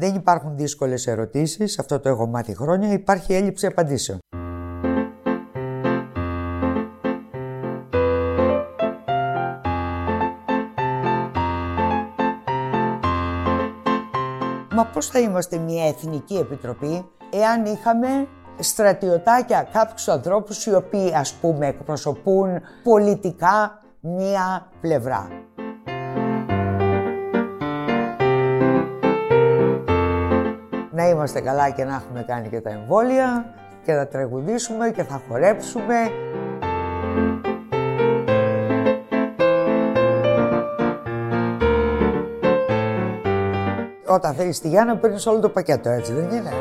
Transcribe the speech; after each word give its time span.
Δεν 0.00 0.14
υπάρχουν 0.14 0.56
δύσκολες 0.56 1.06
ερωτήσεις, 1.06 1.78
αυτό 1.78 2.00
το 2.00 2.08
έχω 2.08 2.26
μάθει 2.26 2.56
χρόνια, 2.56 2.92
υπάρχει 2.92 3.34
έλλειψη 3.34 3.66
απαντήσεων. 3.66 4.18
Μα 14.70 14.86
πώς 14.92 15.06
θα 15.06 15.18
είμαστε 15.18 15.58
μια 15.58 15.86
εθνική 15.88 16.34
επιτροπή 16.36 17.04
εάν 17.32 17.64
είχαμε 17.64 18.26
στρατιωτάκια 18.58 19.68
κάποιους 19.72 20.08
ανθρώπους 20.08 20.66
οι 20.66 20.74
οποίοι 20.74 21.14
ας 21.14 21.34
πούμε 21.34 21.66
εκπροσωπούν 21.66 22.60
πολιτικά 22.82 23.82
μία 24.00 24.66
πλευρά; 24.80 25.28
Να 31.00 31.08
είμαστε 31.08 31.40
καλά 31.40 31.70
και 31.70 31.84
να 31.84 31.94
έχουμε 31.94 32.24
κάνει 32.26 32.48
και 32.48 32.60
τα 32.60 32.70
εμβόλια 32.70 33.54
και 33.84 33.92
θα 33.92 34.08
τραγουδήσουμε 34.08 34.90
και 34.90 35.02
θα 35.02 35.22
χορέψουμε. 35.28 35.94
Όταν 44.06 44.34
θέλεις 44.34 44.60
τη 44.60 44.68
Γιάννα 44.68 44.96
παίρνεις 44.96 45.26
όλο 45.26 45.40
το 45.40 45.48
πακέτο 45.48 45.90
έτσι 45.90 46.12
δεν 46.12 46.30
είναι; 46.30 46.52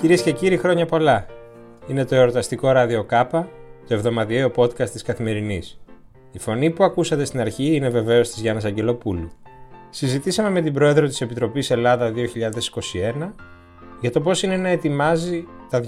Κυρίες 0.00 0.22
και 0.22 0.32
κύριοι, 0.32 0.56
χρόνια 0.56 0.86
πολλά. 0.86 1.26
Είναι 1.86 2.04
το 2.04 2.14
εορταστικό 2.14 2.70
ράδιο 2.70 3.04
Κάπα, 3.04 3.48
το 3.88 3.94
εβδομαδιαίο 3.94 4.50
podcast 4.56 4.88
της 4.90 5.02
Καθημερινής. 5.02 5.80
Η 6.32 6.38
φωνή 6.38 6.70
που 6.70 6.84
ακούσατε 6.84 7.24
στην 7.24 7.40
αρχή 7.40 7.74
είναι 7.74 7.88
βεβαίως 7.88 8.30
της 8.30 8.40
Γιάννας 8.40 8.64
Αγγελοπούλου. 8.64 9.30
Συζητήσαμε 9.90 10.50
με 10.50 10.60
την 10.60 10.72
πρόεδρο 10.72 11.06
της 11.06 11.20
Επιτροπής 11.20 11.70
Ελλάδα 11.70 12.12
2021 12.12 13.32
για 14.00 14.10
το 14.10 14.20
πώς 14.20 14.42
είναι 14.42 14.56
να 14.56 14.68
ετοιμάζει 14.68 15.44
τα 15.70 15.80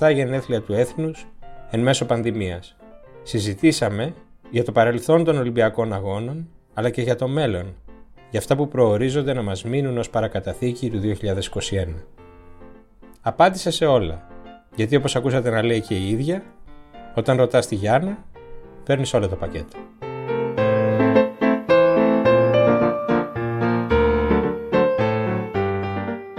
200 0.00 0.12
γενέθλια 0.12 0.60
του 0.60 0.72
έθνους 0.72 1.26
εν 1.70 1.80
μέσω 1.80 2.04
πανδημίας. 2.04 2.76
Συζητήσαμε 3.22 4.14
για 4.50 4.64
το 4.64 4.72
παρελθόν 4.72 5.24
των 5.24 5.38
Ολυμπιακών 5.38 5.92
Αγώνων, 5.92 6.48
αλλά 6.74 6.90
και 6.90 7.02
για 7.02 7.16
το 7.16 7.28
μέλλον, 7.28 7.74
για 8.30 8.38
αυτά 8.38 8.56
που 8.56 8.68
προορίζονται 8.68 9.32
να 9.32 9.42
μας 9.42 9.64
μείνουν 9.64 9.98
ως 9.98 10.10
παρακαταθήκη 10.10 10.90
του 10.90 10.98
2021. 10.98 12.04
Απάντησε 13.20 13.70
σε 13.70 13.86
όλα. 13.86 14.26
Γιατί 14.76 14.96
όπως 14.96 15.16
ακούσατε 15.16 15.50
να 15.50 15.62
λέει 15.62 15.80
και 15.80 15.94
η 15.94 16.08
ίδια, 16.08 16.42
όταν 17.14 17.36
ρωτάς 17.36 17.66
τη 17.66 17.74
Γιάννα, 17.74 18.18
παίρνεις 18.84 19.14
όλο 19.14 19.28
το 19.28 19.36
πακέτο. 19.36 19.76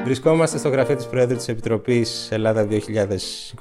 Βρισκόμαστε 0.04 0.58
στο 0.58 0.70
γραφείο 0.70 0.96
της 0.96 1.06
Πρόεδρου 1.06 1.36
της 1.36 1.48
Επιτροπής 1.48 2.32
Ελλάδα 2.32 2.68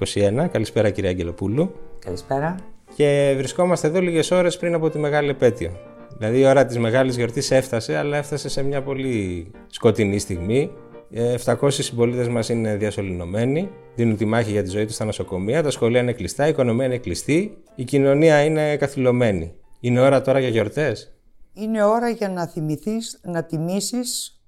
2021. 0.05 0.48
Καλησπέρα 0.53 0.91
κυρία 0.91 1.11
Αγγελοπούλου. 1.11 1.75
Καλησπέρα. 1.98 2.55
Και 2.97 3.34
βρισκόμαστε 3.36 3.86
εδώ 3.86 4.00
λίγες 4.00 4.31
ώρες 4.31 4.56
πριν 4.56 4.75
από 4.75 4.91
τη 4.91 4.98
μεγάλη 4.98 5.28
επέτειο. 5.28 5.70
Δηλαδή 6.19 6.38
η 6.38 6.47
ώρα 6.47 6.66
της 6.66 6.78
μεγάλης 6.78 7.16
γιορτής 7.16 7.50
έφτασε, 7.50 7.97
αλλά 7.97 8.16
έφτασε 8.16 8.48
σε 8.48 8.62
μια 8.62 8.83
πολύ 8.83 9.50
σκοτεινή 9.66 10.19
στιγμή. 10.19 10.70
700 11.16 11.70
συμπολίτες 11.70 12.28
μας 12.28 12.48
είναι 12.48 12.76
διασωληνωμένοι, 12.76 13.70
δίνουν 13.94 14.16
τη 14.16 14.24
μάχη 14.24 14.50
για 14.50 14.62
τη 14.62 14.68
ζωή 14.68 14.84
τους 14.86 14.94
στα 14.94 15.04
νοσοκομεία, 15.04 15.62
τα 15.62 15.70
σχολεία 15.70 16.00
είναι 16.00 16.12
κλειστά, 16.12 16.46
η 16.46 16.48
οικονομία 16.48 16.86
είναι 16.86 16.98
κλειστή, 16.98 17.62
η 17.74 17.84
κοινωνία 17.84 18.44
είναι 18.44 18.76
καθυλωμένη. 18.76 19.54
Είναι 19.80 20.00
ώρα 20.00 20.22
τώρα 20.22 20.38
για 20.38 20.48
γιορτές; 20.48 21.16
Είναι 21.52 21.84
ώρα 21.84 22.08
για 22.08 22.28
να 22.28 22.46
θυμηθείς, 22.46 23.20
να 23.22 23.44
τιμήσεις 23.44 24.42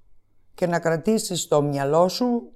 και 0.54 0.66
να 0.66 0.78
κρατήσεις 0.78 1.40
στο 1.40 1.62
μυαλό 1.62 2.08
σου 2.08 2.52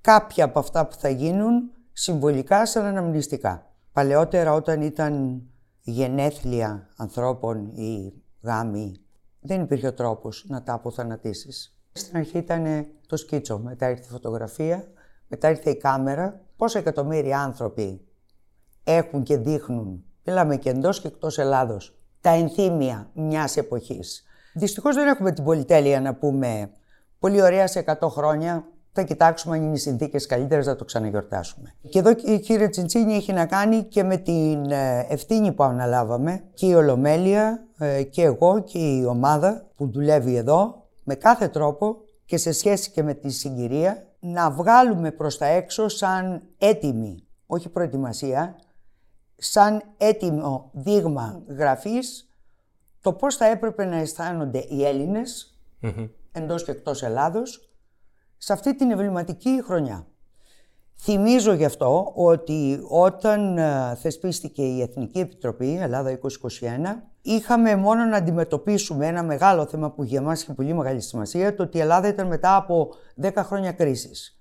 κάποια 0.00 0.44
από 0.44 0.58
αυτά 0.58 0.86
που 0.86 0.94
θα 0.94 1.08
γίνουν 1.08 1.70
συμβολικά 1.92 2.66
σαν 2.66 2.84
αναμνηστικά. 2.84 3.74
Παλαιότερα 3.92 4.52
όταν 4.52 4.82
ήταν 4.82 5.42
γενέθλια 5.82 6.88
ανθρώπων 6.96 7.66
ή 7.66 8.12
γάμοι, 8.42 8.96
δεν 9.40 9.60
υπήρχε 9.60 9.86
ο 9.86 9.92
τρόπος 9.94 10.44
να 10.48 10.62
τα 10.62 10.72
αποθανατήσεις. 10.72 11.75
Στην 11.96 12.16
αρχή 12.16 12.38
ήταν 12.38 12.86
το 13.06 13.16
σκίτσο, 13.16 13.58
μετά 13.58 13.90
ήρθε 13.90 14.04
η 14.04 14.10
φωτογραφία, 14.10 14.84
μετά 15.28 15.50
ήρθε 15.50 15.70
η 15.70 15.76
κάμερα. 15.76 16.40
Πόσα 16.56 16.78
εκατομμύρια 16.78 17.40
άνθρωποι 17.40 18.00
έχουν 18.84 19.22
και 19.22 19.36
δείχνουν, 19.36 20.04
μιλάμε 20.24 20.56
και 20.56 20.70
εντός 20.70 21.00
και 21.00 21.08
εκτός 21.08 21.38
Ελλάδος, 21.38 21.98
τα 22.20 22.30
ενθύμια 22.30 23.10
μιας 23.14 23.56
εποχής. 23.56 24.24
Δυστυχώς 24.54 24.94
δεν 24.94 25.06
έχουμε 25.06 25.32
την 25.32 25.44
πολυτέλεια 25.44 26.00
να 26.00 26.14
πούμε 26.14 26.70
πολύ 27.18 27.42
ωραία 27.42 27.66
σε 27.66 27.84
100 28.00 28.08
χρόνια. 28.08 28.64
Θα 28.92 29.02
κοιτάξουμε 29.02 29.56
αν 29.56 29.62
είναι 29.62 29.74
οι 29.74 29.78
συνθήκες 29.78 30.26
καλύτερες, 30.26 30.66
θα 30.66 30.76
το 30.76 30.84
ξαναγιορτάσουμε. 30.84 31.74
Και 31.88 31.98
εδώ, 31.98 32.14
κύριε 32.14 32.68
Τσιντσίνη, 32.68 33.14
έχει 33.14 33.32
να 33.32 33.46
κάνει 33.46 33.82
και 33.82 34.02
με 34.02 34.16
την 34.16 34.70
ε, 34.70 35.06
ευθύνη 35.08 35.52
που 35.52 35.62
αναλάβαμε 35.62 36.42
και 36.54 36.66
η 36.66 36.74
Ολομέλεια 36.74 37.66
ε, 37.78 38.02
και 38.02 38.22
εγώ 38.22 38.62
και 38.62 38.78
η 38.78 39.04
ομάδα 39.04 39.66
που 39.76 39.90
δουλεύει 39.90 40.36
εδώ 40.36 40.85
με 41.06 41.14
κάθε 41.14 41.48
τρόπο 41.48 41.96
και 42.24 42.36
σε 42.36 42.52
σχέση 42.52 42.90
και 42.90 43.02
με 43.02 43.14
τη 43.14 43.30
συγκυρία 43.30 44.06
να 44.20 44.50
βγάλουμε 44.50 45.12
προς 45.12 45.38
τα 45.38 45.46
έξω 45.46 45.88
σαν 45.88 46.42
έτοιμη, 46.58 47.26
όχι 47.46 47.68
προετοιμασία, 47.68 48.58
σαν 49.36 49.82
έτοιμο 49.96 50.70
δείγμα 50.72 51.42
γραφής 51.48 52.30
το 53.00 53.12
πώς 53.12 53.36
θα 53.36 53.44
έπρεπε 53.44 53.84
να 53.84 53.96
αισθάνονται 53.96 54.64
οι 54.68 54.84
Έλληνες 54.84 55.58
mm-hmm. 55.82 56.10
εντός 56.32 56.64
και 56.64 56.70
εκτός 56.70 57.02
Ελλάδος 57.02 57.70
σε 58.36 58.52
αυτή 58.52 58.76
την 58.76 58.90
εμβληματική 58.90 59.62
χρονιά. 59.64 60.06
Θυμίζω 60.98 61.52
γι' 61.52 61.64
αυτό 61.64 62.12
ότι 62.14 62.80
όταν 62.88 63.58
ε, 63.58 63.96
θεσπίστηκε 64.00 64.62
η 64.62 64.82
Εθνική 64.82 65.18
Επιτροπή 65.18 65.78
Ελλάδα 65.80 66.18
2021 66.20 66.22
είχαμε 67.22 67.76
μόνο 67.76 68.04
να 68.04 68.16
αντιμετωπίσουμε 68.16 69.06
ένα 69.06 69.22
μεγάλο 69.22 69.66
θέμα 69.66 69.90
που 69.90 70.02
για 70.02 70.20
μας 70.20 70.42
είχε 70.42 70.52
πολύ 70.52 70.74
μεγάλη 70.74 71.00
σημασία, 71.00 71.54
το 71.54 71.62
ότι 71.62 71.76
η 71.76 71.80
Ελλάδα 71.80 72.08
ήταν 72.08 72.26
μετά 72.26 72.56
από 72.56 72.88
10 73.22 73.30
χρόνια 73.36 73.72
κρίσης. 73.72 74.40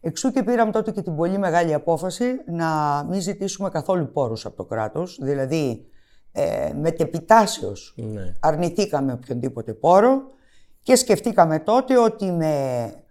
Εξού 0.00 0.30
και 0.30 0.42
πήραμε 0.42 0.72
τότε 0.72 0.90
και 0.90 1.02
την 1.02 1.16
πολύ 1.16 1.38
μεγάλη 1.38 1.74
απόφαση 1.74 2.24
να 2.46 3.02
μην 3.08 3.20
ζητήσουμε 3.20 3.70
καθόλου 3.70 4.10
πόρους 4.12 4.46
από 4.46 4.56
το 4.56 4.64
κράτος, 4.64 5.18
δηλαδή 5.22 5.86
ε, 6.32 6.72
με 6.80 6.90
τεπιτάσεως 6.90 7.94
ναι. 7.96 8.32
αρνηθήκαμε 8.40 9.12
οποιονδήποτε 9.12 9.72
πόρο 9.72 10.22
και 10.82 10.96
σκεφτήκαμε 10.96 11.58
τότε 11.58 11.98
ότι 11.98 12.32
με, 12.32 12.46
ε, 12.46 13.05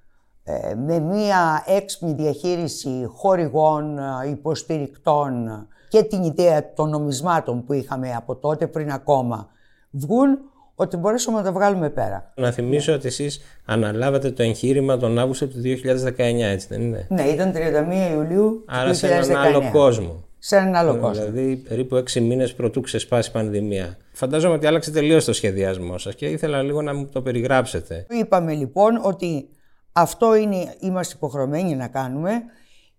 με 0.85 0.99
μία 0.99 1.63
έξυπνη 1.67 2.13
διαχείριση 2.13 3.05
χορηγών, 3.07 3.97
ε, 3.97 4.29
υποστηρικτών 4.29 5.67
και 5.89 6.03
την 6.03 6.23
ιδέα 6.23 6.73
των 6.73 6.89
νομισμάτων 6.89 7.63
που 7.65 7.73
είχαμε 7.73 8.13
από 8.15 8.35
τότε 8.35 8.67
πριν 8.67 8.91
ακόμα 8.91 9.47
βγουν, 9.91 10.37
ότι 10.75 10.97
μπορέσουμε 10.97 11.37
να 11.37 11.43
τα 11.43 11.51
βγάλουμε 11.51 11.89
πέρα. 11.89 12.31
Να 12.35 12.51
θυμίσω 12.51 12.93
ότι 12.93 13.07
εσείς 13.07 13.41
αναλάβατε 13.65 14.31
το 14.31 14.43
εγχείρημα 14.43 14.97
τον 14.97 15.19
Αύγουστο 15.19 15.47
του 15.47 15.61
2019, 15.61 16.45
έτσι 16.45 16.67
δεν 16.69 16.81
είναι; 16.81 17.07
Ναι, 17.09 17.23
ήταν 17.23 17.51
31 17.51 18.13
Ιουλίου 18.13 18.63
Άρα 18.67 18.93
σε 18.93 19.07
έναν 19.07 19.35
άλλο 19.35 19.69
κόσμο. 19.71 20.23
Σε 20.39 20.55
έναν 20.55 20.75
άλλο 20.75 20.97
κόσμο. 20.97 21.25
Δηλαδή 21.25 21.55
περίπου 21.55 21.95
6 21.95 22.21
μήνες 22.21 22.53
πρωτού 22.53 22.81
ξεσπάσει 22.81 23.29
η 23.29 23.33
πανδημία. 23.33 23.97
Φαντάζομαι 24.11 24.53
ότι 24.53 24.67
άλλαξε 24.67 24.91
τελείως 24.91 25.25
το 25.25 25.33
σχεδιασμό 25.33 25.97
σας 25.97 26.15
και 26.15 26.25
ήθελα 26.25 26.61
λίγο 26.61 26.81
να 26.81 26.93
μου 26.93 27.09
το 27.11 27.21
περιγράψετε. 27.21 28.05
Είπαμε 28.09 28.53
λοιπόν 28.53 28.99
ότι 29.03 29.49
αυτό 29.97 30.35
είναι, 30.35 30.75
είμαστε 30.79 31.13
υποχρεωμένοι 31.15 31.75
να 31.75 31.87
κάνουμε 31.87 32.43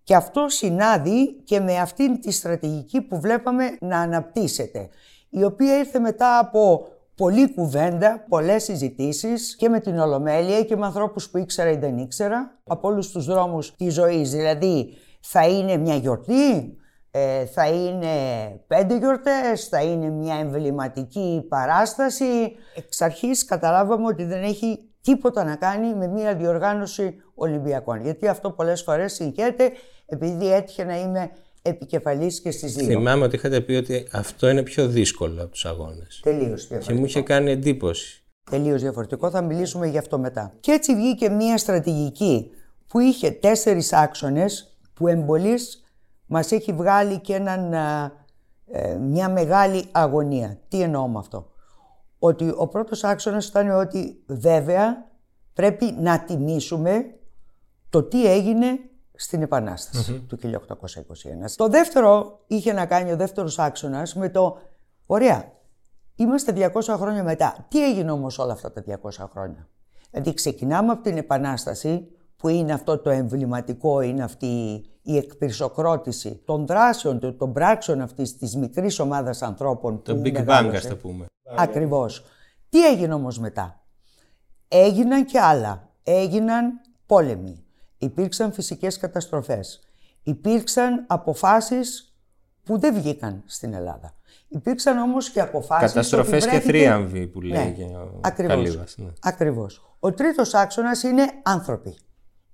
και 0.03 0.15
αυτό 0.15 0.45
συνάδει 0.49 1.33
και 1.43 1.59
με 1.59 1.77
αυτήν 1.77 2.21
τη 2.21 2.31
στρατηγική 2.31 3.01
που 3.01 3.19
βλέπαμε 3.19 3.77
να 3.79 3.99
αναπτύσσεται, 3.99 4.89
η 5.29 5.43
οποία 5.43 5.77
ήρθε 5.77 5.99
μετά 5.99 6.39
από 6.39 6.87
πολλή 7.15 7.53
κουβέντα, 7.53 8.25
πολλές 8.29 8.63
συζητήσεις 8.63 9.55
και 9.55 9.69
με 9.69 9.79
την 9.79 9.99
Ολομέλεια 9.99 10.63
και 10.63 10.75
με 10.75 10.85
ανθρώπους 10.85 11.29
που 11.29 11.37
ήξερα 11.37 11.71
ή 11.71 11.75
δεν 11.75 11.97
ήξερα, 11.97 12.59
από 12.67 12.87
όλους 12.87 13.11
τους 13.11 13.25
δρόμους 13.25 13.75
της 13.75 13.93
ζωής. 13.93 14.31
Δηλαδή, 14.31 14.97
θα 15.19 15.47
είναι 15.47 15.77
μια 15.77 15.95
γιορτή, 15.95 16.77
ε, 17.11 17.45
θα 17.45 17.67
είναι 17.67 18.07
πέντε 18.67 18.97
γιορτές, 18.97 19.67
θα 19.67 19.81
είναι 19.81 20.09
μια 20.09 20.35
εμβληματική 20.35 21.45
παράσταση. 21.49 22.55
Εξ 22.75 23.01
αρχής 23.01 23.45
καταλάβαμε 23.45 24.05
ότι 24.05 24.23
δεν 24.23 24.43
έχει 24.43 24.86
τίποτα 25.01 25.43
να 25.43 25.55
κάνει 25.55 25.95
με 25.95 26.07
μια 26.07 26.35
διοργάνωση 26.35 27.15
Ολυμπιακών. 27.35 28.01
Γιατί 28.01 28.27
αυτό 28.27 28.51
πολλές 28.51 28.81
φορές 28.81 29.13
συγχαίρεται 29.13 29.71
επειδή 30.05 30.53
έτυχε 30.53 30.83
να 30.83 30.99
είμαι 30.99 31.31
επικεφαλής 31.61 32.41
και 32.41 32.51
στις 32.51 32.75
δύο. 32.75 32.85
Θυμάμαι 32.85 33.23
ότι 33.23 33.35
είχατε 33.35 33.61
πει 33.61 33.73
ότι 33.73 34.07
αυτό 34.11 34.49
είναι 34.49 34.63
πιο 34.63 34.87
δύσκολο 34.87 35.41
από 35.41 35.51
τους 35.51 35.65
αγώνες. 35.65 36.19
Τελείως 36.23 36.67
διαφορετικό. 36.67 36.93
Και 36.93 36.99
μου 36.99 37.05
είχε 37.05 37.21
κάνει 37.21 37.51
εντύπωση. 37.51 38.21
Τελείως 38.51 38.81
διαφορετικό, 38.81 39.29
θα 39.29 39.41
μιλήσουμε 39.41 39.87
γι' 39.87 39.97
αυτό 39.97 40.19
μετά. 40.19 40.53
Και 40.59 40.71
έτσι 40.71 40.95
βγήκε 40.95 41.29
μια 41.29 41.57
στρατηγική 41.57 42.51
που 42.87 42.99
είχε 42.99 43.31
τέσσερις 43.31 43.93
άξονες 43.93 44.77
που 44.93 45.07
εμπολείς 45.07 45.83
μας 46.25 46.51
έχει 46.51 46.73
βγάλει 46.73 47.19
και 47.19 47.33
έναν, 47.33 47.73
ε, 48.71 48.95
μια 48.95 49.29
μεγάλη 49.29 49.85
αγωνία. 49.91 50.59
Τι 50.67 50.81
εννοώ 50.81 51.07
με 51.07 51.19
αυτό; 51.19 51.51
Ότι 52.19 52.53
ο 52.55 52.67
πρώτος 52.67 53.03
άξονας 53.03 53.47
ήταν 53.47 53.69
ότι 53.69 54.23
βέβαια 54.25 55.07
πρέπει 55.53 55.95
να 55.99 56.19
τιμήσουμε 56.19 57.15
το 57.89 58.03
τι 58.03 58.31
έγινε 58.31 58.79
στην 59.13 59.41
επανασταση 59.41 60.19
του 60.27 60.37
1821. 60.41 60.47
Το 61.55 61.67
δεύτερο 61.67 62.39
είχε 62.47 62.73
να 62.73 62.85
κάνει 62.85 63.11
ο 63.11 63.15
δεύτερος 63.15 63.59
άξονας 63.59 64.15
με 64.15 64.29
το 64.29 64.57
«Ωραία, 65.05 65.51
είμαστε 66.15 66.71
200 66.73 66.81
χρόνια 66.81 67.23
μετά. 67.23 67.65
Τι 67.69 67.85
έγινε 67.85 68.11
όμως 68.11 68.39
όλα 68.39 68.53
αυτά 68.53 68.71
τα 68.71 68.83
200 69.03 69.27
χρόνια». 69.31 69.67
Δηλαδή 70.11 70.33
ξεκινάμε 70.33 70.91
από 70.91 71.01
την 71.01 71.17
Επανάσταση 71.17 72.07
που 72.37 72.47
είναι 72.47 72.73
αυτό 72.73 72.97
το 72.97 73.09
εμβληματικό, 73.09 74.01
είναι 74.01 74.23
αυτή 74.23 74.83
η 75.01 75.17
εκπυρσοκρότηση 75.17 76.41
των 76.45 76.65
δράσεων, 76.65 77.37
των 77.37 77.53
πράξεων 77.53 78.01
αυτής 78.01 78.37
της 78.37 78.55
μικρής 78.55 78.99
ομάδας 78.99 79.41
ανθρώπων. 79.41 80.01
Το 80.01 80.21
Big 80.23 80.45
Bang, 80.45 80.71
ας 80.75 80.87
το 80.87 80.95
πούμε. 80.95 81.25
Ακριβώς. 81.57 82.23
Τι 82.69 82.85
έγινε 82.85 83.13
όμως 83.13 83.39
μετά; 83.39 83.81
Έγιναν 84.67 85.25
και 85.25 85.39
άλλα. 85.39 85.89
Έγιναν 86.03 86.81
πόλεμοι. 87.05 87.63
Υπήρξαν 87.97 88.51
φυσικές 88.51 88.97
καταστροφές. 88.97 89.79
Υπήρξαν 90.23 91.05
αποφάσεις 91.07 92.15
που 92.63 92.79
δεν 92.79 92.93
βγήκαν 92.93 93.43
στην 93.45 93.73
Ελλάδα. 93.73 94.13
Υπήρξαν 94.47 94.97
όμως 94.97 95.29
και 95.29 95.41
αποφάσεις... 95.41 95.87
Καταστροφές 95.87 96.47
και 96.47 96.59
θρίαμβοι 96.59 97.27
που 97.27 97.41
λέει 97.41 97.75
ναι, 97.77 97.97
ο 97.97 98.19
ακριβώς, 98.21 98.97
ναι. 98.97 99.11
ακριβώς. 99.21 99.95
Ο 99.99 100.13
τρίτος 100.13 100.53
άξονας 100.53 101.03
είναι 101.03 101.25
άνθρωποι. 101.43 101.97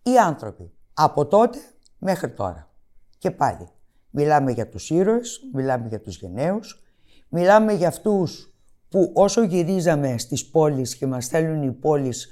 Οι 0.03 0.17
άνθρωποι. 0.17 0.71
Από 0.94 1.25
τότε 1.25 1.57
μέχρι 1.97 2.31
τώρα. 2.31 2.71
Και 3.17 3.31
πάλι. 3.31 3.67
Μιλάμε 4.09 4.51
για 4.51 4.69
τους 4.69 4.89
ήρωες, 4.89 5.39
μιλάμε 5.53 5.88
για 5.88 6.01
τους 6.01 6.17
γενναίους, 6.17 6.83
μιλάμε 7.29 7.73
για 7.73 7.88
αυτούς 7.88 8.53
που 8.89 9.11
όσο 9.13 9.44
γυρίζαμε 9.44 10.17
στις 10.17 10.45
πόλεις 10.45 10.95
και 10.95 11.07
μας 11.07 11.25
στέλνουν 11.25 11.63
οι 11.63 11.71
πόλεις 11.71 12.27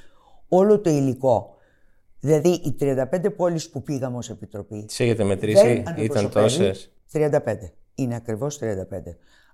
όλο 0.48 0.80
το 0.80 0.90
υλικό, 0.90 1.56
δηλαδή 2.20 2.50
οι 2.50 2.76
35 2.80 3.36
πόλεις 3.36 3.70
που 3.70 3.84
πήγαμε 3.84 4.18
ως 4.18 4.30
Επιτροπή... 4.30 4.86
Τις 4.86 5.00
έχετε 5.00 5.24
μετρήσει, 5.24 5.84
ήταν 5.98 6.30
τόσες; 6.30 6.92
35. 7.14 7.30
Είναι 7.96 8.16
ακριβώς 8.16 8.60
35. 8.62 8.66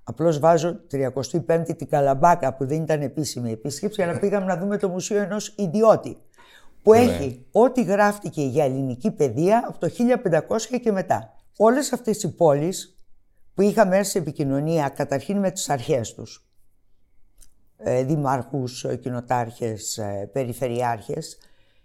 Απλώς 0.04 0.40
βάζω 0.40 0.80
35η 0.92 1.78
την 1.78 1.90
Καλαμπάκα 1.90 2.54
που 2.54 2.66
δεν 2.66 2.82
ήταν 2.82 3.02
επίσημη 3.02 3.52
επίσκεψη, 3.52 4.02
αλλά 4.02 4.20
πήγαμε 4.20 4.46
να 4.46 4.58
δούμε 4.58 4.78
το 4.78 4.90
μουσείο 4.90 5.22
ενός 5.22 5.54
ιδιώτη 5.58 6.18
που 6.88 6.94
ναι. 6.94 7.00
έχει 7.00 7.46
ό,τι 7.52 7.84
γράφτηκε 7.84 8.42
για 8.42 8.64
ελληνική 8.64 9.12
παιδεία 9.12 9.64
από 9.68 9.78
το 9.80 9.90
1500 10.50 10.80
και 10.82 10.92
μετά. 10.92 11.34
Όλες 11.58 11.94
αυτές 11.94 12.24
οι 12.24 12.36
πόλεις 12.36 12.98
που 13.54 13.62
είχαμε 13.62 13.98
έρθει 13.98 14.10
σε 14.10 14.18
επικοινωνία 14.18 14.90
καταρχήν 14.90 15.38
με 15.38 15.52
τις 15.52 15.70
αρχές 15.70 16.14
τους, 16.14 16.48
ε, 17.78 18.04
δημάρχους, 18.04 18.84
ε, 18.84 18.96
κοινοτάρχες, 18.96 19.98
ε, 19.98 20.30
περιφερειάρχες, 20.34 21.38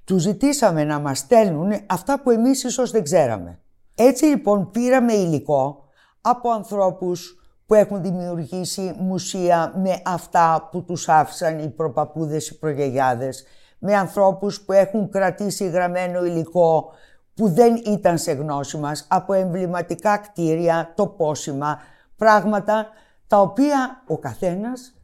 τους 0.04 0.22
ζητήσαμε 0.22 0.84
να 0.84 0.99
μας 0.99 1.19
στέλνουν 1.19 1.72
αυτά 1.87 2.20
που 2.20 2.31
εμείς 2.31 2.64
ίσως 2.64 2.90
δεν 2.90 3.02
ξέραμε. 3.02 3.60
Έτσι 3.94 4.25
λοιπόν 4.25 4.70
πήραμε 4.70 5.12
υλικό 5.12 5.84
από 6.20 6.50
ανθρώπους 6.50 7.43
που 7.66 7.75
έχουν 7.75 8.02
δημιουργήσει 8.02 8.94
μουσεία 8.99 9.72
με 9.76 10.02
αυτά 10.04 10.69
που 10.70 10.84
τους 10.84 11.08
άφησαν 11.08 11.58
οι 11.58 11.69
προπαπούδες, 11.69 12.49
οι 12.49 12.58
προγιαγιάδες, 12.58 13.44
με 13.84 13.94
ανθρώπους 13.96 14.61
που 14.61 14.73
έχουν 14.73 15.11
κρατήσει 15.11 15.69
γραμμένο 15.69 16.25
υλικό 16.25 16.93
που 17.34 17.49
δεν 17.49 17.82
ήταν 17.87 18.19
σε 18.19 18.32
γνώση 18.32 18.76
μας, 18.76 19.06
από 19.08 19.32
εμβληματικά 19.32 20.19
κτίρια, 20.19 20.93
τοπόσημα, 20.94 21.79
πράγματα 22.17 22.87
τα 23.26 23.40
οποία 23.40 24.02
ο 24.06 24.19
καθένας 24.19 24.94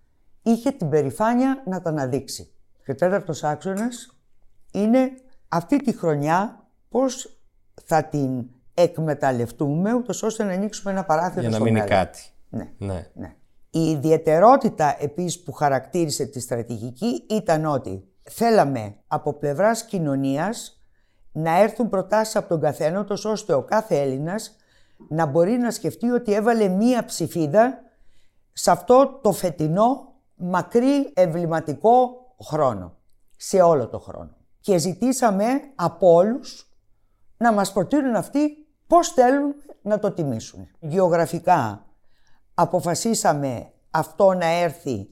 είχε 0.42 0.70
την 0.70 0.88
περηφάνεια 0.88 1.62
να 1.66 1.82
τα 1.82 1.90
αναδείξει. 1.90 2.52
Και 2.84 2.90
ο 2.90 2.94
τέταρτος 2.94 3.44
άξονας 3.44 4.16
είναι 4.72 5.10
αυτή 5.48 5.76
τη 5.76 5.96
χρονιά 5.96 6.66
πώς 6.88 7.40
θα 7.84 8.04
την 8.04 8.44
εκμεταλλευτούμε 8.74 9.94
ούτως 9.94 10.22
ώστε 10.22 10.44
να 10.44 10.52
ανοίξουμε 10.52 10.92
ένα 10.92 11.04
παράθυρο 11.04 11.40
Για 11.40 11.58
να 11.58 11.60
μείνει 11.60 11.80
κάτι. 11.80 12.20
Ναι. 12.48 12.72
ναι. 12.78 13.06
ναι. 13.14 13.34
Η 13.70 13.90
ιδιαιτερότητα 13.90 14.96
επίσης 14.98 15.42
που 15.42 15.52
χαρακτήρισε 15.52 16.24
τη 16.24 16.40
στρατηγική 16.40 17.24
ήταν 17.30 17.64
ότι 17.64 18.08
θέλαμε 18.30 18.96
από 19.06 19.32
πλευράς 19.32 19.84
κοινωνίας 19.84 20.82
να 21.32 21.60
έρθουν 21.60 21.88
προτάσεις 21.88 22.36
από 22.36 22.48
τον 22.48 22.60
καθένα, 22.60 23.04
τόσο 23.04 23.30
ώστε 23.30 23.52
ο 23.52 23.62
κάθε 23.62 24.00
Έλληνας 24.00 24.56
να 25.08 25.26
μπορεί 25.26 25.52
να 25.56 25.70
σκεφτεί 25.70 26.10
ότι 26.10 26.32
έβαλε 26.32 26.68
μία 26.68 27.04
ψηφίδα 27.04 27.82
σε 28.52 28.70
αυτό 28.70 29.18
το 29.22 29.32
φετινό 29.32 30.12
μακρύ 30.34 31.12
εμβληματικό 31.14 32.10
χρόνο, 32.42 32.96
σε 33.36 33.60
όλο 33.60 33.88
το 33.88 33.98
χρόνο. 33.98 34.36
Και 34.60 34.78
ζητήσαμε 34.78 35.46
από 35.74 36.12
όλους 36.12 36.72
να 37.36 37.52
μας 37.52 37.72
προτείνουν 37.72 38.14
αυτοί 38.14 38.66
πώς 38.86 39.08
θέλουν 39.08 39.54
να 39.82 39.98
το 39.98 40.10
τιμήσουν. 40.12 40.68
Γεωγραφικά 40.80 41.86
αποφασίσαμε 42.54 43.72
αυτό 43.90 44.32
να 44.32 44.46
έρθει 44.46 45.08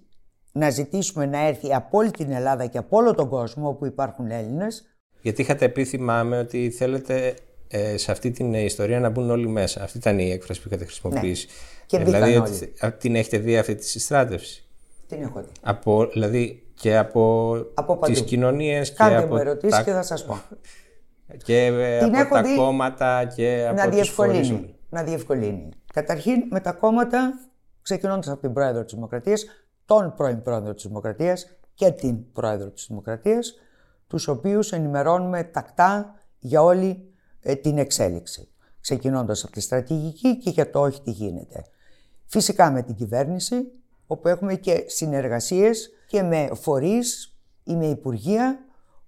να 0.57 0.71
ζητήσουμε 0.71 1.27
να 1.27 1.47
έρθει 1.47 1.75
από 1.75 1.99
όλη 1.99 2.11
την 2.11 2.31
Ελλάδα 2.31 2.67
και 2.67 2.79
από 2.79 2.97
όλο 2.97 3.15
τον 3.15 3.29
κόσμο 3.29 3.69
όπου 3.69 3.87
υπάρχουν 3.87 4.31
Έλληνες. 4.31 4.85
Γιατί 5.21 5.43
είχατε 5.43 5.69
πει, 5.69 5.85
θυμάμαι, 5.85 6.39
ότι 6.39 6.71
θέλετε 6.71 7.35
ε, 7.69 7.97
σε 7.97 8.11
αυτή 8.13 8.31
την 8.31 8.55
ιστορία 8.55 9.01
να 9.01 9.09
μπουν 9.09 9.31
όλοι 9.31 9.49
μέσα. 9.49 9.83
Αυτή 9.83 9.99
ήταν 9.99 10.19
η 10.19 10.31
έκφραση 10.31 10.63
που 10.63 10.69
είχατε 10.69 10.85
χρησιμοποιήσει. 10.85 11.47
Ναι. 11.47 11.85
Και 11.87 11.97
ε, 11.97 12.05
δηλαδή, 12.05 12.37
ότι, 12.37 12.97
την 12.99 13.17
έχετε 13.17 13.39
δει 13.39 13.59
αυτή 13.59 13.75
τη 13.75 13.85
συστράτευση; 13.85 14.67
Την 15.07 15.23
έχω 15.23 15.41
δει. 15.41 15.53
Από, 15.63 16.07
δηλαδή 16.13 16.63
και 16.75 16.97
από, 16.97 17.55
από 17.75 17.99
τις 17.99 18.23
κοινωνίες 18.23 18.93
Κάντε 18.93 19.15
και 19.15 19.23
από 19.23 19.35
μου 19.35 19.41
ερωτήσεις 19.41 19.83
και 19.83 19.91
θα 19.91 20.03
σας 20.03 20.25
πω. 20.25 20.39
και 21.45 21.65
ε, 21.67 21.99
την 21.99 22.17
από 22.17 22.35
τα 22.35 22.43
κόμματα 22.57 23.25
και 23.37 23.67
από 23.69 23.77
να 23.77 23.89
διευκολύνει, 23.89 24.75
να 24.89 25.03
διευκολύνει. 25.03 25.69
Καταρχήν 25.93 26.43
με 26.51 26.61
τα 26.61 26.73
κόμματα, 26.73 27.33
ξεκινώντας 27.83 28.29
από 28.29 28.41
την 28.41 28.53
Πρόεδρο 28.53 28.85
της 28.85 28.95
Δημοκρατίας, 28.95 29.47
τον 29.87 30.15
πρώην 30.17 30.43
πρόεδρο 30.43 30.75
της 30.75 30.87
Δημοκρατίας 30.87 31.47
και 31.75 31.91
την 31.91 32.33
πρόεδρο 32.33 32.71
της 32.71 32.87
Δημοκρατίας, 32.89 33.55
τους 34.07 34.29
οποίους 34.29 34.73
ενημερώνουμε 34.73 35.45
τακτά 35.45 36.15
για 36.39 36.63
όλη 36.63 37.15
ε, 37.41 37.55
την 37.55 37.79
εξέλιξη. 37.79 38.49
Ξεκινώντας 38.81 39.45
από 39.45 39.53
τη 39.53 39.61
στρατηγική 39.61 40.39
και 40.39 40.51
για 40.51 40.71
το 40.71 40.81
όχι 40.81 41.03
τι 41.03 41.11
γίνεται. 41.11 41.65
Φυσικά 42.27 42.71
με 42.71 42.83
την 42.83 42.95
κυβέρνηση, 42.95 43.73
όπου 44.07 44.29
έχουμε 44.29 44.55
και 44.55 44.85
συνεργασίες 44.87 45.91
και 46.07 46.23
με 46.23 46.51
φορείς 46.53 47.37
ή 47.65 47.77
με 47.77 47.87
υπουργεία 47.87 48.59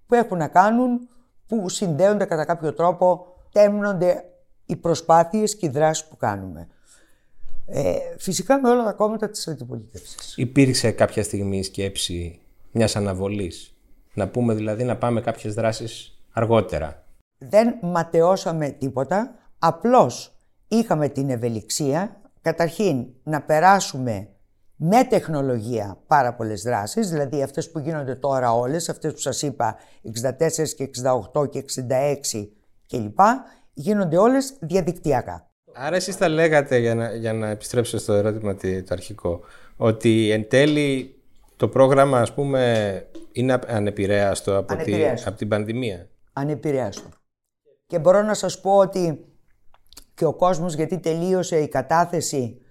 που 0.05 0.15
έχουν 0.15 0.37
να 0.37 0.47
κάνουν, 0.47 1.09
που 1.47 1.69
συνδέονται 1.69 2.25
κατά 2.25 2.45
κάποιο 2.45 2.73
τρόπο, 2.73 3.25
τέμνονται 3.51 4.23
οι 4.65 4.75
προσπάθειες 4.75 5.55
και 5.55 5.65
οι 5.65 5.69
δράσεις 5.69 6.07
που 6.07 6.17
κάνουμε. 6.17 6.67
Ε, 7.71 7.95
φυσικά 8.17 8.59
με 8.59 8.69
όλα 8.69 8.83
τα 8.83 8.91
κόμματα 8.91 9.29
της 9.29 9.47
αντιπολίτευσης. 9.47 10.33
Υπήρξε 10.37 10.91
κάποια 10.91 11.23
στιγμή 11.23 11.57
η 11.57 11.63
σκέψη 11.63 12.39
μιας 12.71 12.95
αναβολής; 12.95 13.73
Να 14.13 14.27
πούμε 14.27 14.53
δηλαδή 14.53 14.83
να 14.83 14.97
πάμε 14.97 15.21
κάποιες 15.21 15.53
δράσεις 15.53 16.19
αργότερα. 16.31 17.03
Δεν 17.37 17.75
ματαιώσαμε 17.81 18.69
τίποτα. 18.69 19.35
Απλώς 19.59 20.35
είχαμε 20.67 21.09
την 21.09 21.29
ευελιξία 21.29 22.21
καταρχήν 22.41 23.05
να 23.23 23.41
περάσουμε 23.41 24.27
με 24.75 25.03
τεχνολογία 25.03 25.97
πάρα 26.07 26.33
πολλές 26.33 26.61
δράσεις, 26.61 27.09
δηλαδή 27.09 27.43
αυτές 27.43 27.71
που 27.71 27.79
γίνονται 27.79 28.15
τώρα 28.15 28.53
όλες, 28.53 28.89
αυτές 28.89 29.13
που 29.13 29.19
σας 29.19 29.41
είπα 29.41 29.75
64 30.01 30.73
και 30.75 30.83
68 31.33 31.49
και 31.49 31.59
66 31.59 32.49
κλπ, 32.87 33.19
γίνονται 33.73 34.17
όλες 34.17 34.57
διαδικτυακά. 34.59 35.48
Άρα 35.73 35.95
εσείς 35.95 36.17
τα 36.17 36.29
λέγατε, 36.29 36.77
για 36.77 36.95
να, 36.95 37.15
για 37.15 37.33
να 37.33 37.49
επιστρέψω 37.49 37.97
στο 37.97 38.13
ερώτημα 38.13 38.55
το 38.55 38.87
αρχικό, 38.89 39.39
ότι 39.77 40.31
εν 40.31 40.47
τέλει 40.47 41.19
το 41.55 41.67
πρόγραμμα 41.67 42.19
ας 42.19 42.33
πούμε 42.33 43.03
είναι 43.31 43.59
ανεπηρέαστο 43.67 44.57
από, 44.57 44.75
από 45.25 45.37
την 45.37 45.47
πανδημία; 45.47 46.07
Ανεπηρέαστο. 46.33 47.09
Και 47.87 47.99
μπορώ 47.99 48.21
να 48.21 48.33
σας 48.33 48.61
πω 48.61 48.77
ότι 48.77 49.25
και 50.13 50.25
ο 50.25 50.33
κόσμος 50.33 50.73
γιατί 50.73 50.99
τελείωσε 50.99 51.59
η 51.59 51.67
κατάθεση 51.67 52.61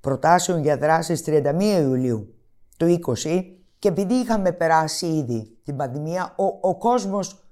προτάσεων 0.00 0.62
για 0.62 0.76
δράσεις 0.76 1.22
31 1.26 1.60
Ιουλίου 1.60 2.34
του 2.76 2.98
20 3.24 3.44
και 3.78 3.88
επειδή 3.88 4.14
είχαμε 4.14 4.52
περάσει 4.52 5.06
ήδη 5.06 5.58
την 5.64 5.76
πανδημία, 5.76 6.34
ο, 6.36 6.68
ο 6.68 6.78
κόσμος 6.78 7.44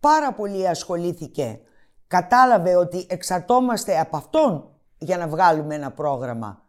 πάρα 0.00 0.32
πολύ 0.32 0.68
ασχολήθηκε 0.68 1.60
κατάλαβε 2.06 2.76
ότι 2.76 3.06
εξαρτόμαστε 3.08 3.98
από 3.98 4.16
αυτόν 4.16 4.68
για 4.98 5.16
να 5.16 5.28
βγάλουμε 5.28 5.74
ένα 5.74 5.90
πρόγραμμα 5.90 6.62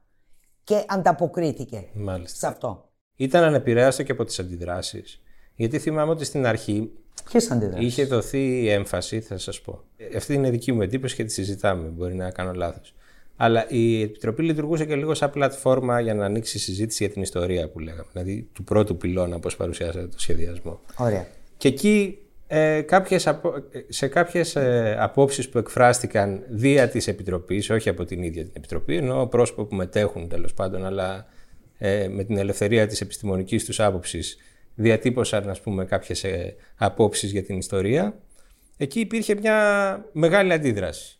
και 0.63 0.84
ανταποκρίθηκε 0.88 1.86
Μάλιστα. 1.94 2.38
σε 2.38 2.48
αυτό. 2.48 2.89
Ήταν 3.15 3.44
ανεπηρέαστο 3.44 4.03
και 4.03 4.12
από 4.12 4.24
τις 4.25 4.39
αντιδράσεις. 4.39 5.22
Γιατί 5.56 5.79
θυμάμαι 5.79 6.12
ότι 6.12 6.25
στην 6.25 6.46
αρχή 6.46 6.91
Ποιες 7.29 7.51
αντιδράσεις; 7.51 7.88
Είχε 7.88 8.06
δοθεί 8.06 8.70
έμφαση, 8.70 9.22
θα 9.22 9.38
σας 9.38 9.62
πω. 9.62 9.84
Αυτή 10.15 10.34
είναι 10.34 10.50
δική 10.50 10.72
μου 10.72 10.82
εντύπωση 10.82 11.15
και 11.15 11.24
τη 11.24 11.32
συζητάμε. 11.32 11.88
Μπορεί 11.88 12.15
να 12.15 12.32
κάνω 12.32 12.53
λάθος. 12.53 12.96
Αλλά 13.36 13.70
η 13.70 14.01
Επιτροπή 14.01 14.44
λειτουργούσε 14.44 14.86
και 14.86 14.96
λίγο 14.96 15.13
σαν 15.13 15.32
πλατφόρμα 15.32 16.00
για 16.00 16.13
να 16.13 16.25
ανοίξει 16.25 16.60
συζήτηση 16.60 17.03
για 17.03 17.13
την 17.13 17.22
ιστορία 17.22 17.70
που 17.70 17.79
λέγαμε. 17.79 18.08
Δηλαδή 18.12 18.50
του 18.53 18.63
πρώτου 18.63 18.98
πυλώνα, 18.98 19.36
όπως 19.36 19.56
παρουσιάσατε 19.56 20.08
το 20.08 20.20
σχεδιασμό. 20.20 20.79
Ωραία. 20.98 21.27
Και 21.58 21.67
εκεί 21.67 22.17
ε, 22.48 22.82
κάποιες 22.82 23.27
απο... 23.27 23.54
σε 23.88 24.08
κάποιες 24.08 24.56
ε, 24.56 24.98
απόψεις 25.00 25.50
που 25.50 25.58
εκφράστηκαν 25.58 26.44
δια 26.50 26.89
της 26.89 27.08
Επιτροπής, 27.08 27.70
όχι 27.70 27.89
από 27.89 28.06
την 28.06 28.24
ίδια 28.24 28.44
την 28.44 28.54
Επιτροπή, 28.56 28.96
ενώ 28.96 29.27
πρόσωποι 29.27 29.66
που 29.66 29.75
μετέχουν 29.75 30.27
τέλος 30.27 30.54
πάντων, 30.54 30.86
αλλά 30.86 31.25
ε, 31.77 32.08
με 32.08 32.24
την 32.24 32.38
ελευθερία 32.38 32.88
της 32.88 33.01
επιστημονικής 33.01 33.66
τους 33.66 33.80
άποψης 33.80 34.38
διατύπωσαν 34.75 35.50
ας 35.50 35.62
πούμε 35.62 35.86
κάποιες 35.86 36.24
ε, 36.24 36.56
απόψεις 36.75 37.32
για 37.32 37.44
την 37.44 37.58
ιστορία, 37.58 38.18
εκεί 38.77 39.00
υπήρχε 39.00 39.36
μια 39.36 40.06
μεγάλη 40.12 40.54
αντίδραση. 40.54 41.20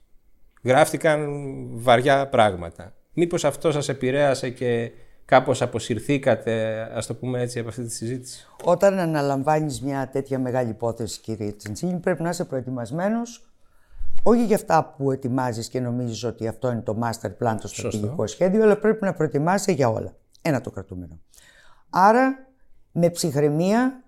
Γράφτηκαν 0.64 1.28
βαριά 1.72 2.28
πράγματα. 2.28 2.96
Μήπως 3.14 3.46
αυτό 3.46 3.72
σας 3.72 3.90
επηρέασε 3.90 4.50
και 4.50 4.92
κάπως 5.28 5.62
αποσυρθήκατε, 5.62 6.82
ας 6.94 7.06
το 7.06 7.16
πούμε 7.16 7.42
έτσι, 7.42 7.60
από 7.60 7.70
αυτή 7.70 7.84
τη 7.84 7.94
συζήτηση; 7.94 8.48
Όταν 8.64 9.00
αναλαμβάνεις 9.00 9.82
μια 9.82 10.10
τέτοια 10.10 10.40
μεγάλη 10.40 10.70
υπόθεση, 10.70 11.20
κύριε 11.22 11.52
Τσιντσίνη, 11.52 12.00
πρέπει 12.00 12.22
να 12.22 12.30
είσαι 12.30 12.46
προετοιμασμένος 12.46 13.48
όχι 14.24 14.46
για 14.46 14.56
αυτά 14.56 14.94
που 14.98 15.12
ετοιμάζεις 15.12 15.68
και 15.68 15.80
νομίζεις 15.80 16.24
ότι 16.24 16.48
αυτό 16.48 16.72
είναι 16.72 16.82
το 16.82 16.98
master 17.04 17.30
plan, 17.44 17.56
το 17.62 17.68
στρατηγικό 17.68 18.28
σχέδιο, 18.28 18.64
αλλά 18.64 18.78
πρέπει 18.78 19.06
να 19.06 19.14
προετοιμάσαι 19.14 19.72
για 19.72 19.90
όλα. 19.90 20.16
Ένα 20.42 20.62
το 20.62 20.72
κρατούμενο. 20.72 21.20
Άρα, 21.90 22.48
με 22.92 23.10
ψυχραιμία, 23.10 24.04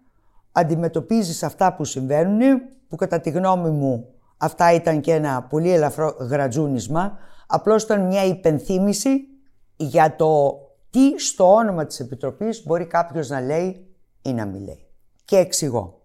αντιμετωπίζεις 0.52 1.44
αυτά 1.44 1.76
που 1.76 1.84
συμβαίνουν, 1.86 2.40
που 2.88 2.96
κατά 2.96 3.20
τη 3.20 3.30
γνώμη 3.30 3.70
μου 3.70 4.08
αυτά 4.38 4.74
ήταν 4.74 5.02
και 5.02 5.14
ένα 5.14 5.44
πολύ 5.44 5.72
ελαφρό 5.72 6.16
γρατζούνισμα, 6.20 7.18
απλώς 7.48 7.84
ήταν 7.84 8.06
μια 8.06 8.26
υπενθύμηση 8.26 9.28
για 9.76 10.16
το 10.16 10.60
τι 10.90 11.20
στο 11.20 11.54
όνομα 11.54 11.86
της 11.86 12.00
Επιτροπής 12.00 12.64
μπορεί 12.66 12.86
κάποιος 12.86 13.30
να 13.30 13.42
λέει 13.42 13.88
ή 14.22 14.34
να 14.34 14.46
μην 14.46 14.64
λέει. 14.64 14.86
Και 15.26 15.38
εξηγώ. 15.38 16.02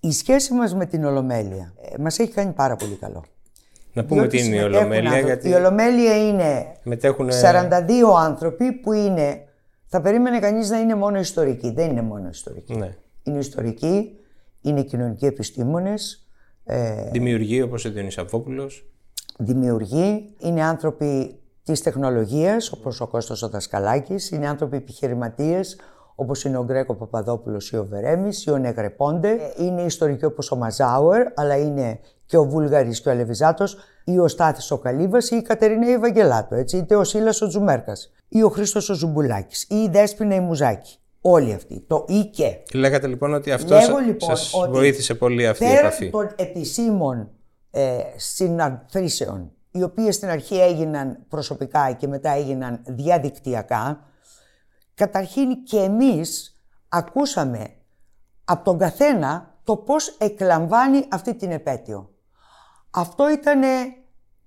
Η 0.00 0.12
σχέση 0.12 0.54
μας 0.54 0.74
με 0.74 0.86
την 0.86 1.04
Ολομέλεια 1.04 1.74
ε, 1.80 1.98
μας 1.98 2.18
έχει 2.18 2.32
κάνει 2.32 2.52
πάρα 2.52 2.76
πολύ 2.76 2.94
καλό. 2.94 3.24
Να 3.92 4.04
πούμε 4.04 4.26
τι 4.26 4.44
είναι 4.44 4.56
η 4.56 4.62
Ολομέλεια. 4.62 5.18
Γιατί... 5.18 5.48
Η 5.48 5.52
Ολομέλεια 5.52 6.28
είναι 6.28 6.76
μετέχουν... 6.82 7.30
42 7.30 7.32
άνθρωποι 8.18 8.72
που 8.72 8.92
είναι... 8.92 9.48
Θα 9.86 10.00
περίμενε 10.00 10.38
κανείς 10.38 10.70
να 10.70 10.78
είναι 10.78 10.94
μόνο 10.94 11.18
ιστορικοί. 11.18 11.70
Δεν 11.70 11.90
είναι 11.90 12.02
μόνο 12.02 12.28
ιστορικοί. 12.28 12.74
Ναι. 12.74 12.96
Είναι 13.22 13.38
ιστορικοί, 13.38 14.18
είναι 14.60 14.82
κοινωνικοί 14.82 15.26
επιστήμονες. 15.26 16.26
Ε... 16.64 17.10
Δημιουργοί 17.10 17.62
όπως 17.62 17.84
ο 17.84 17.90
Διονυσαφόπουλος. 17.90 18.90
Δημιουργοί, 19.38 20.34
είναι 20.38 20.62
άνθρωποι 20.62 21.40
Της 21.66 21.82
τεχνολογίας, 21.82 22.72
όπως 22.72 23.00
ο 23.00 23.06
Κώστας 23.06 23.42
ο 23.42 23.48
Δασκαλάκης, 23.48 24.30
είναι 24.30 24.48
άνθρωποι 24.48 24.76
επιχειρηματίες, 24.76 25.80
όπως 26.14 26.44
είναι 26.44 26.58
ο 26.58 26.64
Γκρεγκ 26.64 26.94
Παπαδόπουλος 26.94 27.70
ή 27.70 27.76
ο 27.76 27.86
Βερέμης 27.90 28.44
ή 28.44 28.50
ο 28.50 28.58
Νεγρεπόντε, 28.58 29.30
ε, 29.30 29.64
είναι 29.64 29.82
ιστορικοί 29.82 30.24
όπως 30.24 30.50
ο 30.50 30.56
Μαζάουερ, 30.56 31.26
αλλά 31.34 31.56
είναι 31.56 32.00
και 32.26 32.36
ο 32.36 32.44
Βούλγαρης 32.44 33.00
και 33.00 33.08
ο 33.08 33.12
Αλεβιζάτος 33.12 33.76
ή 34.04 34.18
ο 34.18 34.28
Στάθης 34.28 34.70
ο 34.70 34.78
Καλύβας 34.78 35.30
ή 35.30 35.36
η 35.36 35.42
Κατερίνα 35.42 35.90
Ευαγγελάτου, 35.90 36.54
έτσι, 36.54 36.76
είτε 36.76 36.96
ο 36.96 37.04
Σίλας 37.04 37.42
ο 37.42 37.48
Τζουμέρκας 37.48 38.12
ή 38.28 38.42
ο 38.42 38.48
Χρήστος 38.48 38.88
ο 38.88 38.94
Ζουμπουλάκης 38.94 39.62
ή 39.62 39.76
η 39.76 39.88
Δέσποινα 39.88 40.34
η 40.34 40.40
Μουζάκη. 40.40 40.98
Όλοι 41.20 41.52
αυτοί. 41.52 41.84
Το 41.86 42.04
ή 42.08 42.24
και. 42.24 42.56
Λέγατε 42.74 43.06
λοιπόν 43.06 43.34
ότι 43.34 43.52
αυτό 43.52 43.76
λοιπόν, 44.06 44.36
σας 44.36 44.54
βοήθησε 44.70 45.14
πολύ 45.14 45.46
αυτή 45.46 45.64
η 45.64 45.72
επαφή. 45.72 46.10
των 46.10 46.30
επισήμων 46.36 47.30
ε, 47.70 47.98
συναντήσεων 48.16 49.50
οι 49.76 49.82
οποίες 49.82 50.14
στην 50.14 50.28
αρχή 50.28 50.60
έγιναν 50.60 51.24
προσωπικά 51.28 51.92
και 51.92 52.08
μετά 52.08 52.30
έγιναν 52.30 52.82
διαδικτυακά, 52.86 54.00
καταρχήν 54.94 55.64
και 55.64 55.78
εμείς 55.78 56.60
ακούσαμε 56.88 57.70
από 58.44 58.64
τον 58.64 58.78
καθένα 58.78 59.54
το 59.64 59.76
πώς 59.76 60.08
εκλαμβάνει 60.08 61.04
αυτή 61.10 61.34
την 61.34 61.50
επέτειο. 61.50 62.10
Αυτό 62.90 63.30
ήταν 63.30 63.62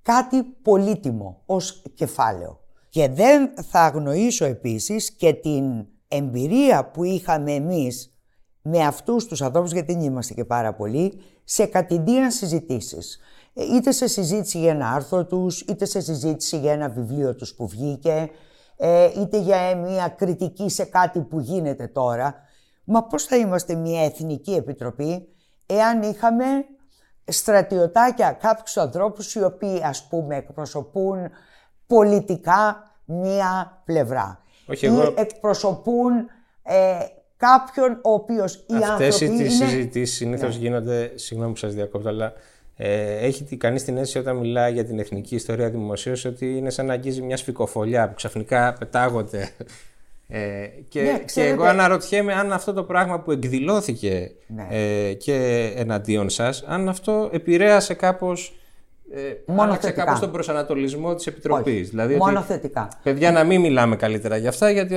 κάτι 0.02 0.44
πολύτιμο 0.44 1.42
ως 1.46 1.84
κεφάλαιο. 1.94 2.60
Και 2.90 3.08
δεν 3.08 3.54
θα 3.70 3.80
αγνοήσω 3.82 4.46
επίσης 4.46 5.12
και 5.12 5.34
την 5.34 5.86
εμπειρία 6.08 6.86
που 6.86 7.04
είχαμε 7.04 7.52
εμείς 7.52 8.14
με 8.62 8.86
αυτούς 8.86 9.26
τους 9.26 9.42
ανθρώπους, 9.42 9.72
γιατί 9.72 9.94
δεν 9.94 10.02
είμαστε 10.02 10.34
και 10.34 10.46
πάρα 10.46 10.74
πολλοί, 10.74 11.22
σε 11.44 11.66
κατηδίαν 11.66 12.32
συζητήσεις 12.32 13.20
είτε 13.60 13.92
σε 13.92 14.08
συζήτηση 14.08 14.60
για 14.60 14.72
ένα 14.72 14.92
άρθρο 14.92 15.26
τους, 15.26 15.62
είτε 15.62 15.86
σε 15.86 16.00
συζήτηση 16.00 16.58
για 16.58 16.72
ένα 16.72 16.90
βιβλίο 16.90 17.36
τους 17.36 17.56
που 17.56 17.68
βγήκε, 17.68 18.30
ε, 18.78 19.10
είτε 19.20 19.38
για 19.38 19.76
μια 19.76 20.08
κριτική 20.08 20.70
σε 20.70 20.84
κάτι 20.84 21.20
που 21.20 21.40
γίνεται 21.40 21.88
τώρα. 21.88 22.36
Μα 22.84 23.04
πώς 23.04 23.24
θα 23.24 23.36
είμαστε 23.36 23.76
μια 23.76 24.04
εθνική 24.04 24.54
επιτροπή 24.54 25.28
εάν 25.66 26.02
είχαμε 26.02 26.46
στρατιωτάκια 27.26 28.32
κάποιους 28.32 28.78
ανθρώπους 28.78 29.36
οι 29.36 29.44
οποίοι 29.44 29.82
ας 29.84 30.08
πούμε 30.08 30.36
εκπροσωπούν 30.36 31.18
πολιτικά 31.88 32.84
μία 33.06 33.82
πλευρά. 33.86 34.44
Όχι, 34.68 34.86
ή 34.86 34.90
εγώ... 34.90 35.14
εκπροσωπούν 35.18 36.12
ε, 36.64 36.98
κάποιον 37.38 38.00
ο 38.04 38.12
οποίος 38.12 38.56
οι 38.56 38.76
Αυτές 38.76 39.22
οι 39.22 39.26
είναι... 39.26 39.48
συζητήσεις 39.48 40.18
συνήθως 40.18 40.56
ναι. 40.56 40.62
γίνονται, 40.62 41.12
συγγνώμη 41.16 41.52
που 41.52 41.58
σας 41.58 41.74
διακόπτω, 41.74 42.10
αλλά 42.10 42.34
ε, 42.82 43.26
έχει 43.26 43.58
κανείς 43.58 43.84
την 43.84 43.98
αίσθηση 43.98 44.18
όταν 44.18 44.36
μιλάει 44.36 44.74
για 44.74 44.86
την 44.86 45.00
εθνική 45.00 45.36
ιστορία 45.36 45.70
δημοσίως 45.70 46.26
ότι 46.26 46.58
είναι 46.58 46.70
σαν 46.70 46.86
να 46.86 46.94
αγγίζει 46.94 47.22
μια 47.22 47.38
σφικοφολιά 47.38 48.08
που 48.08 48.14
ξαφνικά 48.14 48.74
πετάγονται. 48.80 49.50
Ε, 50.32 50.68
και, 50.90 51.02
ναι, 51.02 51.20
και 51.34 51.44
εγώ 51.44 51.64
αναρωτιέμαι 51.64 52.34
αν 52.34 52.54
αυτό 52.54 52.74
το 52.74 52.84
πράγμα 52.84 53.20
που 53.20 53.32
εκδηλώθηκε 53.32 54.32
ναι. 54.48 54.68
ε, 54.70 55.14
και 55.14 55.72
εναντίον 55.76 56.30
σας, 56.30 56.64
αν 56.68 56.90
αυτό 56.90 57.30
επηρέασε 57.34 57.94
κάπως 57.94 58.59
ε, 59.12 59.52
Μόνο 59.54 59.78
κάπως 59.96 60.20
τον 60.20 60.32
προσανατολισμό 60.32 61.16
της 61.16 61.28
Επιτροπής. 61.28 61.90
Δηλαδή 61.90 62.16
Μόνο 62.16 62.42
θετικά. 62.42 62.88
Παιδιά 63.04 63.32
να 63.32 63.44
μην 63.44 63.62
μιλάμε 63.62 63.96
καλύτερα 63.96 64.38
για 64.38 64.50
αυτά, 64.50 64.70
γιατί 64.70 64.96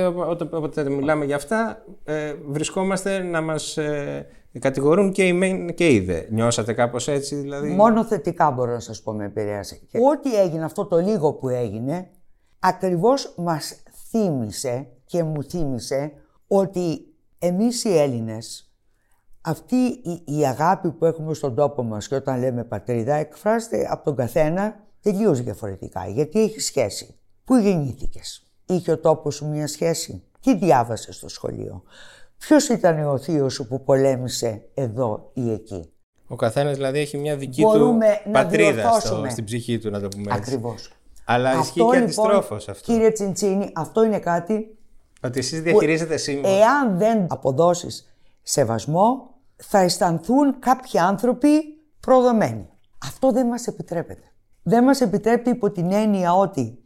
όταν 0.49 0.91
μιλάμε 0.91 1.25
για 1.25 1.35
αυτά 1.35 1.85
ε, 2.03 2.33
βρισκόμαστε 2.47 3.19
να 3.19 3.41
μας 3.41 3.77
ε, 3.77 4.27
κατηγορούν 4.59 5.11
και 5.11 5.23
οι 5.23 5.33
μεν 5.33 5.73
και 5.73 5.87
οι 5.89 5.99
δε. 5.99 6.21
Νιώσατε 6.29 6.73
κάπως 6.73 7.07
έτσι 7.07 7.35
δηλαδή; 7.35 7.69
Μόνο 7.69 8.03
θετικά 8.03 8.51
μπορώ 8.51 8.71
να 8.71 8.79
σας 8.79 9.01
πω 9.01 9.13
με 9.13 9.25
επηρέασε. 9.25 9.75
Και... 9.75 9.97
Ό,τι 9.97 10.39
έγινε 10.39 10.63
αυτό 10.63 10.85
το 10.85 10.97
λίγο 10.97 11.33
που 11.33 11.49
έγινε, 11.49 12.09
ακριβώς 12.59 13.33
μας 13.37 13.83
θύμισε 14.09 14.87
και 15.05 15.23
μου 15.23 15.43
θύμισε 15.43 16.11
ότι 16.47 17.05
εμείς 17.39 17.83
οι 17.83 17.97
Έλληνες 17.97 18.72
αυτή 19.45 20.01
η, 20.25 20.45
αγάπη 20.45 20.91
που 20.91 21.05
έχουμε 21.05 21.33
στον 21.33 21.55
τόπο 21.55 21.83
μας 21.83 22.07
και 22.07 22.15
όταν 22.15 22.39
λέμε 22.39 22.63
πατρίδα 22.63 23.15
εκφράζεται 23.15 23.87
από 23.89 24.03
τον 24.03 24.15
καθένα 24.15 24.75
τελείως 25.01 25.41
διαφορετικά. 25.41 26.07
Γιατί 26.07 26.41
έχει 26.41 26.59
σχέση. 26.59 27.15
Πού 27.43 27.55
γεννήθηκες; 27.55 28.47
Είχε 28.65 28.91
ο 28.91 28.99
τόπος 28.99 29.35
σου 29.35 29.47
μια 29.47 29.67
σχέση; 29.67 30.23
Τι 30.41 30.55
διάβασες 30.55 31.15
στο 31.15 31.29
σχολείο; 31.29 31.83
Ποιος 32.37 32.69
ήταν 32.69 33.07
ο 33.07 33.17
θείος 33.17 33.53
σου 33.53 33.67
που 33.67 33.83
πολέμησε 33.83 34.69
εδώ 34.73 35.31
ή 35.33 35.51
εκεί; 35.51 35.89
Ο 36.27 36.35
καθένας 36.35 36.75
δηλαδή 36.75 36.99
έχει 36.99 37.17
μια 37.17 37.35
δική 37.37 37.63
του 37.63 37.97
πατρίδα 38.31 38.99
στο, 38.99 39.25
στην 39.29 39.43
ψυχή 39.43 39.77
του 39.79 39.89
να 39.89 39.99
το 39.99 40.07
πούμε 40.07 40.35
έτσι. 40.35 40.41
Ακριβώς. 40.41 40.91
Αλλά 41.25 41.49
αυτό, 41.49 41.61
ισχύει 41.61 41.73
και 41.73 41.83
λοιπόν, 41.83 41.97
αντιστρόφως 42.03 42.69
αυτό. 42.69 42.91
Κύριε 42.91 43.11
Τσιντσίνη, 43.11 43.71
αυτό 43.75 44.03
είναι 44.03 44.19
κάτι 44.19 44.77
ότι 45.23 45.39
εσείς 45.39 45.61
διαχειρίζετε 45.61 46.17
σήμερα. 46.17 46.55
Εάν 46.55 46.97
δεν 46.97 47.25
αποδώσεις 47.29 48.13
σεβασμό, 48.41 49.32
θα 49.67 49.77
αισθανθούν 49.77 50.59
κάποιοι 50.59 50.99
άνθρωποι 50.99 51.49
προδομένοι. 51.99 52.69
Αυτό 53.05 53.31
δεν 53.31 53.47
μας 53.47 53.67
επιτρέπεται. 53.67 54.31
Δεν 54.63 54.83
μας 54.83 55.01
επιτρέπει 55.01 55.49
υπό 55.49 55.71
την 55.71 55.91
έννοια 55.91 56.33
ότι 56.33 56.77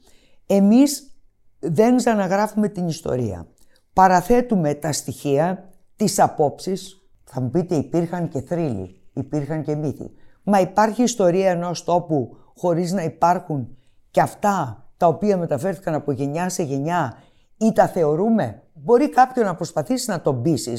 εμείς 0.45 1.11
δεν 1.59 1.97
ξαναγράφουμε 1.97 2.67
την 2.67 2.87
ιστορία. 2.87 3.47
Παραθέτουμε 3.93 4.73
τα 4.73 4.91
στοιχεία, 4.91 5.69
τις 5.95 6.19
απόψεις. 6.19 7.01
Θα 7.23 7.41
μου 7.41 7.49
πείτε 7.49 7.75
υπήρχαν 7.75 8.27
και 8.27 8.41
θρύλοι, 8.41 9.01
υπήρχαν 9.13 9.63
και 9.63 9.75
μύθοι. 9.75 10.11
Μα 10.43 10.59
υπάρχει 10.59 11.03
ιστορία 11.03 11.49
ενός 11.49 11.83
τόπου 11.83 12.37
χωρίς 12.55 12.91
να 12.91 13.03
υπάρχουν 13.03 13.77
και 14.11 14.21
αυτά 14.21 14.85
τα 14.97 15.07
οποία 15.07 15.37
μεταφέρθηκαν 15.37 15.93
από 15.93 16.11
γενιά 16.11 16.49
σε 16.49 16.63
γενιά 16.63 17.17
ή 17.57 17.71
τα 17.71 17.87
θεωρούμε; 17.87 18.61
Μπορεί 18.73 19.09
κάποιον 19.09 19.45
να 19.45 19.55
προσπαθήσει 19.55 20.09
να 20.09 20.21
τον 20.21 20.41
πείσει 20.41 20.77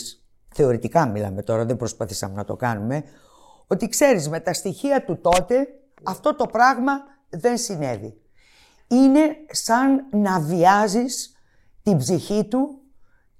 θεωρητικά 0.59 1.07
μιλάμε 1.07 1.43
τώρα, 1.43 1.65
δεν 1.65 1.77
προσπαθήσαμε 1.77 2.35
να 2.35 2.45
το 2.45 2.57
κάνουμε, 2.57 3.03
ότι 3.67 3.89
ξέρεις 3.89 4.29
με 4.29 4.41
τα 4.41 4.53
στοιχεία 4.53 5.05
του 5.05 5.19
τότε 5.21 5.69
αυτό 6.03 6.35
το 6.35 6.47
πράγμα 6.47 6.93
δεν 7.29 7.59
συνέβη. 7.59 8.21
Είναι 8.89 9.21
σαν 9.51 10.07
να 10.11 10.41
βιάζεις 10.41 11.33
την 11.83 11.97
ψυχή 11.97 12.45
του 12.45 12.81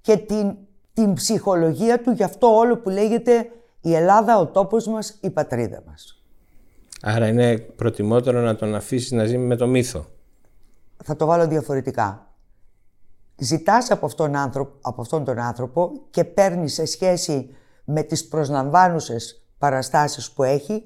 και 0.01 0.17
την, 0.17 0.55
την 0.93 1.13
ψυχολογία 1.13 2.01
του 2.01 2.11
για 2.11 2.25
αυτό 2.25 2.55
όλο 2.55 2.77
που 2.77 2.89
λέγεται 2.89 3.51
Η 3.81 3.95
Ελλάδα, 3.95 4.39
ο 4.39 4.47
τόπος 4.47 4.87
μας, 4.87 5.17
η 5.21 5.29
πατρίδα 5.29 5.83
μας. 5.85 6.23
Άρα 7.01 7.27
είναι 7.27 7.57
προτιμότερο 7.57 8.41
να 8.41 8.55
τον 8.55 8.75
αφήσεις 8.75 9.11
να 9.11 9.25
ζει 9.25 9.37
με 9.37 9.55
το 9.55 9.67
μύθο. 9.67 10.05
Θα 11.03 11.15
το 11.15 11.25
βάλω 11.25 11.47
διαφορετικά. 11.47 12.28
Ζητάς 13.39 13.91
από 13.91 14.05
αυτόν, 14.05 14.35
άνθρωπο, 14.35 14.77
από 14.81 15.01
αυτόν 15.01 15.23
τον 15.23 15.39
άνθρωπο 15.39 15.91
και 16.09 16.23
παίρνεις 16.23 16.73
σε 16.73 16.85
σχέση 16.85 17.55
με 17.83 18.03
τις 18.03 18.27
προσλαμβάνουσες 18.27 19.43
παραστάσεις 19.57 20.31
που 20.31 20.43
έχει 20.43 20.83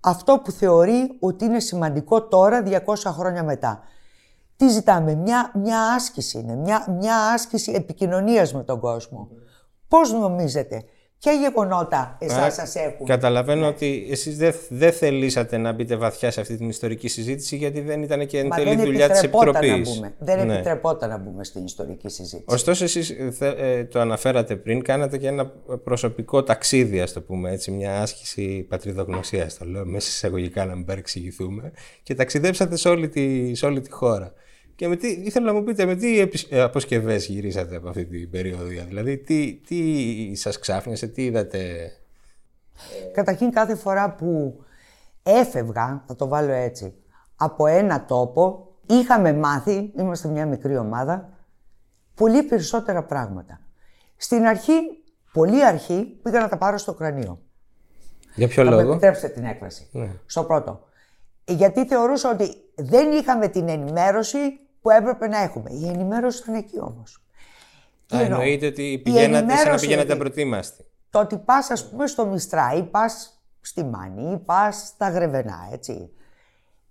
αυτό 0.00 0.38
που 0.38 0.50
θεωρεί 0.50 1.16
ότι 1.20 1.44
είναι 1.44 1.60
σημαντικό 1.60 2.22
τώρα 2.22 2.62
200 2.66 2.94
χρόνια 3.04 3.42
μετά. 3.42 3.82
Τι 4.56 4.68
ζητάμε, 4.68 5.14
μια, 5.14 5.50
μια 5.54 5.92
άσκηση 5.94 6.38
είναι, 6.38 6.54
μια, 6.54 6.86
μια 6.88 7.16
άσκηση 7.16 7.72
επικοινωνίας 7.72 8.54
με 8.54 8.62
τον 8.62 8.80
κόσμο. 8.80 9.28
Πώς 9.88 10.12
νομίζετε, 10.12 10.84
Ποια 11.24 11.32
γεγονότα 11.32 12.16
εσάς 12.20 12.54
σας 12.54 12.74
έχουν; 12.74 13.06
Καταλαβαίνω 13.06 13.60
ναι. 13.60 13.66
ότι 13.66 14.06
εσείς 14.10 14.36
δεν 14.36 14.54
δε 14.68 14.90
θελήσατε 14.90 15.56
να 15.56 15.72
μπείτε 15.72 15.96
βαθιά 15.96 16.30
σε 16.30 16.40
αυτή 16.40 16.56
την 16.56 16.68
ιστορική 16.68 17.08
συζήτηση, 17.08 17.56
γιατί 17.56 17.80
δεν 17.80 18.02
ήταν 18.02 18.26
και 18.26 18.38
εν 18.38 18.50
τέλει 18.50 18.76
δουλειά 18.76 19.08
της 19.10 19.22
Επιτροπής. 19.22 20.00
Δεν 20.18 20.46
ναι. 20.46 20.54
επιτρεπόταν 20.54 21.08
να 21.08 21.18
μπούμε 21.18 21.44
στην 21.44 21.64
ιστορική 21.64 22.08
συζήτηση. 22.08 22.54
Ωστόσο, 22.54 22.84
εσείς 22.84 23.10
ε, 23.40 23.84
το 23.84 24.00
αναφέρατε 24.00 24.56
πριν, 24.56 24.82
κάνατε 24.82 25.18
και 25.18 25.26
ένα 25.26 25.46
προσωπικό 25.84 26.42
ταξίδι, 26.42 27.00
ας 27.00 27.12
το 27.12 27.20
πούμε 27.20 27.50
έτσι, 27.50 27.70
μια 27.70 28.00
άσκηση 28.00 28.66
πατριδογνωσίας. 28.68 29.58
Το 29.58 29.64
λέω 29.64 29.84
μέσα 29.84 30.08
εισαγωγικά 30.08 30.64
να 30.64 30.74
μην 30.74 30.84
παρεξηγηθούμε. 30.84 31.72
Και 32.02 32.14
ταξιδέψατε 32.14 32.76
σε 32.76 32.88
όλη 32.88 33.08
τη, 33.08 33.54
σε 33.54 33.66
όλη 33.66 33.80
τη 33.80 33.90
χώρα. 33.90 34.32
Και 34.76 34.88
με 34.88 34.96
τι, 34.96 35.08
ήθελα 35.08 35.46
να 35.46 35.52
μου 35.52 35.64
πείτε 35.64 35.84
με 35.84 35.94
τι 35.94 36.20
ε, 36.48 36.60
αποσκευές 36.60 37.26
γυρίσατε 37.26 37.76
από 37.76 37.88
αυτή 37.88 38.04
την 38.04 38.30
περίοδο. 38.30 38.64
Δηλαδή, 38.64 39.18
τι, 39.18 39.60
τι 39.66 40.34
σας 40.34 40.58
ξάφνιασε, 40.58 41.06
τι 41.06 41.24
είδατε; 41.24 41.90
Καταρχήν 43.12 43.50
κάθε 43.50 43.74
φορά 43.74 44.14
που 44.14 44.62
έφευγα, 45.22 46.04
θα 46.06 46.16
το 46.16 46.28
βάλω 46.28 46.52
έτσι, 46.52 46.94
από 47.36 47.66
ένα 47.66 48.04
τόπο, 48.04 48.74
είχαμε 48.86 49.32
μάθει, 49.32 49.92
είμαστε 49.96 50.28
μια 50.28 50.46
μικρή 50.46 50.76
ομάδα, 50.76 51.28
πολύ 52.14 52.42
περισσότερα 52.42 53.02
πράγματα. 53.02 53.60
Στην 54.16 54.46
αρχή, 54.46 54.72
πολύ 55.32 55.64
αρχή, 55.64 56.18
πήγα 56.22 56.40
να 56.40 56.48
τα 56.48 56.56
πάρω 56.56 56.78
στο 56.78 56.94
κρανίο. 56.94 57.40
Για 58.34 58.48
ποιο 58.48 58.64
λόγο; 58.64 58.90
επιτρέψτε 58.90 59.28
την 59.28 59.44
έκφραση. 59.44 59.88
Ναι. 59.92 60.10
Στο 60.26 60.44
πρώτο. 60.44 60.80
Γιατί 61.44 61.86
θεωρούσα 61.86 62.30
ότι 62.30 62.54
δεν 62.74 63.12
είχαμε 63.12 63.48
την 63.48 63.68
ενημέρωση 63.68 64.38
που 64.84 64.90
έπρεπε 64.90 65.28
να 65.28 65.38
έχουμε. 65.38 65.70
Η 65.70 65.88
ενημέρωση 65.88 66.42
ήταν 66.42 66.54
εκεί 66.54 66.80
όμως. 66.80 67.22
εννοείται 68.10 68.66
ότι 68.66 69.00
πηγαίνατε 69.04 69.56
σαν 69.56 69.72
να 69.72 69.78
πηγαίνατε 69.78 70.16
προετοίμαστοι. 70.16 70.84
Το 71.10 71.18
ότι 71.18 71.38
πας, 71.38 71.70
ας 71.70 71.88
πούμε, 71.90 72.06
στο 72.06 72.26
Μιστρά 72.26 72.72
ή 72.76 72.82
πας 72.82 73.42
στη 73.60 73.84
Μάνη 73.84 74.32
ή 74.32 74.38
πας 74.38 74.86
στα 74.86 75.08
Γρεβενά, 75.08 75.68
έτσι. 75.72 76.10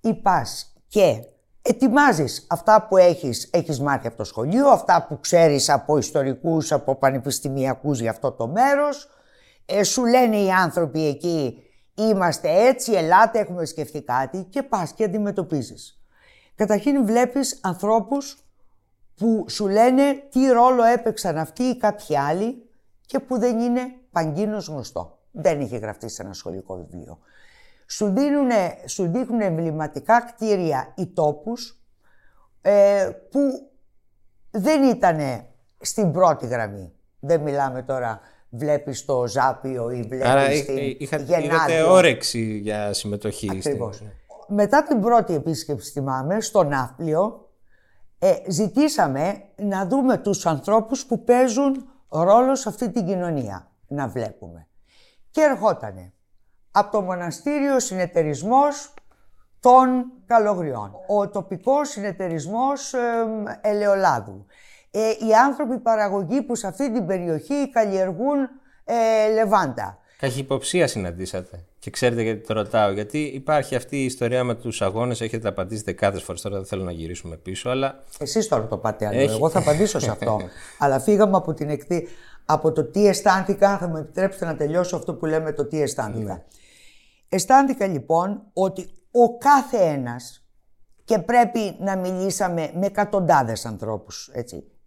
Ή 0.01 0.13
πας 0.13 0.73
και 0.87 1.23
ετοιμάζεις 1.61 2.47
αυτά 2.49 2.87
που 2.87 2.97
έχεις, 2.97 3.49
έχεις 3.51 3.79
μάθει 3.79 4.07
από 4.07 4.17
το 4.17 4.23
σχολείο, 4.23 4.67
αυτά 4.67 5.05
που 5.09 5.19
ξέρεις 5.19 5.69
από 5.69 5.97
ιστορικούς, 5.97 6.71
από 6.71 6.95
πανεπιστημιακούς 6.95 7.99
για 7.99 8.09
αυτό 8.09 8.31
το 8.31 8.47
μέρος. 8.47 9.09
Ε, 9.65 9.83
σου 9.83 10.05
λένε 10.05 10.37
οι 10.37 10.51
άνθρωποι 10.51 11.07
εκεί, 11.07 11.63
είμαστε 11.93 12.67
έτσι, 12.67 12.91
ελάτε, 12.91 13.39
έχουμε 13.39 13.65
σκεφτεί 13.65 14.01
κάτι 14.01 14.47
και 14.49 14.63
πας 14.63 14.93
και 14.93 15.03
αντιμετωπίζεις. 15.03 16.02
Καταρχήν 16.63 17.05
βλέπεις 17.05 17.59
ανθρώπους 17.61 18.37
που 19.15 19.45
σου 19.49 19.67
λένε 19.67 20.23
τι 20.29 20.47
ρόλο 20.47 20.83
έπαιξαν 20.83 21.37
αυτοί 21.37 21.63
ή 21.63 21.77
κάποιοι 21.77 22.17
άλλοι 22.17 22.69
και 23.05 23.19
που 23.19 23.39
δεν 23.39 23.59
είναι 23.59 23.81
παγκίνος 24.11 24.67
γνωστό. 24.67 25.19
Δεν 25.31 25.61
είχε 25.61 25.77
γραφτεί 25.77 26.09
σε 26.09 26.21
ένα 26.21 26.33
σχολικό 26.33 26.75
βιβλίο. 26.75 27.19
Σου, 27.87 28.09
δίνουνε, 28.09 28.77
σου 28.85 29.11
δείχνουν 29.11 29.41
εμβληματικά 29.41 30.21
κτίρια 30.21 30.93
ή 30.97 31.07
τόπους 31.07 31.81
ε, 32.61 33.09
που 33.29 33.39
δεν 34.51 34.83
ήταν 34.83 35.45
στην 35.81 36.11
πρώτη 36.11 36.47
γραμμή. 36.47 36.93
Δεν 37.19 37.41
μιλάμε 37.41 37.81
τώρα 37.81 38.21
βλέπεις 38.49 39.05
το 39.05 39.27
Ζάπιο 39.27 39.89
ή 39.89 40.01
βλέπεις 40.01 40.27
Άρα, 40.27 40.47
την 40.47 40.95
είχα, 40.97 41.17
είχατε 41.17 41.81
όρεξη 41.81 42.57
για 42.57 42.93
συμμετοχή. 42.93 43.49
Ακριβώς. 43.51 43.95
Στην 43.95 44.07
μετά 44.53 44.83
την 44.83 45.01
πρώτη 45.01 45.33
επίσκεψη, 45.33 45.91
θυμάμαι, 45.91 46.41
στο 46.41 46.63
Ναύπλιο, 46.63 47.49
ε, 48.19 48.33
ζητήσαμε 48.47 49.43
να 49.55 49.85
δούμε 49.85 50.17
τους 50.17 50.45
ανθρώπους 50.45 51.05
που 51.05 51.23
παίζουν 51.23 51.89
ρόλο 52.09 52.55
σε 52.55 52.69
αυτή 52.69 52.89
την 52.89 53.05
κοινωνία, 53.05 53.71
να 53.87 54.07
βλέπουμε. 54.07 54.67
Και 55.31 55.41
ερχότανε 55.41 56.13
από 56.71 56.91
το 56.91 57.01
μοναστήριο 57.01 57.79
συνεταιρισμός 57.79 58.93
των 59.59 60.11
Καλογριών, 60.25 60.91
ο 61.07 61.29
τοπικός 61.29 61.89
συνεταιρισμός 61.89 62.93
ε, 62.93 62.99
Ελαιολάδου, 63.61 64.45
ε, 64.91 65.09
οι 65.09 65.33
άνθρωποι 65.45 65.79
παραγωγή 65.79 66.41
που 66.41 66.55
σε 66.55 66.67
αυτή 66.67 66.91
την 66.91 67.05
περιοχή 67.05 67.69
καλλιεργούν 67.69 68.49
ε, 68.83 69.33
λεβάντα. 69.33 69.97
Καχυποψία 70.19 70.87
συναντήσατε. 70.87 71.65
Και 71.79 71.89
ξέρετε 71.89 72.21
γιατί 72.21 72.47
το 72.47 72.53
ρωτάω, 72.53 72.91
γιατί 72.91 73.19
υπάρχει 73.19 73.75
αυτή 73.75 73.97
η 73.97 74.05
ιστορία 74.05 74.43
με 74.43 74.55
τους 74.55 74.81
αγώνες, 74.81 75.21
έχετε 75.21 75.47
απαντήσει 75.47 75.83
δεκάδες 75.83 76.23
φορές. 76.23 76.41
Τώρα 76.41 76.55
δεν 76.55 76.65
θέλω 76.65 76.83
να 76.83 76.91
γυρίσουμε 76.91 77.35
πίσω, 77.35 77.69
αλλά. 77.69 78.03
Εσείς 78.19 78.47
τώρα 78.47 78.67
το 78.67 78.77
πάτε 78.77 79.05
άλλο. 79.05 79.19
Εγώ 79.19 79.49
θα 79.49 79.59
απαντήσω 79.59 79.99
σε 79.99 80.09
αυτό. 80.09 80.39
αλλά 80.79 80.99
φύγαμε 80.99 81.37
από, 81.37 81.53
την 81.53 81.69
εκτη... 81.69 82.07
από 82.45 82.71
το 82.71 82.83
τι 82.83 83.07
αισθάνθηκα. 83.07 83.77
Θα 83.77 83.87
μου 83.87 83.97
επιτρέψετε 83.97 84.45
να 84.45 84.55
τελειώσω 84.55 84.95
αυτό 84.95 85.13
που 85.13 85.25
λέμε 85.25 85.53
το 85.53 85.65
τι 85.65 85.81
αισθάνθηκα. 85.81 86.33
Ναι. 86.33 86.43
Αισθάνθηκα 87.29 87.87
λοιπόν 87.87 88.41
ότι 88.53 88.89
ο 89.11 89.37
κάθε 89.37 89.77
ένας 89.77 90.45
και 91.05 91.19
πρέπει 91.19 91.75
να 91.79 91.97
μιλήσαμε 91.97 92.71
με 92.73 92.85
εκατοντάδες 92.85 93.65
ανθρώπους. 93.65 94.31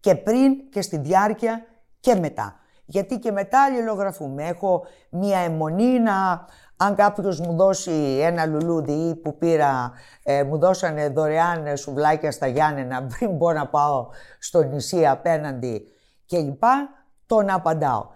Και 0.01 0.15
πριν 0.15 0.71
και 0.71 0.83
στη 0.83 0.99
διάρκεια 0.99 1.67
και 2.01 2.15
μετά. 2.15 2.61
Γιατί 2.87 3.18
και 3.18 3.33
μετά 3.33 3.62
αλληλογραφούμε. 3.62 4.44
Έχω 4.44 4.87
μία 5.11 5.38
αιμονή 5.38 5.99
να 6.01 6.46
αν 6.77 6.94
κάποιος 6.94 7.40
μου 7.40 7.57
δώσει 7.57 8.18
ένα 8.20 8.46
λουλούδι 8.46 9.14
που 9.14 9.38
πήρα, 9.38 9.92
ε, 10.22 10.42
μου 10.42 10.59
δώσανε 10.59 11.09
δωρεάν 11.09 11.77
σουβλάκια 11.77 12.31
στα 12.31 12.46
Γιάννενα 12.46 13.07
πριν 13.07 13.31
μπορώ 13.37 13.59
να 13.59 13.66
πάω 13.66 14.07
στο 14.38 14.62
νησί 14.62 15.07
απέναντι 15.07 15.83
κλπ. 16.27 16.62
Τον 17.27 17.51
απαντάω. 17.51 18.07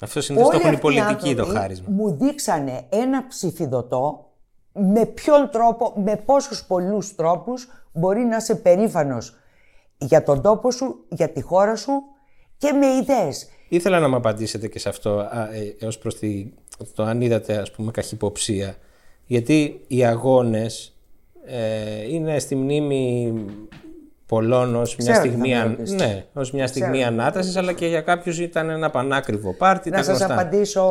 Αυτό 0.00 0.20
συνήθως 0.20 0.48
το 0.48 0.56
έχουν 0.56 0.78
πολιτική 0.78 1.34
το 1.34 1.44
χάρισμα. 1.44 1.86
Μου 1.90 2.16
δείξανε 2.16 2.86
ένα 2.88 3.26
ψηφιδωτό 3.26 4.30
με 4.72 5.06
ποιον 5.06 5.50
τρόπο, 5.50 5.92
με 5.96 6.16
πόσους 6.16 6.64
πολλούς 6.64 7.14
τρόπους 7.14 7.68
μπορεί 7.92 8.20
να 8.20 8.36
είσαι 8.36 8.54
περήφανος 8.54 9.36
για 9.98 10.22
τον 10.22 10.42
τόπο 10.42 10.70
σου, 10.70 11.04
για 11.08 11.28
τη 11.28 11.40
χώρα 11.40 11.76
σου 11.76 11.92
και 12.58 12.72
με 12.72 12.86
ιδέες. 12.86 13.48
Ήθελα 13.68 13.98
να 14.00 14.08
μου 14.08 14.16
απαντήσετε 14.16 14.68
και 14.68 14.78
σε 14.78 14.88
αυτό 14.88 15.20
ε, 15.52 15.84
έως 15.84 15.98
προς 15.98 16.18
τη 16.18 16.52
το 16.94 17.02
αν 17.02 17.20
είδατε 17.20 17.56
ας 17.56 17.70
πούμε 17.70 17.90
καχυποψία 17.90 18.76
γιατί 19.26 19.80
οι 19.86 20.04
αγώνες 20.04 20.96
ε, 21.46 22.12
είναι 22.12 22.38
στη 22.38 22.56
μνήμη 22.56 23.34
πολλών 24.26 24.76
ως 24.76 24.96
μια 24.96 25.14
στιγμή, 25.14 25.52
ναι, 25.94 26.24
ως 26.32 26.52
μια 26.52 26.66
στιγμή 26.66 27.04
ανάτασης 27.04 27.56
αλλά 27.56 27.72
και 27.72 27.86
για 27.86 28.00
κάποιους 28.00 28.38
ήταν 28.38 28.70
ένα 28.70 28.90
πανάκριβο 28.90 29.54
πάρτι. 29.54 29.90
Να 29.90 30.02
σας 30.02 30.20
απαντήσω... 30.20 30.84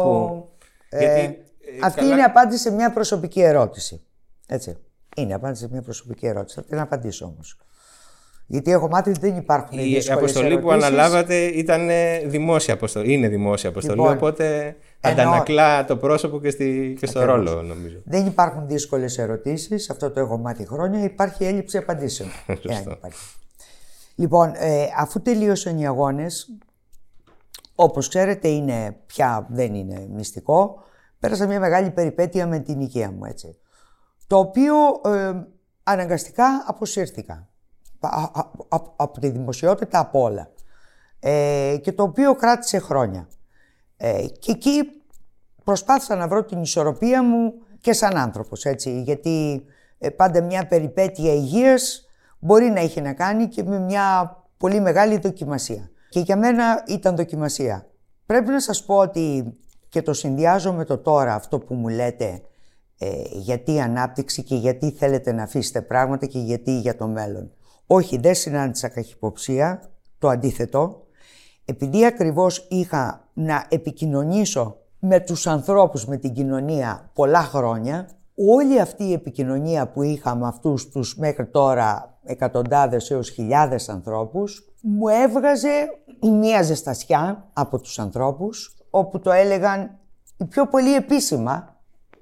Ε, 0.89 0.99
γιατί, 0.99 1.21
ε, 1.21 1.79
αυτή 1.81 2.05
είναι 2.05 2.23
απάντηση 2.23 2.61
σε 2.61 2.71
μια 2.71 2.91
προσωπική 2.91 3.41
ερώτηση. 3.41 4.01
Έτσι. 4.47 4.77
Είναι 5.15 5.33
απάντηση 5.33 5.61
σε 5.61 5.69
μια 5.71 5.81
προσωπική 5.81 6.25
ερώτηση. 6.25 6.55
Θα 6.55 6.63
την 6.63 6.79
απαντήσω 6.79 7.25
όμως. 7.25 7.57
Γιατί 8.47 8.71
έχω 8.71 8.87
μάθει 8.87 9.09
ότι 9.09 9.19
δεν 9.19 9.35
υπάρχουν 9.35 9.77
Η 9.77 10.01
αποστολή 10.11 10.59
που 10.59 10.71
αναλάβατε 10.71 11.35
ήταν 11.35 11.89
δημόσια 12.25 12.73
αποστολή. 12.73 13.13
Είναι 13.13 13.27
δημόσια 13.27 13.69
αποστολή, 13.69 13.99
λοιπόν, 13.99 14.13
οπότε 14.13 14.75
αντανακλά 15.01 15.85
το 15.85 15.97
πρόσωπο 15.97 16.39
και, 16.39 16.49
στη, 16.49 16.95
και 16.99 17.05
στο 17.05 17.23
ρόλο, 17.23 17.61
νομίζω. 17.61 17.97
Δεν 18.03 18.25
υπάρχουν 18.25 18.67
δύσκολες 18.67 19.17
ερωτήσεις. 19.17 19.89
Αυτό 19.89 20.11
το 20.11 20.19
έχω 20.19 20.37
μάθει 20.37 20.65
χρόνια. 20.67 21.03
Υπάρχει 21.03 21.43
έλλειψη 21.45 21.77
απαντήσεων. 21.77 22.29
λοιπόν, 24.15 24.53
ε, 24.55 24.85
αφού 24.97 25.21
τελείωσαν 25.21 25.77
οι 25.77 25.87
αγώνες, 25.87 26.57
όπως 27.75 28.07
ξέρετε, 28.07 28.47
είναι 28.47 28.97
πια 29.05 29.47
δεν 29.49 29.73
είναι 29.73 30.07
μυστικό. 30.09 30.83
Πέρασα 31.19 31.47
μια 31.47 31.59
μεγάλη 31.59 31.89
περιπέτεια 31.89 32.47
με 32.47 32.59
την 32.59 32.79
οικία 32.79 33.11
μου, 33.11 33.25
έτσι. 33.25 33.57
Το 34.27 34.37
οποίο 34.37 34.75
ε, 35.05 35.31
αναγκαστικά 35.83 36.63
αποσύρθηκα 36.67 37.49
από 38.95 39.19
τη 39.19 39.29
δημοσιότητα 39.29 39.99
από 39.99 40.21
όλα. 40.21 40.49
Ε, 41.19 41.77
και 41.81 41.91
το 41.91 42.03
οποίο 42.03 42.35
κράτησε 42.35 42.79
χρόνια. 42.79 43.27
Ε, 43.97 44.25
και 44.39 44.51
εκεί 44.51 44.83
προσπάθησα 45.63 46.15
να 46.15 46.27
βρω 46.27 46.43
την 46.43 46.61
ισορροπία 46.61 47.23
μου 47.23 47.53
και 47.81 47.93
σαν 47.93 48.17
άνθρωπος, 48.17 48.65
έτσι, 48.65 49.01
γιατί 49.01 49.65
ε, 49.97 50.09
πάντα 50.09 50.41
μια 50.41 50.67
περιπέτεια 50.67 51.33
υγείας 51.33 52.05
μπορεί 52.39 52.65
να 52.65 52.79
έχει 52.79 53.01
να 53.01 53.13
κάνει 53.13 53.47
και 53.47 53.63
με 53.63 53.79
μια 53.79 54.37
πολύ 54.57 54.79
μεγάλη 54.79 55.17
δοκιμασία. 55.17 55.89
Και 56.09 56.19
για 56.19 56.37
μένα 56.37 56.83
ήταν 56.87 57.15
δοκιμασία. 57.15 57.87
Πρέπει 58.25 58.49
να 58.49 58.59
σας 58.59 58.83
πω 58.83 58.97
ότι 58.97 59.55
και 59.89 60.01
το 60.01 60.13
συνδυάζω 60.13 60.73
με 60.73 60.85
το 60.85 60.97
τώρα 60.97 61.33
αυτό 61.33 61.59
που 61.59 61.73
μου 61.73 61.87
λέτε 61.87 62.41
ε, 62.99 63.07
γιατί 63.31 63.79
ανάπτυξη 63.79 64.43
και 64.43 64.55
γιατί 64.55 64.91
θέλετε 64.91 65.31
να 65.31 65.43
αφήσετε 65.43 65.81
πράγματα 65.81 66.25
και 66.25 66.39
γιατί 66.39 66.79
για 66.79 66.95
το 66.95 67.07
μέλλον. 67.07 67.51
Όχι, 67.87 68.17
δεν 68.17 68.35
συνάντησα 68.35 68.87
καχυποψία, 68.87 69.81
το 70.19 70.27
αντίθετο. 70.27 71.05
Επειδή 71.65 72.05
ακριβώς 72.05 72.67
είχα 72.69 73.29
να 73.33 73.65
επικοινωνήσω 73.69 74.77
με 74.99 75.19
τους 75.19 75.47
ανθρώπους, 75.47 76.05
με 76.05 76.17
την 76.17 76.33
κοινωνία 76.33 77.09
πολλά 77.13 77.41
χρόνια, 77.41 78.09
όλη 78.35 78.79
αυτή 78.79 79.03
η 79.03 79.13
επικοινωνία 79.13 79.87
που 79.87 80.03
είχα 80.03 80.35
με 80.35 80.47
αυτούς 80.47 80.89
τους 80.89 81.17
μέχρι 81.17 81.45
τώρα 81.45 82.17
εκατοντάδες 82.23 83.11
έως 83.11 83.29
χιλιάδες 83.29 83.89
ανθρώπους, 83.89 84.73
μου 84.81 85.07
έβγαζε 85.07 85.69
μία 86.21 86.61
ζεστασιά 86.61 87.49
από 87.53 87.79
τους 87.79 87.99
ανθρώπους, 87.99 88.77
όπου 88.89 89.19
το 89.19 89.31
έλεγαν 89.31 89.97
οι 90.37 90.45
πιο 90.45 90.67
πολύ 90.67 90.95
επίσημα, 90.95 91.75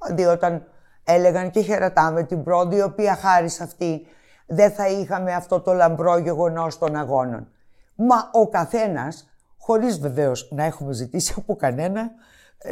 δηλαδή 0.05 0.25
όταν 0.25 0.63
έλεγαν 1.03 1.51
και 1.51 1.61
χαιρετάμε 1.61 2.23
την 2.23 2.43
πρώτη, 2.43 2.75
η 2.75 2.81
οποία 2.81 3.15
χάρη 3.15 3.49
σε 3.49 3.63
αυτή 3.63 4.05
δεν 4.45 4.71
θα 4.71 4.87
είχαμε 4.87 5.33
αυτό 5.33 5.59
το 5.59 5.73
λαμπρό 5.73 6.17
γεγονός 6.17 6.77
των 6.77 6.95
αγώνων. 6.95 7.47
Μα 7.95 8.29
ο 8.31 8.47
καθένας, 8.47 9.29
χωρίς 9.57 9.99
βεβαίως 9.99 10.51
να 10.51 10.63
έχουμε 10.63 10.93
ζητήσει 10.93 11.33
από 11.37 11.55
κανένα, 11.55 12.11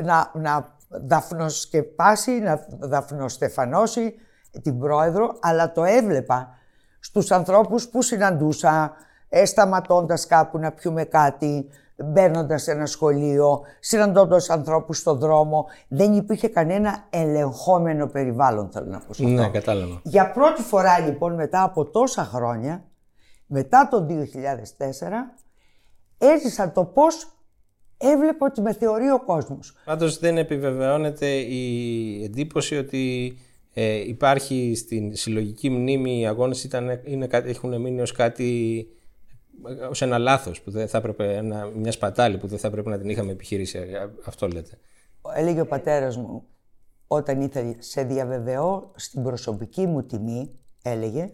να, 0.03 0.31
να 0.34 0.67
δαφνοσκεπάσει, 0.88 2.31
να 2.31 2.65
δαφνοστεφανώσει 2.79 4.15
την 4.62 4.79
πρόεδρο, 4.79 5.38
αλλά 5.41 5.71
το 5.71 5.84
έβλεπα 5.84 6.49
στους 6.99 7.31
ανθρώπους 7.31 7.88
που 7.88 8.01
συναντούσα, 8.01 8.93
ε, 9.29 9.45
σταματώντας 9.45 10.25
κάπου 10.25 10.57
να 10.57 10.71
πιούμε 10.71 11.03
κάτι, 11.03 11.69
μπαίνοντας 12.05 12.61
σε 12.63 12.71
ένα 12.71 12.85
σχολείο, 12.85 13.61
συναντώντας 13.79 14.49
ανθρώπους 14.49 14.97
στον 14.97 15.17
δρόμο. 15.17 15.65
Δεν 15.87 16.13
υπήρχε 16.13 16.47
κανένα 16.47 17.07
ελεγχόμενο 17.09 18.07
περιβάλλον, 18.07 18.69
θέλω 18.71 18.85
να 18.85 18.99
πω. 18.99 19.27
Ναι, 19.27 19.49
κατάλαβα. 19.49 20.01
Για 20.03 20.31
πρώτη 20.31 20.61
φορά 20.61 20.99
λοιπόν 20.99 21.33
μετά 21.33 21.63
από 21.63 21.85
τόσα 21.85 22.23
χρόνια, 22.23 22.83
μετά 23.45 23.87
το 23.91 24.07
2004, 24.07 24.13
έζησα 26.17 26.71
το 26.71 26.85
πώς 26.85 27.27
έβλεπα 27.97 28.45
ότι 28.45 28.61
με 28.61 28.73
θεωρεί 28.73 29.09
ο 29.09 29.23
κόσμος. 29.25 29.75
Πάντως 29.85 30.19
δεν 30.19 30.37
επιβεβαιώνεται 30.37 31.27
η 31.27 32.23
εντύπωση 32.23 32.77
ότι 32.77 33.37
ε, 33.73 33.93
υπάρχει 33.93 34.73
στην 34.75 35.15
συλλογική 35.15 35.69
μνήμη 35.69 36.19
οι 36.19 36.27
αγώνες 36.27 36.63
ήταν, 36.63 37.01
είναι, 37.03 37.27
έχουν 37.31 37.81
μείνει 37.81 38.01
ως 38.01 38.11
κάτι 38.11 38.87
ως 39.89 40.02
ένα 40.02 40.17
λάθος 40.17 40.62
που 40.62 40.71
δεν 40.71 40.88
θα 40.88 40.97
έπρεπε, 40.97 41.36
ένα, 41.36 41.65
μια 41.65 41.91
σπατάλη 41.91 42.38
που 42.38 42.47
δεν 42.47 42.60
θα 42.60 42.67
έπρεπε 42.67 42.89
να 42.89 42.97
την 42.97 43.10
είχαμε 43.10 43.32
επιχειρήσει. 43.32 43.80
Αυτό 44.26 44.47
λέτε. 44.47 44.78
Έλεγε 45.36 45.62
ο 45.62 45.65
πατέρας 45.65 46.17
μου 46.17 46.43
όταν 47.08 47.41
ήθελε 47.41 47.76
σε 47.80 48.04
διαβεβαιώ 48.04 48.91
στην 48.95 49.24
προσωπική 49.24 49.86
μου 49.88 50.04
τιμή, 50.04 50.60
έλεγε, 50.82 51.32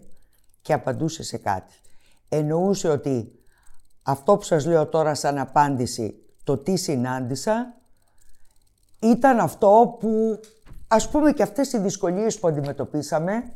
και 0.62 0.72
απαντούσε 0.72 1.22
σε 1.22 1.38
κάτι. 1.38 1.74
Εννοούσε 2.28 2.88
ότι 2.88 3.38
αυτό 4.02 4.36
που 4.36 4.42
σας 4.42 4.66
λέω 4.66 4.86
τώρα 4.86 5.14
σαν 5.14 5.38
απάντηση, 5.38 6.14
το 6.44 6.56
τι 6.56 6.76
συνάντησα, 6.76 7.74
ήταν 9.00 9.38
αυτό 9.38 9.96
που, 10.00 10.40
ας 10.88 11.10
πούμε 11.10 11.32
και 11.32 11.42
αυτές 11.42 11.72
οι 11.72 11.78
δυσκολίες 11.78 12.38
που 12.38 12.48
αντιμετωπίσαμε, 12.48 13.52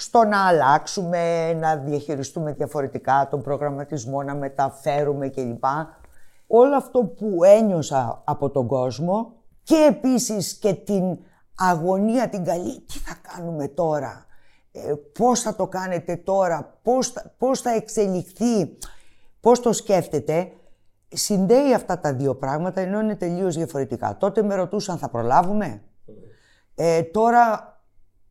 στο 0.00 0.24
να 0.24 0.46
αλλάξουμε, 0.46 1.52
να 1.52 1.76
διαχειριστούμε 1.76 2.52
διαφορετικά 2.52 3.28
τον 3.30 3.42
προγραμματισμό, 3.42 4.22
να 4.22 4.34
μεταφέρουμε 4.34 5.28
κλπ. 5.28 5.64
Όλο 6.46 6.76
αυτό 6.76 7.04
που 7.04 7.44
ένιωσα 7.44 8.22
από 8.24 8.50
τον 8.50 8.66
κόσμο 8.66 9.32
και 9.62 9.86
επίσης 9.88 10.54
και 10.54 10.74
την 10.74 11.18
αγωνία 11.56 12.28
την 12.28 12.44
καλή, 12.44 12.80
τι 12.80 12.98
θα 12.98 13.14
κάνουμε 13.32 13.68
τώρα, 13.68 14.26
ε, 14.72 14.94
πώς 15.18 15.40
θα 15.40 15.54
το 15.54 15.66
κάνετε 15.66 16.16
τώρα, 16.16 16.78
πώς, 16.82 17.12
πώς 17.38 17.60
θα 17.60 17.70
εξελιχθεί, 17.70 18.78
πώς 19.40 19.60
το 19.60 19.72
σκέφτεται, 19.72 20.52
συνδέει 21.08 21.74
αυτά 21.74 21.98
τα 21.98 22.14
δύο 22.14 22.34
πράγματα 22.34 22.80
ενώ 22.80 23.00
είναι 23.00 23.16
τελείως 23.16 23.56
διαφορετικά. 23.56 24.16
Τότε 24.16 24.42
με 24.42 24.54
ρωτούσαν 24.54 24.98
θα 24.98 25.08
προλάβουμε; 25.08 25.82
Ε, 26.74 27.02
τώρα 27.02 27.77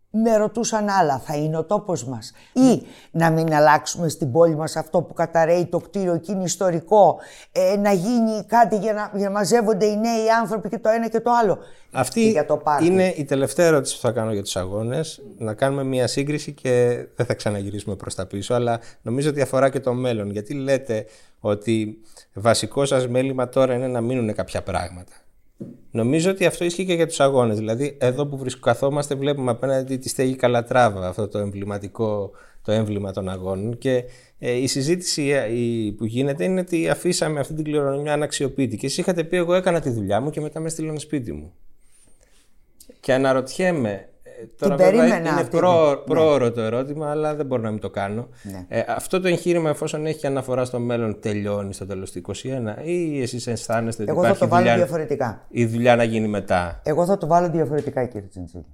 με 0.09 0.37
ρωτούσαν 0.37 0.89
άλλα, 0.89 1.19
θα 1.19 1.35
είναι 1.35 1.57
ο 1.57 1.63
τόπος 1.63 2.05
μας. 2.05 2.31
Ή 2.53 2.85
να 3.11 3.29
μην 3.29 3.53
αλλάξουμε 3.53 4.09
στην 4.09 4.31
πόλη 4.31 4.55
μας 4.55 4.75
αυτό 4.75 5.01
που 5.01 5.13
καταραίει 5.13 5.65
το 5.65 5.79
κτίριο 5.79 6.17
και 6.17 6.31
είναι 6.31 6.43
ιστορικό, 6.43 7.17
ε, 7.51 7.75
να 7.77 7.91
γίνει 7.91 8.45
κάτι 8.47 8.77
για 8.77 8.93
να, 8.93 9.11
για 9.15 9.29
μαζεύονται 9.29 9.85
οι 9.85 9.97
νέοι 9.97 10.29
άνθρωποι 10.39 10.69
και 10.69 10.79
το 10.79 10.89
ένα 10.89 11.09
και 11.09 11.19
το 11.19 11.31
άλλο. 11.41 11.57
Αυτή 11.91 12.29
για 12.29 12.45
το 12.45 12.61
είναι 12.81 13.13
η 13.17 13.25
τελευταία 13.25 13.65
ερώτηση 13.65 13.95
που 13.95 14.01
θα 14.01 14.11
κάνω 14.11 14.33
για 14.33 14.43
τους 14.43 14.55
αγώνες. 14.55 15.21
Να 15.37 15.53
κάνουμε 15.53 15.83
μια 15.83 16.07
σύγκριση 16.07 16.51
και 16.51 17.05
δεν 17.15 17.25
θα 17.25 17.33
ξαναγυρίσουμε 17.33 17.95
προς 17.95 18.15
τα 18.15 18.25
πίσω, 18.25 18.53
αλλά 18.53 18.79
νομίζω 19.01 19.29
ότι 19.29 19.41
αφορά 19.41 19.69
και 19.69 19.79
το 19.79 19.93
μέλλον. 19.93 20.31
Γιατί 20.31 20.53
λέτε 20.53 21.05
ότι 21.39 22.01
βασικό 22.33 22.85
σας 22.85 23.07
μέλημα 23.07 23.49
τώρα 23.49 23.73
είναι 23.73 23.87
να 23.87 24.01
μείνουν 24.01 24.33
κάποια 24.33 24.63
πράγματα. 24.63 25.13
Νομίζω 25.97 26.31
ότι 26.31 26.45
αυτό 26.45 26.65
ισχύει 26.65 26.85
και 26.85 26.93
για 26.93 27.07
τους 27.07 27.19
αγώνες. 27.19 27.57
Δηλαδή, 27.57 27.97
εδώ 27.99 28.25
που 28.25 28.37
βρισκόμαστε, 28.37 29.15
βλέπουμε 29.15 29.51
απέναντι 29.51 29.97
τη 29.97 30.09
στέγη 30.09 30.35
Καλατράβα, 30.35 31.07
αυτό 31.07 31.27
το 31.27 31.37
εμβληματικό 31.37 32.31
το 32.61 32.71
έμβλημα 32.71 33.11
των 33.11 33.29
αγώνων. 33.29 33.77
Και 33.77 34.03
ε, 34.39 34.51
η 34.51 34.67
συζήτηση 34.67 35.27
ε, 35.29 35.47
που 35.97 36.05
γίνεται 36.05 36.43
είναι 36.43 36.59
ότι 36.59 36.89
αφήσαμε 36.89 37.39
αυτή 37.39 37.53
την 37.53 37.63
κληρονομιά 37.63 38.13
αναξιοποιητή. 38.13 38.77
Και 38.77 38.85
εσείς 38.85 38.97
είχατε 38.97 39.23
πει: 39.23 39.37
Εγώ 39.37 39.53
έκανα 39.53 39.79
τη 39.79 39.89
δουλειά 39.89 40.21
μου 40.21 40.29
και 40.29 40.41
μετά 40.41 40.59
με 40.59 40.69
στείλανε 40.69 40.99
σπίτι 40.99 41.31
μου. 41.31 41.53
Και 42.99 43.13
αναρωτιέμαι, 43.13 44.09
Τώρα 44.59 44.75
την 44.75 44.85
βέβαια 44.85 45.17
είναι 45.17 45.43
προ, 45.49 45.89
ναι. 45.89 45.95
πρόωρο 45.95 46.51
το 46.51 46.61
ερώτημα, 46.61 47.09
αλλά 47.09 47.35
δεν 47.35 47.45
μπορώ 47.45 47.61
να 47.61 47.71
μην 47.71 47.79
το 47.79 47.89
κάνω. 47.89 48.27
Ναι. 48.43 48.65
Ε, 48.67 48.83
αυτό 48.87 49.21
το 49.21 49.27
εγχείρημα, 49.27 49.69
εφόσον 49.69 50.05
έχει 50.05 50.19
και 50.19 50.27
αναφορά 50.27 50.65
στο 50.65 50.79
μέλλον, 50.79 51.19
τελειώνει 51.19 51.73
στο 51.73 51.85
τέλος 51.85 52.11
του 52.11 52.21
2021 52.43 52.75
ή 52.83 53.21
εσείς 53.21 53.47
αισθάνεστε 53.47 54.01
ότι 54.01 54.11
Εγώ 54.11 54.21
υπάρχει 54.21 54.37
θα 54.37 54.45
το 54.45 54.51
βάλω 54.51 54.63
δουλειά, 54.63 54.77
διαφορετικά. 54.77 55.45
η 55.49 55.65
δουλειά 55.65 55.95
να 55.95 56.03
γίνει 56.03 56.27
μετά; 56.27 56.81
Εγώ 56.83 57.05
θα 57.05 57.17
το 57.17 57.27
βάλω 57.27 57.49
διαφορετικά, 57.49 58.05
κύριε 58.05 58.27
Τσιντσίλη. 58.27 58.65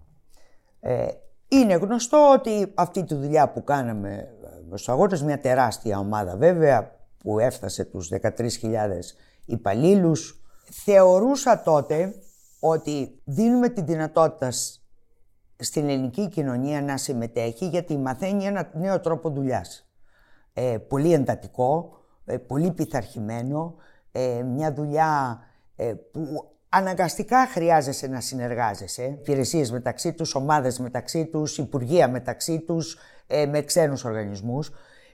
Ε, 0.80 1.06
είναι 1.48 1.74
γνωστό 1.74 2.32
ότι 2.34 2.72
αυτή 2.74 3.04
τη 3.04 3.16
δουλειά 3.16 3.50
που 3.50 3.64
κάναμε 3.64 4.28
στου 4.74 4.92
αγώνε, 4.92 5.20
μια 5.24 5.40
τεράστια 5.40 5.98
ομάδα 5.98 6.36
βέβαια, 6.38 6.96
που 7.18 7.40
έφτασε 7.40 7.84
τους 7.84 8.10
13.000 8.22 8.30
υπαλλήλους, 9.46 10.42
θεωρούσα 10.84 11.62
τότε 11.62 12.14
ότι 12.60 13.22
δίνουμε 13.24 13.70
τη 13.70 13.82
δυνατότητα 13.82 14.52
στην 15.56 15.90
ελληνική 15.90 16.30
κοινωνία 16.30 16.82
να 16.82 16.98
συμμετέχει 16.98 17.68
γιατί 17.68 17.98
μαθαίνει 17.98 18.46
ένα 18.46 18.70
νέο 18.74 19.00
τρόπο 19.00 19.30
δουλειάς. 19.30 19.88
Ε, 20.54 20.78
πολύ 20.88 21.14
εντατικό, 21.14 21.98
ε, 22.26 22.38
πολύ 22.38 22.72
πειθαρχημένο, 22.72 23.76
ε, 24.12 24.42
μια 24.44 24.74
δουλειά 24.74 25.40
ε, 25.76 25.94
που 26.12 26.52
αναγκαστικά 26.70 27.48
χρειάζεσαι 27.48 28.08
να 28.08 28.22
συνεργάζεσαι. 28.22 29.04
Υπηρεσίες 29.04 29.72
μεταξύ 29.72 30.14
τους, 30.14 30.36
ομάδες 30.36 30.80
μεταξύ 30.80 31.26
τους, 31.26 31.58
υπουργεία 31.58 32.08
μεταξύ 32.08 32.60
τους, 32.60 32.98
με 33.50 33.62
ξένους 33.62 34.04
οργανισμούς. 34.04 34.72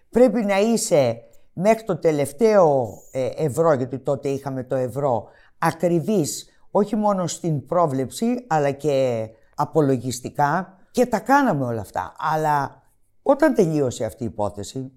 Πρέπει 0.09 0.45
να 0.45 0.59
είσαι 0.59 1.21
μέχρι 1.53 1.83
το 1.83 1.97
τελευταίο 1.97 2.97
ευρώ, 3.35 3.73
γιατί 3.73 3.99
τότε 3.99 4.29
είχαμε 4.29 4.63
το 4.63 4.75
ευρώ, 4.75 5.27
ακριβής 5.57 6.49
όχι 6.71 6.95
μόνο 6.95 7.27
στην 7.27 7.65
πρόβλεψη, 7.65 8.45
αλλά 8.47 8.71
και 8.71 9.27
απολογιστικά 9.59 10.77
και 10.91 11.05
τα 11.05 11.19
κάναμε 11.19 11.65
όλα 11.65 11.81
αυτά. 11.81 12.13
Αλλά 12.17 12.83
όταν 13.21 13.53
τελείωσε 13.53 14.05
αυτή 14.05 14.23
η 14.23 14.25
υπόθεση, 14.25 14.91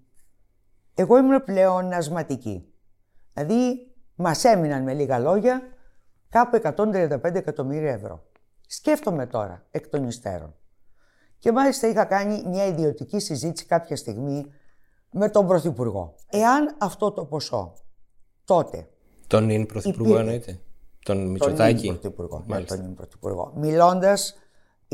εγώ 0.95 1.17
ήμουν 1.17 1.45
πλέον 1.45 1.93
ασματική. 1.93 2.73
Δηλαδή, 3.33 3.91
μας 4.15 4.45
έμειναν 4.45 4.83
με 4.83 4.95
λίγα 4.95 5.19
λόγια 5.19 5.63
κάπου 6.29 6.61
135 6.63 7.35
εκατομμύρια 7.35 7.93
ευρώ. 7.93 8.23
Σκέφτομαι 8.67 9.27
τώρα, 9.27 9.67
εκ 9.71 9.89
των 9.89 10.09
υστέρων. 10.09 10.55
Και 11.39 11.53
μάλιστα 11.53 11.89
είχα 11.89 12.05
κάνει 12.05 12.43
μια 12.47 12.67
ιδιωτική 12.67 13.19
συζήτηση 13.19 13.67
κάποια 13.67 13.97
στιγμή 13.97 14.47
με 15.11 15.29
τον 15.29 15.47
Πρωθυπουργό. 15.47 16.15
Εάν 16.31 16.77
αυτό 16.79 17.11
το 17.13 17.25
ποσό 17.25 17.73
τότε... 18.45 18.89
Τον 19.27 19.51
είναι 19.51 19.67
Πρωθυπουργό 19.67 20.05
υπήρχε... 20.05 20.21
εννοείται; 20.21 20.61
Τον 21.03 21.27
Μητσοτάκη; 21.27 21.87
Τον 21.87 21.97
Πρωθυπουργό. 21.97 22.45
Ναι, 22.47 22.63
τον 22.63 22.95
Πρωθυπουργό. 22.95 23.53
Μιλώντας 23.57 24.37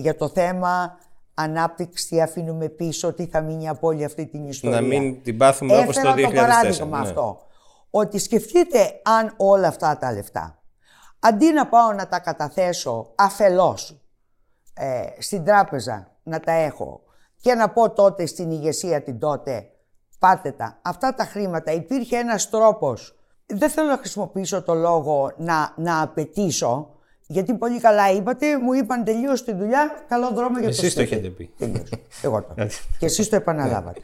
για 0.00 0.16
το 0.16 0.28
θέμα 0.28 0.98
ανάπτυξη, 1.34 2.08
τι 2.08 2.22
αφήνουμε 2.22 2.68
πίσω, 2.68 3.12
τι 3.12 3.26
θα 3.26 3.40
μείνει 3.40 3.68
από 3.68 3.86
όλη 3.86 4.04
αυτή 4.04 4.26
την 4.26 4.48
ιστορία. 4.48 4.80
Να 4.80 4.86
μην 4.86 5.22
την 5.22 5.36
πάθουμε 5.36 5.78
όπως 5.78 5.96
το 5.96 6.12
2004. 6.12 6.22
το 6.22 6.30
παράδειγμα 6.30 7.00
ναι. 7.00 7.08
αυτό. 7.08 7.42
Ότι 7.90 8.18
σκεφτείτε 8.18 9.00
αν 9.02 9.34
όλα 9.36 9.68
αυτά 9.68 9.98
τα 9.98 10.12
λεφτά, 10.12 10.62
αντί 11.18 11.52
να 11.52 11.66
πάω 11.66 11.92
να 11.92 12.08
τα 12.08 12.18
καταθέσω 12.18 13.12
αφελώς 13.14 14.00
ε, 14.74 15.02
στην 15.18 15.44
τράπεζα, 15.44 16.16
να 16.22 16.40
τα 16.40 16.52
έχω 16.52 17.00
και 17.40 17.54
να 17.54 17.68
πω 17.68 17.90
τότε 17.90 18.26
στην 18.26 18.50
ηγεσία 18.50 19.02
την 19.02 19.18
τότε, 19.18 19.70
πάτε 20.18 20.50
τα, 20.50 20.78
αυτά 20.82 21.14
τα 21.14 21.24
χρήματα, 21.24 21.72
υπήρχε 21.72 22.16
ένας 22.16 22.50
τρόπος 22.50 23.18
δεν 23.48 23.70
θέλω 23.70 23.88
να 23.88 23.96
χρησιμοποιήσω 23.96 24.62
το 24.62 24.74
λόγο 24.74 25.32
να, 25.36 25.72
να 25.76 26.02
απαιτήσω, 26.02 26.90
γιατί 27.30 27.54
πολύ 27.54 27.80
καλά 27.80 28.10
είπατε, 28.12 28.58
μου 28.58 28.72
είπαν 28.72 29.04
τελείως 29.04 29.44
τη 29.44 29.52
δουλειά, 29.52 30.04
καλό 30.08 30.30
δρόμο 30.30 30.58
για 30.58 30.62
το 30.62 30.68
Εσείς 30.68 30.94
το 30.94 31.00
έχετε 31.00 31.28
πει. 31.28 31.50
Τελείως. 31.58 31.88
Εγώ 32.22 32.42
το. 32.42 32.54
και 32.98 33.06
εσείς 33.06 33.28
το 33.28 33.36
επαναλάβατε. 33.36 34.00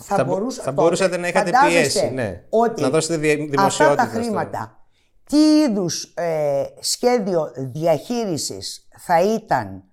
Θα, 0.00 0.16
θα, 0.16 0.24
μπορούσα, 0.24 0.62
θα 0.62 0.72
μπορούσατε 0.72 1.16
να 1.16 1.28
είχατε 1.28 1.50
πιέσει, 1.68 2.10
ναι. 2.10 2.42
ότι 2.48 2.82
να 2.82 2.90
δώσετε 2.90 3.16
δια- 3.16 3.32
αυτά 3.34 3.46
δημοσιότητα. 3.50 4.02
τα 4.04 4.10
στο- 4.10 4.20
χρήματα, 4.20 4.84
τι 5.28 5.36
είδους 5.60 6.12
ε, 6.16 6.62
σχέδιο 6.80 7.52
διαχείρισης 7.56 8.88
θα 8.98 9.22
ήταν 9.22 9.84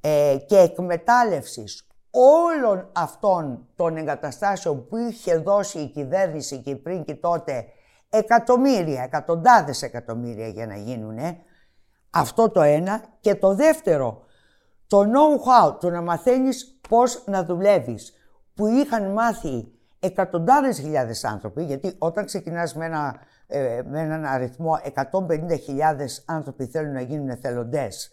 ε, 0.00 0.36
και 0.46 0.56
εκμετάλλευσης 0.58 1.86
όλων 2.10 2.88
αυτών 2.92 3.66
των 3.76 3.96
εγκαταστάσεων 3.96 4.86
που 4.86 4.96
είχε 4.96 5.36
δώσει 5.36 5.78
η 5.78 5.86
κυβέρνηση 5.88 6.58
και 6.58 6.76
πριν 6.76 7.04
και 7.04 7.14
τότε 7.14 7.64
εκατομμύρια, 8.10 9.02
εκατοντάδες 9.02 9.82
εκατομμύρια 9.82 10.48
για 10.48 10.66
να 10.66 10.76
γίνουν. 10.76 11.18
Αυτό 12.10 12.50
το 12.50 12.60
ένα. 12.60 13.04
Και 13.20 13.34
το 13.34 13.54
δεύτερο, 13.54 14.24
το 14.86 15.00
know-how, 15.00 15.76
το 15.80 15.90
να 15.90 16.00
μαθαίνεις 16.02 16.78
πώς 16.88 17.22
να 17.26 17.44
δουλεύεις, 17.44 18.12
που 18.54 18.66
είχαν 18.66 19.12
μάθει 19.12 19.72
εκατοντάδες 20.00 20.78
χιλιάδες 20.78 21.24
άνθρωποι, 21.24 21.64
γιατί 21.64 21.94
όταν 21.98 22.24
ξεκινάς 22.24 22.74
με, 22.74 22.86
ένα, 22.86 23.20
ε, 23.46 23.82
με 23.86 24.00
έναν 24.00 24.24
αριθμό 24.24 24.78
150.000 24.84 26.22
άνθρωποι 26.26 26.66
θέλουν 26.66 26.92
να 26.92 27.00
γίνουν 27.00 27.28
εθελοντές 27.28 28.10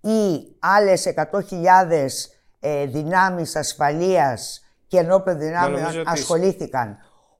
ή 0.00 0.56
άλλες 0.58 1.06
100.000 1.06 2.30
ε, 2.60 2.86
δυνάμεις 2.86 3.56
ασφαλείας 3.56 4.64
και 4.86 4.98
ενώπιον 4.98 5.38
δυνάμεων 5.38 5.80
νομίζω 5.82 6.00
ότι- 6.00 6.10
ασχολήθηκαν. 6.10 6.96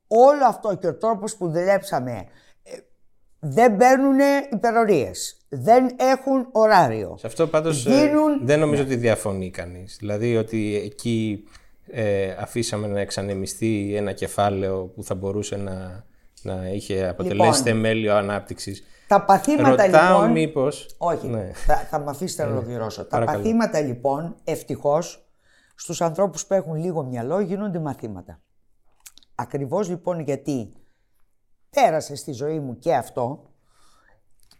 Όλο 0.06 0.46
αυτό 0.46 0.74
και 0.76 0.86
ο 0.86 0.94
τρόπος 0.96 1.36
που 1.36 1.48
δουλέψαμε 1.50 2.12
ε, 2.12 2.24
δεν 3.44 3.76
παίρνουν 3.76 4.18
υπερορίες, 4.52 5.36
δεν 5.48 5.90
έχουν 5.96 6.48
ωράριο. 6.52 7.14
Σε 7.18 7.26
αυτό 7.26 7.46
πάντως 7.46 7.86
ε, 7.86 7.90
Γίνουν- 7.90 8.40
δεν 8.46 8.58
νομίζω 8.60 8.82
ότι 8.82 8.96
διαφωνεί 8.96 9.50
κανείς. 9.50 9.96
Δηλαδή 10.00 10.36
ότι 10.36 10.80
εκεί 10.84 11.44
ε, 11.86 12.34
αφήσαμε 12.38 12.86
να 12.86 13.00
εξανεμιστεί 13.00 13.92
ένα 13.96 14.12
κεφάλαιο 14.12 14.84
που 14.84 15.04
θα 15.04 15.14
μπορούσε 15.14 15.56
να, 15.56 16.04
να 16.42 16.68
είχε 16.68 17.08
αποτελέσει 17.08 17.40
Λοιπόν, 17.40 17.54
θεμέλιο 17.62 18.14
ανάπτυξης. 18.14 18.82
Τα 19.06 19.24
παθήματα 19.24 19.86
Ρωτάω 19.86 20.18
λοιπόν... 20.20 20.30
μήπως... 20.30 20.94
Όχι, 20.98 21.26
Ναι. 21.26 21.50
θα, 21.54 21.76
θα 21.76 21.98
με 21.98 22.10
αφήσετε 22.10 22.44
να 22.44 22.50
ολοκληρώσω. 22.50 23.02
Τα 23.02 23.08
παρακαλώ. 23.08 23.38
παθήματα 23.38 23.80
λοιπόν, 23.80 24.34
ευτυχώς, 24.44 25.26
στους 25.74 26.00
ανθρώπους 26.00 26.46
που 26.46 26.54
έχουν 26.54 26.74
λίγο 26.74 27.02
μυαλό 27.04 27.40
γίνονται 27.40 27.78
μαθήματα. 27.78 28.40
Ακριβώς 29.34 29.88
λοιπόν 29.88 30.20
γιατί 30.20 30.72
πέρασε 31.76 32.16
στη 32.16 32.32
ζωή 32.32 32.60
μου 32.60 32.78
και 32.78 32.94
αυτό, 32.94 33.50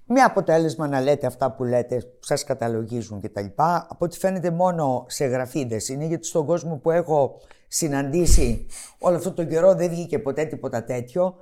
με 0.05 0.21
αποτέλεσμα 0.21 0.89
να 0.89 1.01
λέτε 1.01 1.27
αυτά 1.27 1.53
που 1.53 1.65
λέτε, 1.65 2.03
σας 2.21 2.45
καταλογίζουν 2.45 3.21
κτλ. 3.21 3.47
Από 3.57 3.97
ό,τι 3.99 4.19
φαίνεται 4.19 4.51
μόνο 4.51 5.05
σε 5.09 5.25
γραφίδες 5.25 5.89
είναι, 5.89 6.05
γιατί 6.05 6.27
στον 6.27 6.47
κόσμο 6.47 6.77
που 6.77 6.91
έχω 6.91 7.41
συναντήσει 7.69 8.67
όλο 8.99 9.17
αυτό 9.17 9.33
τον 9.33 9.49
καιρό 9.49 9.75
δεν 9.75 9.89
βγήκε 9.91 10.19
ποτέ 10.19 10.45
τίποτα 10.45 10.85
τέτοιο. 10.85 11.35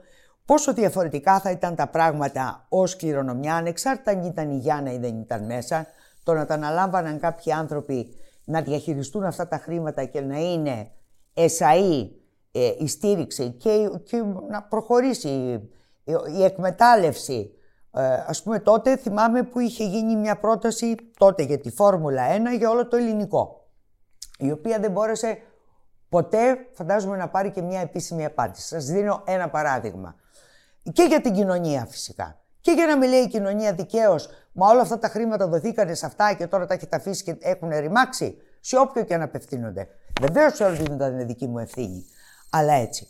Πόσο 0.44 0.72
διαφορετικά 0.72 1.40
θα 1.40 1.50
ήταν 1.50 1.74
τα 1.74 1.88
πράγματα 1.88 2.66
ως 2.68 2.96
κληρονομιά, 2.96 3.54
ανεξάρτητα 3.54 4.10
αν 4.10 4.24
ήταν 4.24 4.50
η 4.50 4.56
Γιάννα 4.56 4.92
ή 4.92 4.98
δεν 4.98 5.20
ήταν 5.20 5.44
μέσα, 5.44 5.86
το 6.22 6.34
να 6.34 6.46
τα 6.46 6.54
αναλάμβαναν 6.54 7.18
κάποιοι 7.18 7.52
άνθρωποι 7.52 8.14
να 8.44 8.62
διαχειριστούν 8.62 9.24
αυτά 9.24 9.48
τα 9.48 9.56
χρήματα 9.56 10.04
και 10.04 10.20
να 10.20 10.38
είναι 10.38 10.90
εσαΐ 11.34 12.19
ε, 12.52 12.72
η 12.78 12.86
στήριξη 12.86 13.50
και, 13.50 13.90
και 14.04 14.22
να 14.48 14.62
προχωρήσει 14.62 15.28
η, 16.04 16.12
η 16.38 16.44
εκμετάλλευση. 16.44 17.54
Ε, 17.92 18.24
ας 18.26 18.42
πούμε 18.42 18.58
τότε 18.58 18.96
θυμάμαι 18.96 19.42
που 19.42 19.58
είχε 19.60 19.84
γίνει 19.84 20.16
μια 20.16 20.38
πρόταση 20.38 20.94
τότε 21.18 21.42
για 21.42 21.58
τη 21.58 21.70
Φόρμουλα 21.70 22.36
1 22.36 22.58
για 22.58 22.70
όλο 22.70 22.88
το 22.88 22.96
ελληνικό 22.96 23.60
η 24.40 24.50
οποία 24.50 24.78
δεν 24.78 24.90
μπόρεσε 24.90 25.38
ποτέ 26.08 26.66
φαντάζομαι 26.72 27.16
να 27.16 27.28
πάρει 27.28 27.50
και 27.50 27.62
μια 27.62 27.80
επίσημη 27.80 28.24
απάντηση. 28.24 28.66
Σας 28.66 28.84
δίνω 28.84 29.22
ένα 29.26 29.48
παράδειγμα. 29.48 30.14
Και 30.92 31.02
για 31.02 31.20
την 31.20 31.32
κοινωνία 31.32 31.86
φυσικά. 31.86 32.40
Και 32.60 32.72
για 32.72 32.86
να 32.86 32.96
μην 32.96 33.08
λέει 33.08 33.20
η 33.20 33.28
κοινωνία 33.28 33.72
δικαίως, 33.72 34.28
μα 34.52 34.68
όλα 34.68 34.80
αυτά 34.80 34.98
τα 34.98 35.08
χρήματα 35.08 35.48
δοθήκανε 35.48 35.94
σε 35.94 36.06
αυτά 36.06 36.32
και 36.32 36.46
τώρα 36.46 36.66
τα 36.66 36.74
έχετε 36.74 36.96
αφήσει 36.96 37.24
και 37.24 37.36
έχουν 37.40 37.68
ρημάξει. 37.68 38.36
Σε 38.60 38.78
όποιο 38.78 39.04
και 39.04 39.14
αν 39.14 39.22
απευθύνονται. 39.22 39.88
Βεβαίως 40.20 40.52
ξέρω 40.52 40.70
ότι 40.70 40.94
δεν 40.94 41.12
είναι 41.12 41.24
δική 41.24 41.46
μου 41.46 41.58
ευθύνη. 41.58 42.04
Αλλά 42.50 42.72
έτσι. 42.72 43.08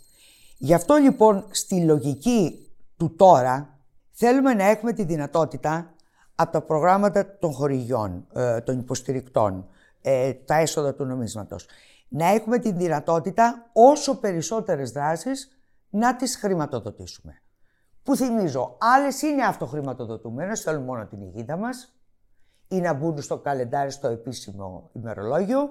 Γι' 0.59 0.75
αυτό 0.75 0.95
λοιπόν 0.95 1.47
στη 1.51 1.85
λογική 1.85 2.71
του 2.97 3.15
τώρα 3.17 3.79
θέλουμε 4.11 4.55
να 4.55 4.65
έχουμε 4.65 4.93
τη 4.93 5.05
δυνατότητα 5.05 5.95
από 6.35 6.53
τα 6.53 6.61
προγράμματα 6.61 7.39
των 7.39 7.53
χορηγιών, 7.53 8.27
ε, 8.35 8.61
των 8.61 8.79
υποστηρικτών, 8.79 9.69
ε, 10.03 10.33
τα 10.33 10.55
έσοδα 10.55 10.95
του 10.95 11.05
νομίσματος, 11.05 11.67
να 12.09 12.27
έχουμε 12.27 12.59
τη 12.59 12.73
δυνατότητα 12.73 13.71
όσο 13.73 14.17
περισσότερες 14.17 14.91
δράσεις 14.91 15.61
να 15.91 16.17
τις 16.17 16.37
χρηματοδοτήσουμε. 16.37 17.43
Που 18.03 18.17
θυμίζω, 18.17 18.77
άλλες 18.79 19.23
είναι 19.23 19.45
αυτοχρηματοδοτούμενες, 19.45 20.61
θέλουν 20.61 20.83
μόνο 20.83 21.07
την 21.07 21.21
ηγίδα 21.21 21.57
μας 21.57 21.95
ή 22.69 22.81
να 22.81 22.93
μπουν 22.93 23.23
στο 23.23 23.39
καλεντάρι 23.39 23.91
στο 23.91 24.09
επίσημο 24.09 24.91
ημερολόγιο. 24.93 25.71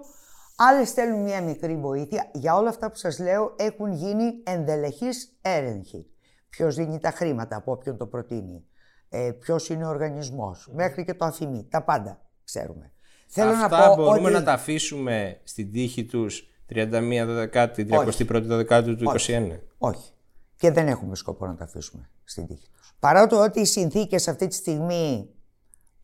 Άλλε 0.61 0.85
θέλουν 0.85 1.21
μια 1.21 1.41
μικρή 1.41 1.77
βοήθεια. 1.77 2.29
Για 2.33 2.55
όλα 2.55 2.69
αυτά 2.69 2.89
που 2.89 2.97
σας 2.97 3.19
λέω 3.19 3.55
έχουν 3.57 3.91
γίνει 3.91 4.33
ενδελεχείς 4.43 5.37
έλεγχοι. 5.41 6.05
Ποιος 6.49 6.75
δίνει 6.75 6.99
τα 6.99 7.11
χρήματα, 7.11 7.55
από 7.55 7.71
όποιον 7.71 7.97
το 7.97 8.05
προτείνει. 8.05 8.65
Ε, 9.09 9.31
ποιος 9.39 9.69
είναι 9.69 9.85
ο 9.85 9.89
οργανισμός, 9.89 10.69
μέχρι 10.73 11.05
και 11.05 11.13
το 11.13 11.25
αφημί. 11.25 11.67
Τα 11.69 11.83
πάντα 11.83 12.21
ξέρουμε. 12.43 12.91
Θέλω 13.27 13.51
Αυτά 13.51 13.79
να 13.79 13.87
πω 13.87 13.95
μπορούμε 13.95 14.27
ότι... 14.27 14.33
να 14.37 14.43
τα 14.43 14.53
αφήσουμε 14.53 15.39
στην 15.43 15.71
τύχη 15.71 16.05
τους 16.05 16.49
31 16.73 17.23
Δεκάτη, 17.25 17.87
31 17.89 18.41
Δεκάτου 18.43 18.95
του 18.95 19.11
2021. 19.27 19.59
Όχι. 19.77 20.11
Και 20.55 20.71
δεν 20.71 20.87
έχουμε 20.87 21.15
σκοπό 21.15 21.45
να 21.45 21.55
τα 21.55 21.63
αφήσουμε 21.63 22.09
στην 22.23 22.47
τύχη 22.47 22.67
τους. 22.71 22.95
Παρά 22.99 23.27
το 23.27 23.43
ότι 23.43 23.59
οι 23.59 23.65
συνθήκες 23.65 24.27
αυτή 24.27 24.47
τη 24.47 24.55
στιγμή 24.55 25.29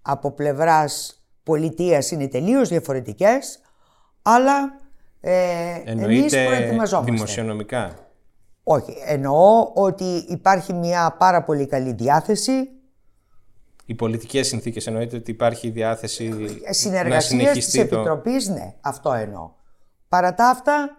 από 0.02 0.32
πλευράς 0.32 1.24
πολιτείας 1.44 2.12
είναι 2.12 2.28
τελείως 2.28 2.70
διαφορετικές, 2.70 3.60
αλλά 4.28 4.80
ε, 5.22 5.82
εμείς 5.86 5.86
Εννοείται 5.86 6.46
προετοιμαζόμαστε. 6.46 7.12
δημοσιονομικά. 7.12 7.96
Όχι, 8.64 8.96
εννοώ 9.06 9.72
ότι 9.74 10.26
υπάρχει 10.28 10.74
μια 10.74 11.16
πάρα 11.20 11.44
πολύ 11.44 11.68
καλή 11.68 11.94
διάθεση, 11.94 12.70
Οι 13.86 13.96
πολιτικές 13.96 14.48
συνθήκες 14.48 14.88
εννοείται 14.88 15.16
ότι 15.16 15.32
υπάρχει 15.32 15.70
διάθεση 15.70 16.30
να 16.66 16.74
συνεργασία 16.74 17.18
της 17.18 17.26
συνεχιστεί 17.26 17.88
το... 17.88 17.96
Επιτροπής, 17.96 18.48
ναι, 18.48 18.76
αυτό 18.82 19.14
εννοώ. 19.14 19.52
Παρά 20.10 20.34
τα 20.34 20.50
αυτά, 20.50 20.98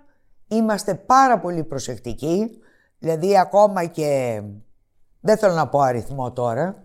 είμαστε 0.48 0.94
πάρα 0.94 1.38
πολύ 1.38 1.64
προσεκτικοί, 1.64 2.50
δηλαδή 2.98 3.38
ακόμα 3.38 3.84
και, 3.84 4.42
δεν 5.20 5.38
θέλω 5.38 5.54
να 5.54 5.68
πω 5.68 5.80
αριθμό 5.80 6.32
τώρα, 6.32 6.80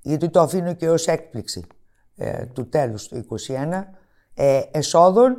γιατί 0.00 0.28
το 0.28 0.40
αφήνω 0.40 0.74
και 0.74 0.90
ως 0.90 1.06
έκπληξη 1.06 1.66
ε, 2.16 2.46
του 2.46 2.68
τέλους 2.68 3.08
του 3.08 3.26
2021, 3.48 3.84
ε, 4.34 4.60
εσόδων, 4.70 5.32
ε, 5.32 5.36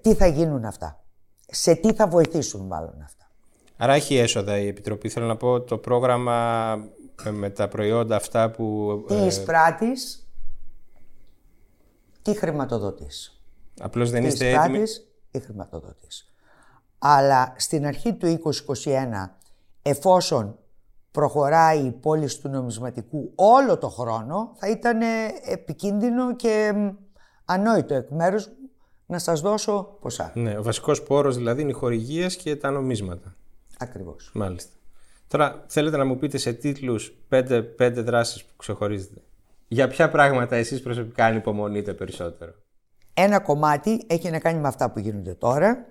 τι 0.00 0.14
θα 0.14 0.26
γίνουν 0.26 0.64
αυτά; 0.64 1.04
Σε 1.46 1.74
τι 1.74 1.92
θα 1.92 2.08
βοηθήσουν 2.08 2.66
μάλλον 2.66 3.02
αυτά; 3.04 3.30
Άρα 3.76 3.92
έχει 3.92 4.16
έσοδα 4.16 4.58
η 4.58 4.66
Επιτροπή. 4.66 5.08
Θέλω 5.08 5.26
να 5.26 5.36
πω 5.36 5.60
το 5.60 5.78
πρόγραμμα 5.78 6.76
ε, 7.24 7.30
με 7.30 7.50
τα 7.50 7.68
προϊόντα 7.68 8.16
αυτά 8.16 8.50
που 8.50 9.04
Τι 9.08 9.14
ε, 9.14 9.26
εισπράττεις, 9.26 10.28
τι 12.22 12.34
χρηματοδοτείς; 12.34 13.42
απλώς 13.80 14.10
δεν 14.10 14.20
Τι 14.22 14.26
είστε 14.26 14.48
έτοιμοι; 14.50 14.62
εισπράττεις, 14.62 15.06
τι 15.30 15.40
χρηματοδοτείς; 15.40 16.32
Αλλά 16.98 17.54
στην 17.56 17.86
αρχή 17.86 18.14
του 18.14 18.40
2021, 18.84 19.30
εφόσον 19.82 20.56
προχωράει 21.10 21.78
η 21.78 21.90
πώληση 21.90 22.40
του 22.40 22.48
νομισματικού 22.48 23.32
όλο 23.34 23.78
το 23.78 23.88
χρόνο, 23.88 24.52
θα 24.54 24.68
ήταν 24.68 25.00
επικίνδυνο 25.44 26.36
και 26.36 26.72
μ, 26.74 26.88
ανόητο 27.44 27.94
εκ 27.94 28.10
μέρους 28.10 28.46
μου 28.46 28.54
να 29.12 29.18
σας 29.18 29.40
δώσω 29.40 29.96
ποσά. 30.00 30.32
Ναι, 30.34 30.58
ο 30.58 30.62
βασικός 30.62 31.02
πόρος 31.02 31.36
δηλαδή 31.36 31.62
είναι 31.62 31.70
οι 31.70 31.74
χορηγίες 31.74 32.36
και 32.36 32.56
τα 32.56 32.70
νομίσματα. 32.70 33.36
Ακριβώς. 33.78 34.30
Μάλιστα. 34.34 34.72
Τώρα 35.28 35.64
θέλετε 35.66 35.96
να 35.96 36.04
μου 36.04 36.16
πείτε 36.16 36.38
σε 36.38 36.52
τίτλους 36.52 37.12
πέντε, 37.28 37.62
πέντε 37.62 38.00
δράσεις 38.00 38.44
που 38.44 38.56
ξεχωρίζετε. 38.56 39.22
Για 39.68 39.88
ποια 39.88 40.10
πράγματα 40.10 40.56
εσείς 40.56 40.82
προσωπικά 40.82 41.24
ανυπομονείτε 41.24 41.94
περισσότερο; 41.94 42.52
Ένα 43.14 43.40
κομμάτι 43.40 44.04
έχει 44.06 44.30
να 44.30 44.38
κάνει 44.38 44.60
με 44.60 44.68
αυτά 44.68 44.90
που 44.90 44.98
γίνονται 44.98 45.34
τώρα. 45.34 45.86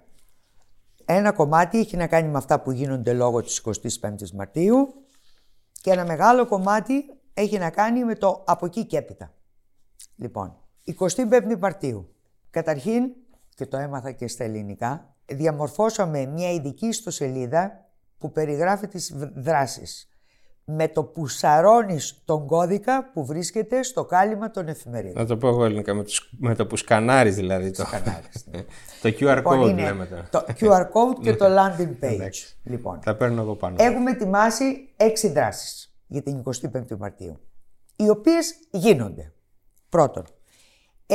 Ένα 1.05 1.31
κομμάτι 1.31 1.79
έχει 1.79 1.97
να 1.97 2.07
κάνει 2.07 2.27
με 2.27 2.37
αυτά 2.37 2.59
που 2.61 2.71
γίνονται 2.71 3.13
λόγω 3.13 3.41
της 3.41 3.61
25ης 3.65 4.31
Μαρτίου. 4.33 4.93
Και 5.81 5.91
ένα 5.91 6.05
μεγάλο 6.05 6.45
κομμάτι 6.45 7.03
έχει 7.33 7.57
να 7.57 7.69
κάνει 7.69 8.03
με 8.03 8.15
το 8.15 8.43
από 8.45 8.65
εκεί 8.65 8.85
και 8.85 8.97
έπειτα. 8.97 9.33
Λοιπόν, 10.15 10.57
25η 10.99 11.57
Μαρτίου. 11.59 12.10
Καταρχήν, 12.51 13.03
και 13.55 13.65
το 13.65 13.77
έμαθα 13.77 14.11
και 14.11 14.27
στα 14.27 14.43
ελληνικά, 14.43 15.15
διαμορφώσαμε 15.25 16.25
μια 16.25 16.51
ειδική 16.51 16.87
ιστοσελίδα 16.87 17.85
που 18.17 18.31
περιγράφει 18.31 18.87
τις 18.87 19.13
β- 19.17 19.39
δράσεις. 19.39 20.05
με 20.65 20.87
το 20.87 21.03
που 21.03 21.27
σαρώνεις 21.27 22.21
τον 22.25 22.47
κώδικα 22.47 23.11
που 23.13 23.25
βρίσκεται 23.25 23.83
στο 23.83 24.05
κάλυμα 24.05 24.51
των 24.51 24.67
εφημερίδων. 24.67 25.21
Να 25.21 25.25
το 25.27 25.37
πω 25.37 25.47
εγώ 25.47 25.65
ελληνικά, 25.65 25.93
με 25.93 26.03
το, 26.03 26.11
με 26.39 26.55
το 26.55 26.65
που 26.67 26.75
σκανάρεις 26.75 27.35
δηλαδή. 27.35 27.71
Το, 27.71 27.83
Σκανάρεις, 27.85 28.45
ναι. 28.51 28.61
το 29.01 29.09
QR 29.19 29.35
Λοιπόν, 29.35 29.61
code 29.63 29.69
είναι 29.69 29.81
λέμε 29.81 30.05
τώρα. 30.05 30.27
Το 30.31 30.45
QR 30.59 30.81
code 30.81 31.19
και 31.21 31.35
το 31.35 31.45
landing 31.45 31.89
page. 32.05 32.11
Εντάξει. 32.13 32.57
Λοιπόν, 32.63 32.99
Τα 32.99 33.15
παίρνω 33.15 33.41
εγώ 33.41 33.55
πάνω. 33.55 33.75
έχουμε 33.79 34.11
ετοιμάσει 34.11 34.93
έξι 34.97 35.27
δράσεις 35.29 35.93
για 36.07 36.21
την 36.21 36.43
25η 36.45 36.97
Μαρτίου, 36.97 37.39
οι 37.95 38.09
οποίες 38.09 38.53
γίνονται. 38.71 39.33
Πρώτον, 39.89 40.23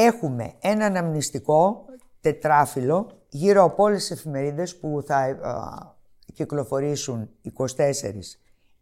έχουμε 0.00 0.52
ένα 0.60 0.84
αναμνηστικό 0.86 1.84
τετράφυλλο 2.20 3.10
γύρω 3.28 3.62
από 3.62 3.82
όλες 3.82 4.00
τις 4.00 4.10
εφημερίδες 4.10 4.76
που 4.76 5.02
θα 5.06 5.16
α, 5.16 5.94
κυκλοφορήσουν 6.34 7.28
24 7.58 7.70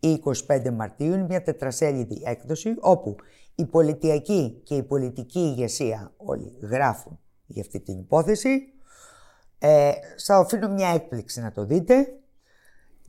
ή 0.01 0.23
25 0.49 0.71
Μαρτίου. 0.71 1.13
Είναι 1.13 1.27
μια 1.29 1.43
τετρασέλιδη 1.43 2.23
έκδοση 2.25 2.75
όπου 2.81 3.17
η 3.55 3.65
πολιτιακή 3.67 4.61
και 4.65 4.75
η 4.75 4.83
πολιτική 4.83 5.39
ηγεσία 5.39 6.13
όλοι 6.17 6.53
γράφουν 6.61 7.19
για 7.47 7.63
αυτή 7.63 7.81
την 7.81 7.99
υπόθεση. 7.99 8.73
Ε, 9.59 9.91
σας 10.17 10.39
αφήνω 10.45 10.69
μια 10.69 10.89
έκπληξη 10.89 11.41
να 11.41 11.53
το 11.53 11.65
δείτε. 11.65 12.07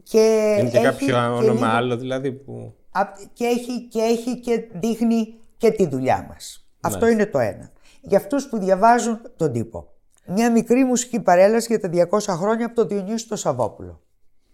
Και 0.04 0.56
Είναι 0.60 0.70
και 0.70 0.78
έχει 0.78 0.86
κάποιο 0.86 1.06
και 1.08 1.14
όνομα 1.14 1.42
λίγο- 1.42 1.66
άλλο 1.66 1.98
δηλαδή 1.98 2.32
που... 2.32 2.76
Απ- 2.92 3.18
και 3.34 3.46
έχει, 3.46 3.88
και 3.88 4.00
έχει 4.02 4.40
και 4.40 4.68
δείχνει 4.74 5.34
και 5.58 5.72
τη 5.72 5.88
δουλειά 5.88 6.26
μας. 6.30 6.68
Αυτό 6.82 7.08
είναι 7.08 7.26
το 7.26 7.40
ένα. 7.40 7.72
Για 8.08 8.18
αυτούς 8.18 8.48
που 8.50 8.58
διαβάζουν 8.58 9.22
τον 9.38 9.52
τύπο. 9.52 9.94
Μια 10.28 10.52
μικρή 10.52 10.84
μουσική 10.84 11.20
παρέλαση 11.20 11.68
για 11.70 11.80
τα 11.80 12.10
200 12.12 12.20
χρόνια 12.38 12.66
από 12.66 12.76
το 12.76 12.86
Διονύσιο 12.86 13.28
το 13.30 13.36
Σαββόπουλο. 13.36 14.02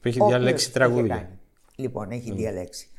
που 0.01 0.07
έχει 0.07 0.21
Ο 0.21 0.27
διαλέξει 0.27 0.51
οποίος 0.51 0.61
είχε 0.61 0.71
τραγούδια. 0.71 1.15
κάνει. 1.15 1.39
Λοιπόν, 1.75 2.11
έχει 2.11 2.31
διαλέξει. 2.33 2.89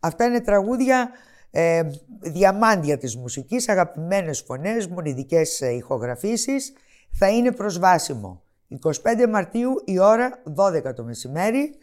Αυτά 0.00 0.24
είναι 0.24 0.40
τραγούδια 0.40 1.10
ε, 1.50 1.82
διαμάντια 2.20 2.98
της 2.98 3.16
μουσικής, 3.16 3.68
αγαπημένες 3.68 4.40
φωνές, 4.40 4.86
μονιδικές 4.86 5.60
ε, 5.60 5.68
ηχογραφήσεις. 5.72 6.72
Θα 7.12 7.28
είναι 7.28 7.52
προσβάσιμο 7.52 8.42
25 8.84 8.92
Μαρτίου 9.30 9.82
η 9.84 9.98
ώρα 9.98 10.42
12 10.56 10.94
το 10.94 11.04
μεσημέρι 11.04 11.74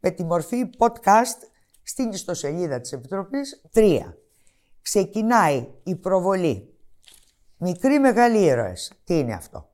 με 0.00 0.10
τη 0.10 0.24
μορφή 0.24 0.70
podcast 0.78 1.48
στην 1.82 2.10
ιστοσελίδα 2.10 2.80
της 2.80 2.92
Επιτροπής 2.92 3.62
3. 3.74 3.98
Ξεκινάει 4.82 5.66
η 5.82 5.94
προβολή. 5.96 6.67
Μικροί 7.60 7.98
μεγάλοι 7.98 8.44
ήρωες. 8.44 8.92
Τι 9.04 9.18
είναι 9.18 9.34
αυτό; 9.34 9.68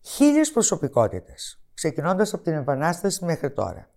Χίλιες 0.00 0.50
προσωπικότητες, 0.50 1.60
ξεκινώντας 1.74 2.34
από 2.34 2.42
την 2.42 2.52
Επανάσταση 2.52 3.24
μέχρι 3.24 3.50
τώρα. 3.52 3.90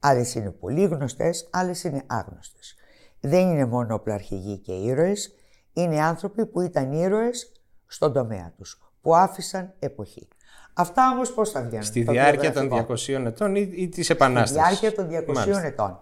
Άλλες 0.00 0.34
είναι 0.34 0.50
πολύ 0.50 0.84
γνωστές, 0.84 1.48
άλλες 1.52 1.84
είναι 1.84 2.02
άγνωστες. 2.06 2.74
Δεν 3.20 3.48
είναι 3.48 3.64
μόνο 3.64 3.94
οπλαρχηγοί 3.94 4.58
και 4.58 4.72
ήρωες, 4.72 5.34
είναι 5.72 6.00
άνθρωποι 6.00 6.46
που 6.46 6.60
ήταν 6.60 6.92
ήρωες 6.92 7.52
στον 7.86 8.12
τομέα 8.12 8.52
τους, 8.56 8.82
που 9.00 9.14
άφησαν 9.16 9.74
εποχή. 9.78 10.28
Αυτά 10.74 11.10
όμως 11.10 11.32
πώς 11.32 11.50
θα 11.50 11.62
βγαίνουν; 11.62 11.84
Στη 11.84 12.04
το 12.04 12.12
διάρκεια 12.12 12.52
των 12.52 12.68
βιογραφικό. 12.68 12.94
200 12.94 13.26
ετών 13.26 13.54
ή, 13.54 13.72
ή 13.74 13.88
της 13.88 14.04
Στη 14.04 14.14
Επανάστασης; 14.14 14.80
διάρκεια 14.80 14.94
των 14.94 15.08
200 15.08 15.34
Μάλιστα. 15.34 15.64
ετών. 15.66 15.98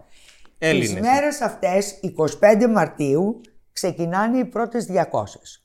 Έλληνες. 0.59 0.90
Τις 0.90 1.01
μέρες 1.01 1.40
αυτές, 1.40 1.99
25 2.03 2.66
Μαρτίου, 2.68 3.40
ξεκινάνε 3.73 4.38
οι 4.38 4.45
πρώτες 4.45 4.87
200. 4.87 5.62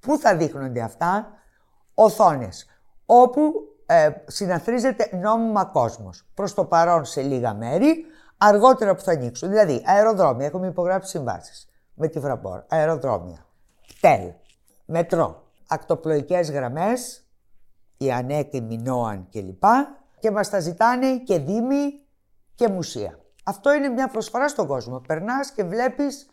Πού 0.00 0.18
θα 0.18 0.36
δείχνονται 0.36 0.80
αυτά; 0.80 1.32
Οθόνες, 1.94 2.66
όπου 3.06 3.52
ε, 3.86 4.10
συναθρίζεται 4.26 5.16
νόμιμα 5.16 5.64
κόσμος. 5.64 6.26
Προς 6.34 6.54
το 6.54 6.64
παρόν 6.64 7.04
σε 7.04 7.22
λίγα 7.22 7.54
μέρη, 7.54 8.04
αργότερα 8.38 8.94
που 8.94 9.02
θα 9.02 9.12
ανοίξουν. 9.12 9.48
Δηλαδή, 9.48 9.82
αεροδρόμια, 9.86 10.46
έχουμε 10.46 10.66
υπογράψει 10.66 11.10
συμβάσεις 11.10 11.68
με 11.94 12.08
τη 12.08 12.20
Φραμπόρ, 12.20 12.62
αεροδρόμια, 12.68 13.46
ΤΕΛ, 14.00 14.32
μετρό, 14.84 15.42
ακτοπλοϊκές 15.68 16.50
γραμμές, 16.50 17.22
η 17.96 18.12
ΑΝΕΚ, 18.12 18.52
η 18.52 18.60
Μινόαν 18.60 19.28
κλπ. 19.30 19.64
Και 20.18 20.30
μας 20.30 20.50
τα 20.50 20.60
ζητάνε 20.60 21.18
και 21.18 21.38
δήμοι 21.38 22.00
και 22.54 22.68
μουσεία. 22.68 23.18
Αυτό 23.44 23.72
είναι 23.72 23.88
μια 23.88 24.08
προσφορά 24.08 24.48
στον 24.48 24.66
κόσμο. 24.66 25.00
Περνάς 25.00 25.50
και 25.50 25.64
βλέπεις 25.64 26.26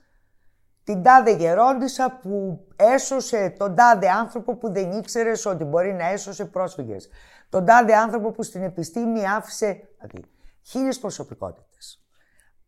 την 0.85 1.03
τάδε 1.03 1.35
γερόντισα 1.35 2.19
που 2.21 2.65
έσωσε 2.75 3.55
τον 3.57 3.75
τάδε 3.75 4.09
άνθρωπο 4.09 4.55
που 4.55 4.71
δεν 4.71 4.91
ήξερες 4.91 5.45
ότι 5.45 5.63
μπορεί 5.63 5.93
να 5.93 6.07
έσωσε 6.07 6.45
πρόσφυγες. 6.45 7.09
Τον 7.49 7.65
τάδε 7.65 7.95
άνθρωπο 7.95 8.31
που 8.31 8.43
στην 8.43 8.63
επιστήμη 8.63 9.27
άφησε... 9.27 9.87
Δηλαδή, 9.99 10.29
χίλιες 10.61 10.99
προσωπικότητες. 10.99 12.05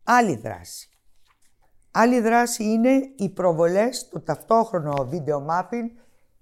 Άλλη 0.04 0.36
δράση. 0.36 0.90
Άλλη 1.92 2.22
δράση 2.22 2.64
είναι 2.64 2.90
οι 3.18 3.30
προβολές, 3.30 4.10
το 4.10 4.22
ταυτόχρονο 4.22 5.06
βίντεο 5.06 5.46
mapping. 5.50 6.02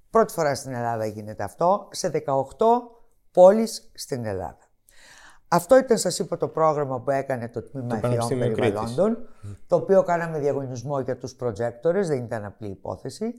Πρώτη 0.10 0.34
φορά 0.34 0.56
στην 0.56 0.74
Ελλάδα 0.74 1.06
γίνεται 1.06 1.44
αυτό, 1.44 1.88
σε 1.92 2.12
18 2.12 2.18
πόλεις 3.32 3.92
στην 3.94 4.26
Ελλάδα. 4.26 4.65
Αυτό 5.48 5.78
ήταν, 5.78 5.98
σας 5.98 6.20
είπα, 6.20 6.38
το 6.38 6.48
πρόγραμμα 6.48 7.00
που 7.00 7.12
έκανε 7.12 7.50
το 7.50 7.62
Τμήμα 7.62 7.86
Ευθειών 7.86 8.02
Πανεπιστήμιο 8.02 8.46
Κρήτης. 8.46 8.60
Περιβαλλόντων, 8.60 9.18
το 9.68 9.76
οποίο 9.76 10.04
κάναμε 10.04 10.40
διαγωνισμό 10.40 11.00
για 11.00 11.18
τους 11.18 11.36
projectors, 11.40 12.04
δεν 12.06 12.24
ήταν 12.24 12.46
απλή 12.46 12.68
υπόθεση, 12.68 13.36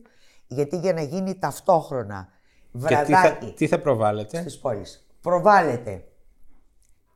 γιατί 0.46 0.78
για 0.78 0.92
να 0.92 1.00
γίνει 1.00 1.38
ταυτόχρονα 1.38 2.28
Και 2.72 2.78
τι 2.78 2.94
θα, 2.94 3.04
βραδάκι 3.04 3.52
τι 3.56 3.66
θα 3.66 3.80
προβάλλετε. 3.80 4.40
στις 4.40 4.58
πόλεις. 4.58 5.06
Προβάλλεται 5.20 6.04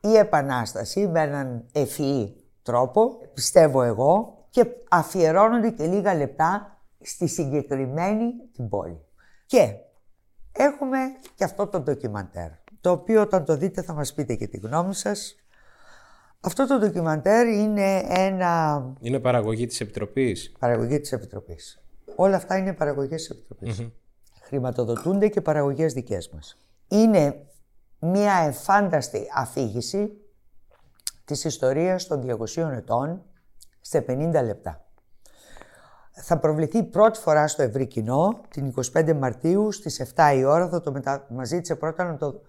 η 0.00 0.16
Επανάσταση 0.16 1.08
με 1.08 1.20
έναν 1.20 1.64
ευφυή 1.72 2.36
τρόπο, 2.62 3.18
πιστεύω 3.34 3.82
εγώ, 3.82 4.34
και 4.50 4.66
αφιερώνονται 4.90 5.70
και 5.70 5.86
λίγα 5.86 6.14
λεπτά 6.14 6.78
στη 7.00 7.26
συγκεκριμένη 7.26 8.32
την 8.52 8.68
πόλη. 8.68 9.04
Και 9.46 9.74
έχουμε 10.52 10.98
και 11.34 11.44
αυτό 11.44 11.66
το 11.66 11.80
ντοκιμαντέρ, 11.80 12.50
το 12.80 12.90
οποίο 12.90 13.20
όταν 13.20 13.44
το 13.44 13.56
δείτε 13.56 13.82
θα 13.82 13.92
μας 13.92 14.14
πείτε 14.14 14.34
και 14.34 14.46
τη 14.46 14.56
γνώμη 14.56 14.94
σας. 14.94 15.34
Αυτό 16.40 16.66
το 16.66 16.78
ντοκιμαντέρ 16.78 17.46
είναι 17.46 18.02
ένα 18.08 18.82
Είναι 19.00 19.18
παραγωγή 19.18 19.66
της 19.66 19.80
Επιτροπής. 19.80 20.52
παραγωγή 20.58 21.00
της 21.00 21.12
Επιτροπής. 21.12 21.82
Όλα 22.16 22.36
αυτά 22.36 22.56
είναι 22.56 22.72
παραγωγές 22.72 23.20
της 23.20 23.30
επιτροπης 23.30 23.88
Χρηματοδοτούνται 24.42 25.28
και 25.28 25.40
παραγωγές 25.40 25.92
δικές 25.92 26.30
μας. 26.30 26.58
Είναι 26.88 27.46
μια 27.98 28.34
εφάνταστη 28.34 29.26
αφήγηση 29.34 30.10
της 31.24 31.44
ιστορίας 31.44 32.06
των 32.06 32.20
200 32.20 32.70
ετών 32.72 33.22
σε 33.80 34.04
50 34.08 34.42
λεπτά. 34.44 34.84
Θα 36.12 36.38
προβληθεί 36.38 36.82
πρώτη 36.82 37.18
φορά 37.18 37.48
στο 37.48 37.62
ευρύ 37.62 37.86
κοινό 37.86 38.40
την 38.48 38.74
25 38.92 39.14
Μαρτίου 39.14 39.72
στις 39.72 40.12
7 40.14 40.32
η 40.36 40.44
ώρα. 40.44 40.68
Θα 40.68 40.80
το 40.80 40.92
μετα... 40.92 41.26
Μας 41.28 41.48
ζήτησε 41.48 41.74
πρώτα 41.74 42.04
να 42.04 42.16
το, 42.16 42.40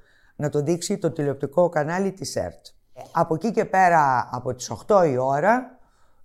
να 0.41 0.49
το 0.49 0.61
δείξει 0.61 0.97
το 0.97 1.11
τηλεοπτικό 1.11 1.69
κανάλι 1.69 2.11
της 2.11 2.35
ΕΡΤ. 2.35 2.65
Από 3.11 3.35
εκεί 3.35 3.51
και 3.51 3.65
πέρα 3.65 4.29
από 4.31 4.53
τις 4.53 4.71
8 4.87 5.07
η 5.07 5.17
ώρα 5.17 5.79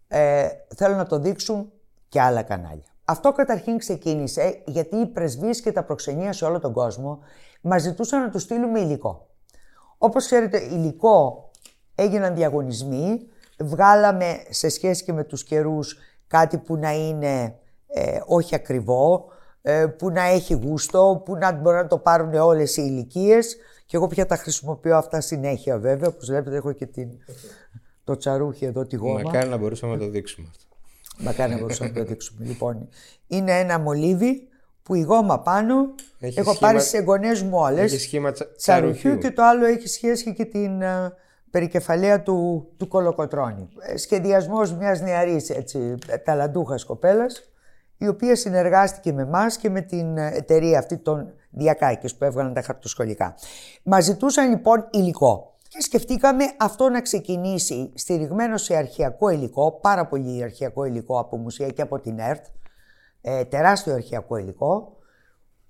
ε, 0.08 0.48
θέλω 0.76 0.96
να 0.96 1.06
το 1.06 1.18
δείξουν 1.18 1.72
και 2.08 2.20
άλλα 2.20 2.42
κανάλια. 2.42 2.94
Αυτό 3.04 3.32
καταρχήν 3.32 3.78
ξεκίνησε 3.78 4.62
γιατί 4.66 4.96
οι 4.96 5.06
πρεσβείες 5.06 5.60
και 5.60 5.72
τα 5.72 5.82
προξενία 5.82 6.32
σε 6.32 6.44
όλο 6.44 6.60
τον 6.60 6.72
κόσμο 6.72 7.18
μας 7.60 7.82
ζητούσαν 7.82 8.20
να 8.20 8.30
τους 8.30 8.42
στείλουμε 8.42 8.80
υλικό. 8.80 9.26
Όπως 9.98 10.24
ξέρετε, 10.24 10.58
υλικό 10.62 11.50
έγιναν 11.94 12.34
διαγωνισμοί, 12.34 13.28
βγάλαμε 13.58 14.42
σε 14.48 14.68
σχέση 14.68 15.04
και 15.04 15.12
με 15.12 15.24
τους 15.24 15.44
καιρούς 15.44 15.98
κάτι 16.26 16.58
που 16.58 16.76
να 16.76 16.90
είναι 16.92 17.54
ε, 17.86 18.20
όχι 18.26 18.54
ακριβό, 18.54 19.24
ε, 19.62 19.86
που 19.86 20.10
να 20.10 20.22
έχει 20.22 20.54
γούστο, 20.54 21.22
που 21.24 21.36
να 21.36 21.52
μπορεί 21.52 21.76
να 21.76 21.86
το 21.86 21.98
πάρουν 21.98 22.34
όλες 22.34 22.76
οι 22.76 22.82
ηλικίες. 22.86 23.56
Και 23.86 23.96
εγώ 23.96 24.06
πια 24.06 24.26
τα 24.26 24.36
χρησιμοποιώ 24.36 24.96
αυτά 24.96 25.20
συνέχεια 25.20 25.78
βέβαια, 25.78 26.08
όπως 26.08 26.26
βλέπετε 26.28 26.56
έχω 26.56 26.72
και 26.72 26.86
την, 26.86 27.08
το 28.04 28.16
τσαρούχι 28.16 28.64
εδώ 28.64 28.86
τη 28.86 28.96
γόμα. 28.96 29.20
Μακάρι 29.24 29.48
να 29.48 29.56
μπορούσαμε 29.56 29.92
να 29.92 29.98
το 29.98 30.08
δείξουμε 30.08 30.46
αυτό. 30.50 30.64
Μακάρι 31.18 31.52
να 31.52 31.58
μπορούσαμε 31.58 31.90
να 31.90 31.96
το 31.96 32.04
δείξουμε. 32.04 32.46
Λοιπόν, 32.46 32.88
είναι 33.26 33.58
ένα 33.58 33.78
μολύβι 33.78 34.48
που 34.82 34.94
η 34.94 35.00
γόμα 35.00 35.40
πάνω 35.40 35.94
Έχει 36.18 36.38
έχω 36.38 36.52
σχήμα- 36.52 36.70
πάρει 36.72 36.84
σε 36.84 36.98
γονές 36.98 37.42
μου 37.42 37.58
όλες. 37.58 37.92
Έχει 37.92 38.00
σχήμα 38.00 38.32
τσα... 38.32 38.46
τσαρουχιού 38.56 38.96
τσαρουχιού. 39.00 39.18
και 39.30 39.36
το 39.36 39.42
άλλο 39.42 39.64
έχει 39.66 39.88
σχέση 39.88 40.34
και 40.34 40.44
την 40.44 40.82
ε, 40.82 41.12
περικεφαλαία 41.50 42.22
του, 42.22 42.68
του 42.76 42.88
κολοκοτρώνη. 42.88 43.68
Ε, 43.80 43.96
σχεδιασμός 43.96 44.72
μιας 44.74 45.00
νεαρής 45.00 45.50
έτσι, 45.50 45.94
ε, 46.08 46.16
ταλαντούχας 46.16 46.84
κοπέλας 46.84 47.50
η 47.98 48.08
οποία 48.08 48.36
συνεργάστηκε 48.36 49.12
με 49.12 49.22
εμά 49.22 49.46
και 49.60 49.70
με 49.70 49.80
την 49.80 50.16
ε, 50.16 50.30
εταιρεία 50.34 50.78
αυτή 50.78 50.96
των 50.96 51.32
Διακάκης 51.56 52.16
που 52.16 52.24
έβγαλαν 52.24 52.54
τα 52.54 52.62
χαρτοσχολικά. 52.62 53.34
Μας 53.82 54.04
ζητούσαν 54.04 54.50
λοιπόν 54.50 54.88
υλικό. 54.90 55.56
Και 55.68 55.82
σκεφτήκαμε 55.82 56.44
αυτό 56.58 56.88
να 56.88 57.00
ξεκινήσει 57.00 57.92
στηριγμένο 57.94 58.56
σε 58.56 58.76
αρχαιακό 58.76 59.28
υλικό, 59.28 59.80
πάρα 59.80 60.06
πολύ 60.06 60.42
αρχαιακό 60.42 60.84
υλικό 60.84 61.18
από 61.18 61.36
μουσεία 61.36 61.68
και 61.68 61.82
από 61.82 62.00
την 62.00 62.18
ΕΡΤ, 62.18 62.44
ε, 63.20 63.44
τεράστιο 63.44 63.94
αρχαιακό 63.94 64.36
υλικό, 64.36 64.96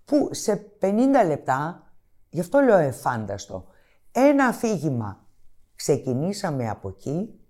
που 0.05 0.28
σε 0.30 0.57
50 0.80 1.24
λεπτά, 1.26 1.91
γι' 2.30 2.41
αυτό 2.41 2.61
λέω 2.61 2.76
εφάνταστο, 2.76 3.66
ένα 4.12 4.47
αφήγημα 4.47 5.26
ξεκινήσαμε 5.74 6.68
από 6.68 6.89
εκεί, 6.89 7.41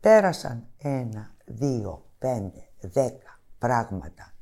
πέρασαν 0.00 0.66
ένα, 0.78 1.34
δύο, 1.44 2.04
πέντε, 2.18 2.68
δέκα 2.80 3.40
πράγματα. 3.58 4.32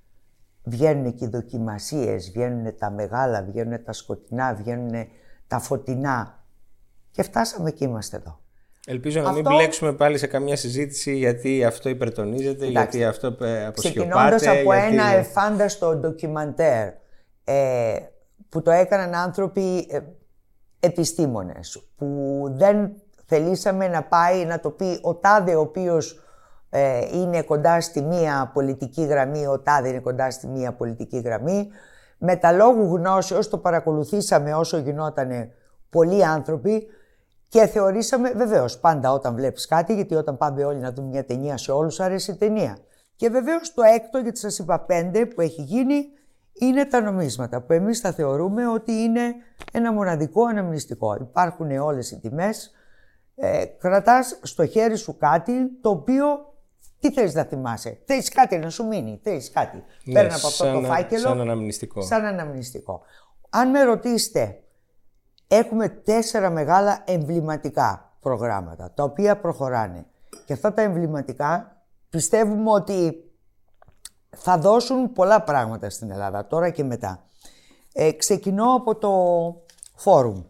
Βγαίνουν 0.69 1.05
εκεί 1.05 1.25
οι 1.25 1.29
δοκιμασίες, 1.29 2.31
βγαίνουν 2.31 2.77
τα 2.79 2.91
μεγάλα, 2.91 3.43
βγαίνουν 3.43 3.85
τα 3.85 3.93
σκοτεινά, 3.93 4.55
βγαίνουν 4.55 4.93
τα 5.47 5.59
φωτεινά. 5.59 6.45
Και 7.11 7.23
φτάσαμε 7.23 7.71
και 7.71 7.85
είμαστε 7.85 8.17
εδώ. 8.17 8.41
Ελπίζω 8.87 9.21
να 9.21 9.33
μην 9.33 9.43
μπλέξουμε 9.43 9.93
πάλι 9.93 10.19
σε 10.19 10.27
καμιά 10.27 10.57
συζήτηση 10.57 11.17
γιατί 11.17 11.65
αυτό 11.65 11.89
υπερτονίζεται, 11.89 12.67
γιατί 12.67 13.05
αυτό 13.05 13.27
ε, 13.27 13.67
αποσιωπάται. 13.67 13.71
Ξεκινώντας 13.73 14.47
από 14.47 14.73
ένα 14.73 15.05
εφάνταστο 15.05 15.97
ντοκιμαντέρ 15.97 16.89
ε, 17.45 17.97
που 18.49 18.63
το 18.63 18.71
έκαναν 18.71 19.15
άνθρωποι 19.15 19.87
ε, 19.91 20.01
επιστήμονες, 20.81 21.91
που 21.97 22.43
δεν 22.51 22.93
θελήσαμε 23.27 23.89
να 23.89 24.03
πάει 24.03 24.45
να 24.45 24.61
το 24.61 24.71
πει 24.71 24.99
ο 25.03 25.15
τάδε 25.15 25.55
ο 25.55 25.61
οποίος 25.61 26.13
ε, 26.13 26.21
είναι 27.13 27.43
κοντά 27.43 27.81
στη 27.81 28.03
μία 28.03 28.51
πολιτική 28.55 29.05
γραμμή, 29.05 29.47
ο 29.47 29.61
τάδε 29.61 29.89
είναι 29.89 30.01
κοντά 30.01 30.31
στη 30.31 30.47
μία 30.47 30.73
πολιτική 30.73 31.19
γραμμή. 31.19 31.69
Με 32.19 32.37
τα 32.37 32.53
λόγου 32.53 32.97
γνώσεως 32.97 33.49
το 33.49 33.59
παρακολουθήσαμε 33.59 34.55
όσο 34.55 34.77
γινόταν 34.77 35.51
πολλοί 35.91 36.25
άνθρωποι 36.25 36.87
και 37.49 37.67
θεωρήσαμε, 37.67 38.31
βεβαίως, 38.31 38.79
πάντα 38.79 39.13
όταν 39.13 39.35
βλέπεις 39.35 39.67
κάτι, 39.67 39.95
γιατί 39.95 40.15
όταν 40.15 40.37
πάμε 40.37 40.65
όλοι 40.65 40.79
να 40.79 40.93
δούμε 40.93 41.09
μια 41.09 41.25
ταινία 41.25 41.57
σε 41.57 41.73
όλους 41.73 42.01
αρέσει 42.01 42.31
η 42.31 42.37
ταινία. 42.37 42.79
Και 43.17 43.31
βεβαίως 43.31 43.75
το 43.75 43.83
έκτο, 43.83 44.19
γιατί 44.19 44.39
σας 44.39 44.59
είπα 44.59 44.81
πέντε 44.81 45.27
που 45.27 45.41
έχει 45.41 45.63
γίνει, 45.63 46.07
είναι 46.53 46.85
τα 46.85 47.01
νομίσματα, 47.01 47.61
που 47.61 47.73
εμείς 47.73 48.01
θα 48.01 48.13
θεωρούμε 48.13 48.69
ότι 48.69 48.93
είναι 48.93 49.35
ένα 49.73 49.93
μοναδικό 49.93 50.45
αναμνηστικό. 50.45 51.15
Υπάρχουν 51.15 51.79
όλες 51.79 52.11
οι 52.11 52.21
τιμές, 52.21 52.71
ε, 53.35 53.65
κρατάς 53.65 54.39
στο 54.43 54.67
χέρι 54.67 54.97
σου 54.97 55.17
κάτι 55.17 55.81
το 55.81 55.91
οποίο 55.91 56.27
τι 57.01 57.13
θες 57.13 57.35
να 57.35 57.45
θυμάσαι; 57.45 58.01
Θες 58.05 58.29
κάτι 58.29 58.59
να 58.59 58.71
σου 58.71 58.87
μείνει. 58.87 59.21
Θες 59.23 59.51
κάτι. 59.51 59.85
Ναι, 60.05 60.15
Παίρνει 60.15 60.35
από 60.35 60.47
αυτό 60.47 60.73
το 60.73 60.81
φάκελο. 60.81 61.21
Σαν 61.21 61.41
αναμνηστικό. 61.41 62.03
Σαν 62.03 62.25
αναμνηστικό. 62.25 63.01
Αν 63.51 63.71
με 63.71 63.83
ρωτήσετε, 63.83 64.63
έχουμε 65.49 65.89
τέσσερα 65.89 66.51
μεγάλα 66.51 67.03
εμβληματικά 67.07 68.17
προγράμματα, 68.21 68.93
τα 68.95 69.03
οποία 69.03 69.37
προχωράνε. 69.37 70.07
Και 70.45 70.53
αυτά 70.53 70.73
τα 70.73 70.83
εμβληματικά 70.83 71.83
πιστεύουμε 72.11 72.71
ότι 72.71 73.31
θα 74.37 74.59
δώσουν 74.59 75.13
πολλά 75.13 75.43
πράγματα 75.43 75.91
στην 75.91 76.11
Ελλάδα, 76.11 76.47
τώρα 76.47 76.71
και 76.71 76.85
μετά. 76.85 77.25
Ε, 77.93 78.13
ξεκινώ 78.13 78.75
από 78.75 78.97
το 78.97 79.13
φόρουμ. 79.95 80.43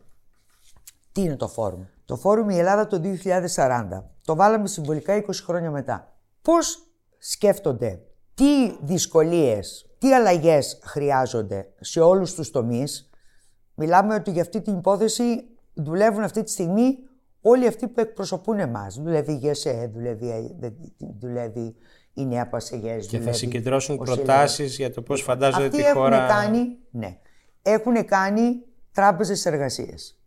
Τι 1.13 1.23
είναι 1.23 1.37
το 1.37 1.49
φόρουμ; 1.49 1.85
Το 2.05 2.17
φόρουμ 2.17 2.51
η 2.51 2.59
Ελλάδα 2.59 2.87
το 2.87 3.01
2040. 3.01 4.03
Το 4.25 4.35
βάλαμε 4.35 4.69
συμβολικά 4.69 5.17
20 5.17 5.31
χρόνια 5.45 5.71
μετά. 5.71 6.16
Πώς 6.47 6.87
σκέφτονται, 7.19 8.01
τι 8.35 8.77
δυσκολίες, 8.81 9.91
τι 9.99 10.15
αλλαγές 10.15 10.79
χρειάζονται 10.83 11.73
σε 11.81 12.01
όλους 12.01 12.35
τους 12.35 12.51
τομείς; 12.51 13.11
Μιλάμε 13.75 14.15
ότι 14.15 14.31
για 14.31 14.43
αυτή 14.43 14.61
την 14.63 14.77
υπόθεση 14.77 15.45
δουλεύουν 15.75 16.23
αυτή 16.23 16.43
τη 16.43 16.51
στιγμή 16.51 16.99
όλοι 17.41 17.67
αυτοί 17.67 17.89
που 17.89 18.01
εκπροσωπούν 18.01 18.59
εμάς. 18.59 18.95
Δουλεύει 18.95 19.33
η 19.33 19.37
ΓΕΣΕ, 19.37 19.91
δουλεύει, 19.95 20.57
δουλεύει 21.19 21.75
η 22.15 22.27
Νέα 22.27 22.49
Πασεγές. 22.49 23.07
Και 23.07 23.19
θα 23.19 23.33
συγκεντρώσουν 23.33 23.97
προτάσεις 23.97 24.77
για 24.77 24.93
το 24.93 25.03
πώς 25.03 25.23
φαντάζονται 25.23 25.69
τη 25.69 25.83
χώρα. 25.83 26.17
Έχουν 26.17 26.29
κάνει, 26.29 26.79
ναι, 26.91 27.19
έχουν 27.63 28.05
κάνει 28.05 28.63
τράπεζες 28.93 29.47
εργασίες. 29.47 30.21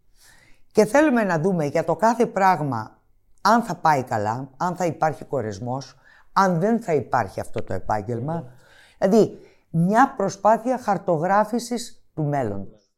Και 0.72 0.86
θέλουμε 0.86 1.24
να 1.24 1.40
δούμε 1.40 1.66
για 1.66 1.84
το 1.84 1.96
κάθε 1.96 2.26
πράγμα 2.26 3.02
αν 3.42 3.64
θα 3.64 3.76
πάει 3.76 4.04
καλά, 4.04 4.50
αν 4.58 4.76
θα 4.76 4.86
υπάρχει 4.86 5.26
κορεσμός, 5.26 5.99
αν 6.40 6.60
δεν 6.60 6.82
θα 6.82 6.94
υπάρχει 6.94 7.40
αυτό 7.40 7.64
το 7.64 7.74
επάγγελμα. 7.74 8.52
Δηλαδή, 8.98 9.40
μια 9.70 10.14
προσπάθεια 10.18 10.78
χαρτογράφησης 10.78 12.04
του 12.14 12.24
μέλλοντος. 12.24 12.92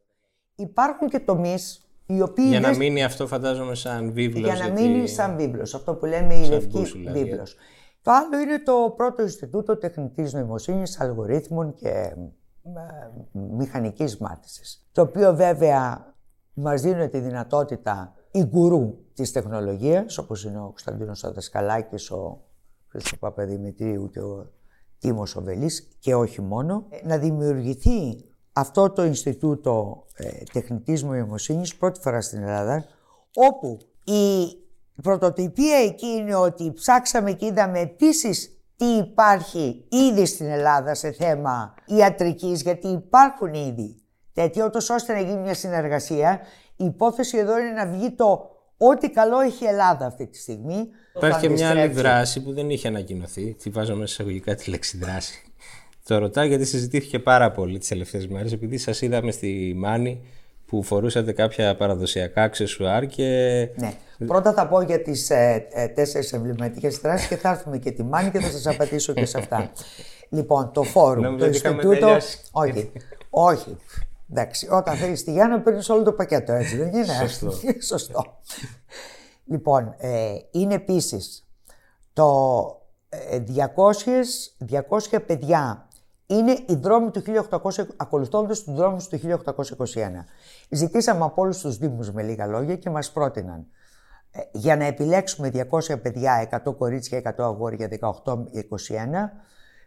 Υπάρχουν 0.56 1.10
και 1.10 1.20
τομείς 1.20 1.86
οι 2.06 2.22
οποίοι... 2.22 2.46
Για 2.48 2.60
να 2.60 2.76
μείνει 2.76 3.04
αυτό 3.04 3.28
φαντάζομαι 3.28 3.76
σαν 3.76 4.12
βίβλος. 4.12 4.54
Για 4.54 4.68
να 4.68 4.74
μείνει 4.74 5.08
σαν 5.08 5.36
βίβλος, 5.36 5.74
αυτό 5.74 5.96
που 5.96 6.06
λέμε 6.06 6.36
η 6.36 6.48
λευκή 6.48 6.84
βίβλος. 7.12 7.56
Το 8.02 8.12
άλλο 8.12 8.40
είναι 8.40 8.60
το 8.60 8.94
πρώτο 8.98 9.22
Ινστιτούτο 9.22 9.78
Τεχνητής 9.78 10.34
Νοημοσύνης, 10.34 11.00
Αλγορίθμων 11.00 11.74
και 11.74 11.90
ε, 11.90 12.16
Μηχανικής 13.32 14.18
Μάθησης. 14.18 14.88
Το 14.92 15.02
οποίο 15.02 15.36
βέβαια 15.36 16.14
μας 16.54 16.82
δίνει 16.82 17.10
τη 17.10 17.20
δυνατότητα 17.20 18.14
η 18.32 18.44
γκουρού 18.44 18.98
της 19.14 19.32
τεχνολογίας, 19.32 20.18
όπως 20.18 20.44
είναι 20.44 20.60
ο 20.60 20.66
Κωνσταντίνος 20.66 21.24
Αδασκαλάκης, 21.24 22.12
ο 22.12 22.42
Χρήστος 22.92 23.20
Παπαδημητρίου 23.20 24.10
και 24.10 24.20
ο 24.20 24.52
Τίμος 25.00 25.36
Οβελής 25.36 25.88
και 26.00 26.16
όχι 26.16 26.42
μόνο, 26.42 26.88
να 27.04 27.18
δημιουργηθεί 27.18 28.26
αυτό 28.54 28.90
το 28.90 29.04
Ινστιτούτο 29.04 30.06
ε, 30.16 30.30
Τεχνητής 30.54 31.04
Νοημοσύνης 31.04 31.76
πρώτη 31.76 32.00
φορά 32.00 32.22
στην 32.22 32.42
Ελλάδα, 32.42 32.86
όπου 33.36 33.78
η 34.04 34.58
πρωτοτυπία 35.02 35.78
εκεί 35.78 36.08
είναι 36.08 36.36
ότι 36.36 36.74
ψάξαμε 36.74 37.32
και 37.32 37.46
είδαμε 37.46 37.80
επίσης 37.80 38.56
τι 38.76 38.86
υπάρχει 38.86 39.88
ήδη 39.90 40.26
στην 40.26 40.46
Ελλάδα 40.46 40.96
σε 40.96 41.12
θέμα 41.12 41.74
ιατρικής, 41.86 42.62
γιατί 42.62 42.88
υπάρχουν 42.88 43.54
ήδη 43.54 44.02
τέτοιο, 44.34 44.70
ώστε 44.74 45.14
να 45.14 45.20
γίνει 45.20 45.40
μια 45.42 45.54
συνεργασία. 45.54 46.40
Η 46.76 46.86
υπόθεση 46.86 47.38
εδώ 47.38 47.60
είναι 47.60 47.72
να 47.72 47.88
βγει 47.88 48.12
το 48.12 48.50
ό,τι 48.90 49.10
καλό 49.10 49.40
έχει 49.40 49.64
η 49.64 49.68
Ελλάδα 49.68 50.06
αυτή 50.06 50.28
τη 50.28 50.38
στιγμή. 50.38 50.88
Υπάρχει 51.16 51.40
και 51.40 51.50
μια 51.50 51.70
άλλη 51.70 51.88
δράση 51.88 52.44
που 52.44 52.54
δεν 52.54 52.70
είχε 52.70 52.88
ανακοινωθεί. 52.88 53.54
Τη 53.54 53.70
βάζω 53.70 53.96
μέσα 53.96 54.14
εισαγωγικά 54.14 54.56
τη 54.56 54.70
λέξη 54.70 54.98
δράση. 54.98 55.44
Το 56.06 56.18
ρωτάω 56.18 56.46
γιατί 56.46 56.66
συζητήθηκε 56.66 57.20
πάρα 57.20 57.52
πολύ 57.52 57.78
τις 57.78 57.88
τελευταίες 57.88 58.28
μέρες, 58.28 58.52
επειδή 58.52 58.78
σας 58.78 59.02
είδαμε 59.02 59.32
στη 59.32 59.74
Μάνη 59.78 60.22
που 60.66 60.84
φορούσατε 60.84 61.32
κάποια 61.32 61.76
παραδοσιακά 61.76 62.44
αξεσουάρ 62.44 63.06
και... 63.06 63.26
Ναι. 63.76 63.94
Πρώτα 64.28 64.54
θα 64.54 64.68
πω 64.68 64.82
για 64.82 65.02
τις 65.02 65.30
ε, 65.30 65.68
ε, 65.72 65.88
τέσσερις 65.88 66.34
εμβληματικές 66.34 66.98
δράσεις 66.98 67.28
και 67.28 67.36
θα 67.36 67.50
έρθουμε 67.50 67.78
και 67.78 67.92
τη 67.92 68.04
Μάνη 68.04 68.32
και 68.32 68.40
θα 68.40 68.50
σας 68.50 68.68
απαντήσω 68.68 69.14
και 69.14 69.26
σε 69.26 69.38
αυτά. 69.38 69.72
λοιπόν, 70.30 70.72
το 70.74 70.84
φόρουμ, 70.84 71.38
το 71.38 71.46
Ινστιτούτο... 71.46 72.18
Όχι, 72.52 72.92
όχι. 73.30 73.78
Εντάξει, 74.32 74.68
όταν 74.72 74.96
θέλεις 74.96 75.24
τη 75.24 75.32
Γιάννα 75.32 75.62
παίρνεις 75.62 75.90
όλο 75.90 76.04
το 76.04 76.14
πακέτο, 76.14 76.52
έτσι 76.52 76.78
δεν 76.78 76.88
είναι. 76.88 77.06
Σωστό. 77.06 77.52
Σωστό. 77.92 78.40
λοιπόν, 79.46 79.96
ε, 79.98 80.36
είναι 80.52 80.74
επίσης 80.74 81.48
το 82.14 82.64
200, 83.10 84.48
ε, 84.58 84.82
200 84.90 85.20
παιδιά 85.26 85.88
είναι 86.26 86.52
οι 86.52 86.76
δρόμοι 86.76 87.12
του 87.12 87.22
1800, 87.22 87.88
ακολουθώντας 87.98 88.64
τους 88.64 88.74
δρόμους 88.74 89.08
του 89.08 89.18
1821. 89.18 90.26
Ζητήσαμε 90.70 91.26
από 91.26 91.42
όλους 91.42 91.58
τους 91.58 91.78
δήμους 91.78 92.12
με 92.12 92.22
λίγα 92.22 92.46
λόγια 92.46 92.76
και 92.76 92.90
μας 92.90 93.12
πρότειναν 93.12 93.66
ε, 94.32 94.40
για 94.52 94.76
να 94.76 94.86
επιλέξουμε 94.86 95.52
200 95.70 96.02
παιδιά, 96.02 96.62
100 96.66 96.76
κορίτσια, 96.78 97.36
100 97.38 97.44
αγόρια, 97.44 97.88
18-21, 97.88 98.32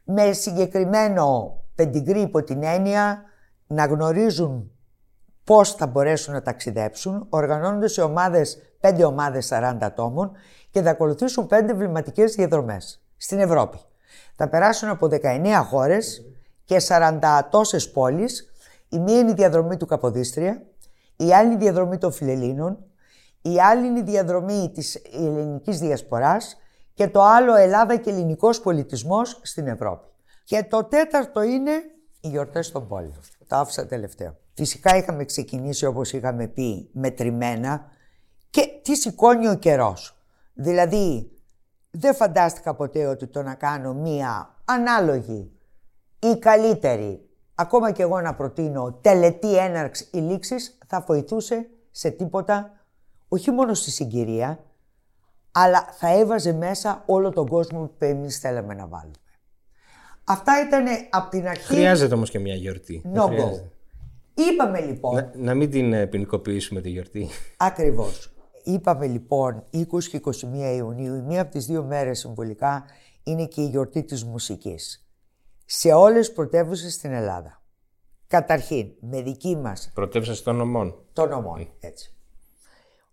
με 0.05 0.33
συγκεκριμένο 0.33 1.57
πεντιγκρί 1.75 2.21
υπό 2.21 2.43
την 2.43 2.63
έννοια 2.63 3.23
να 3.67 3.87
γνωρίζουν 3.87 4.71
πώς 5.45 5.75
θα 5.75 5.87
μπορέσουν 5.87 6.35
να 6.35 6.43
ταξιδέψουν, 6.43 7.27
οργανώνονται 7.29 7.89
σε 7.89 8.03
ομάδες, 8.03 8.59
5 8.81 9.05
ομάδες 9.05 9.47
40 9.47 9.77
ατόμων 9.81 10.33
και 10.71 10.83
θα 10.83 10.91
ακολουθήσουν 10.91 11.47
5 11.47 11.69
εμβληματικές 11.69 12.35
διαδρομές 12.35 13.03
στην 13.17 13.39
Ευρώπη. 13.39 13.79
Θα 14.37 14.49
περάσουν 14.49 14.89
από 14.89 15.07
19 15.07 15.65
χώρες 15.69 16.23
και 16.65 16.81
40 16.81 17.49
τόσες 17.51 17.91
πόλεις. 17.91 18.53
Η 18.89 18.99
μία 18.99 19.19
είναι 19.19 19.31
η 19.31 19.35
διαδρομή 19.35 19.77
του 19.77 19.87
Καποδίστρια, 19.87 20.63
η 21.17 21.33
άλλη 21.35 21.47
είναι 21.47 21.55
η 21.55 21.59
διαδρομή 21.59 21.99
των 21.99 22.13
Φιλελλήνων, 22.13 22.79
η 23.43 23.61
άλλη 23.61 23.87
είναι 23.87 23.99
η 23.99 24.03
διαδρομή 24.03 24.71
της 24.75 24.95
ελληνικής 25.13 25.79
διασποράς 25.79 26.57
και 26.95 27.09
το 27.09 27.23
άλλο 27.23 27.55
Ελλάδα 27.55 27.97
και 27.97 28.11
ελληνικός 28.11 28.61
πολιτισμός 28.61 29.41
στην 29.43 29.67
Ευρώπη. 29.67 30.09
Και 30.45 30.67
το 30.71 30.85
τέταρτο 30.85 31.43
είναι 31.43 31.73
οι 32.21 32.29
γιορτές 32.29 32.71
των 32.71 32.89
πόλεων. 32.89 33.21
Το 33.47 33.57
άφησα 33.57 33.87
τελευταίο. 33.87 34.37
Φυσικά 34.55 34.97
είχαμε 34.97 35.25
ξεκινήσει 35.25 35.87
όπως 35.87 36.13
είχαμε 36.13 36.47
πει 36.47 36.91
μετρημένα 36.93 37.85
και 38.51 38.81
τι 38.83 38.97
σηκώνει 38.97 39.49
ο 39.49 39.55
καιρός. 39.55 40.17
Δηλαδή 40.55 41.31
δεν 41.91 42.15
φαντάστηκα 42.15 42.75
ποτέ 42.75 43.07
ότι 43.07 43.27
το 43.27 43.43
να 43.43 43.55
κάνω 43.55 43.95
μία 43.95 44.55
ανάλογη 44.65 45.53
ή 46.19 46.39
καλύτερη, 46.39 47.29
ακόμα 47.55 47.93
και 47.93 48.03
εγώ 48.03 48.21
να 48.21 48.35
προτείνω 48.35 48.93
τελετή 48.93 49.57
έναρξης 49.57 50.09
ή 50.13 50.19
λήξης, 50.19 50.79
θα 50.87 51.01
βοηθούσε 51.01 51.69
σε 51.91 52.11
τίποτα, 52.11 52.73
όχι 53.29 53.51
μόνο 53.51 53.75
στη 53.75 53.91
συγκυρία, 53.91 54.65
αλλά 55.53 55.87
θα 55.99 56.19
έβαζε 56.19 56.53
μέσα 56.53 57.03
όλο 57.07 57.31
τον 57.31 57.49
κόσμο 57.49 57.87
που 57.99 58.05
εμείς 58.05 58.39
θέλαμε 58.39 58.75
να 58.75 58.87
βάλουμε. 58.87 59.15
Αυτά 60.25 60.53
ήταν 60.67 60.85
από 61.11 61.31
την 61.31 61.49
αρχή. 61.49 61.65
Χρειάζεται 61.65 62.15
όμως 62.15 62.31
και 62.31 62.39
μια 62.39 62.55
γιορτή. 62.55 63.03
No 63.15 63.25
go. 63.25 63.61
Είπαμε 64.35 64.81
λοιπόν. 64.81 65.15
Να, 65.15 65.33
να 65.37 65.55
μην 65.55 65.71
την 65.71 65.93
ε, 65.93 66.07
ποινικοποιήσουμε 66.07 66.81
τη 66.81 66.91
γιορτή. 66.91 67.29
Ακριβώς. 67.57 68.35
Είπαμε 68.65 69.07
λοιπόν 69.07 69.65
20 69.73 70.05
και 70.11 70.21
21 70.25 70.31
Ιουνίου, 70.77 71.15
η 71.15 71.21
μία 71.21 71.41
από 71.41 71.51
τις 71.51 71.67
δύο 71.67 71.83
μέρες 71.85 72.19
συμβολικά 72.19 72.85
είναι 73.23 73.47
και 73.47 73.61
η 73.61 73.67
γιορτή 73.67 74.03
της 74.03 74.25
μουσικής. 74.25 75.07
Σε 75.65 75.93
όλες 75.93 76.27
τις 76.27 76.35
πρωτεύουσες 76.35 76.93
στην 76.95 77.13
Ελλάδα. 77.13 77.63
Καταρχήν, 78.27 78.93
με 79.01 79.23
δική 79.23 79.57
μας... 79.57 79.91
Πρωτεύουσα 79.95 80.43
των 80.43 80.57
νομών. 80.57 80.95
Των 81.13 81.29
νομών, 81.29 81.69
έτσι. 81.81 82.15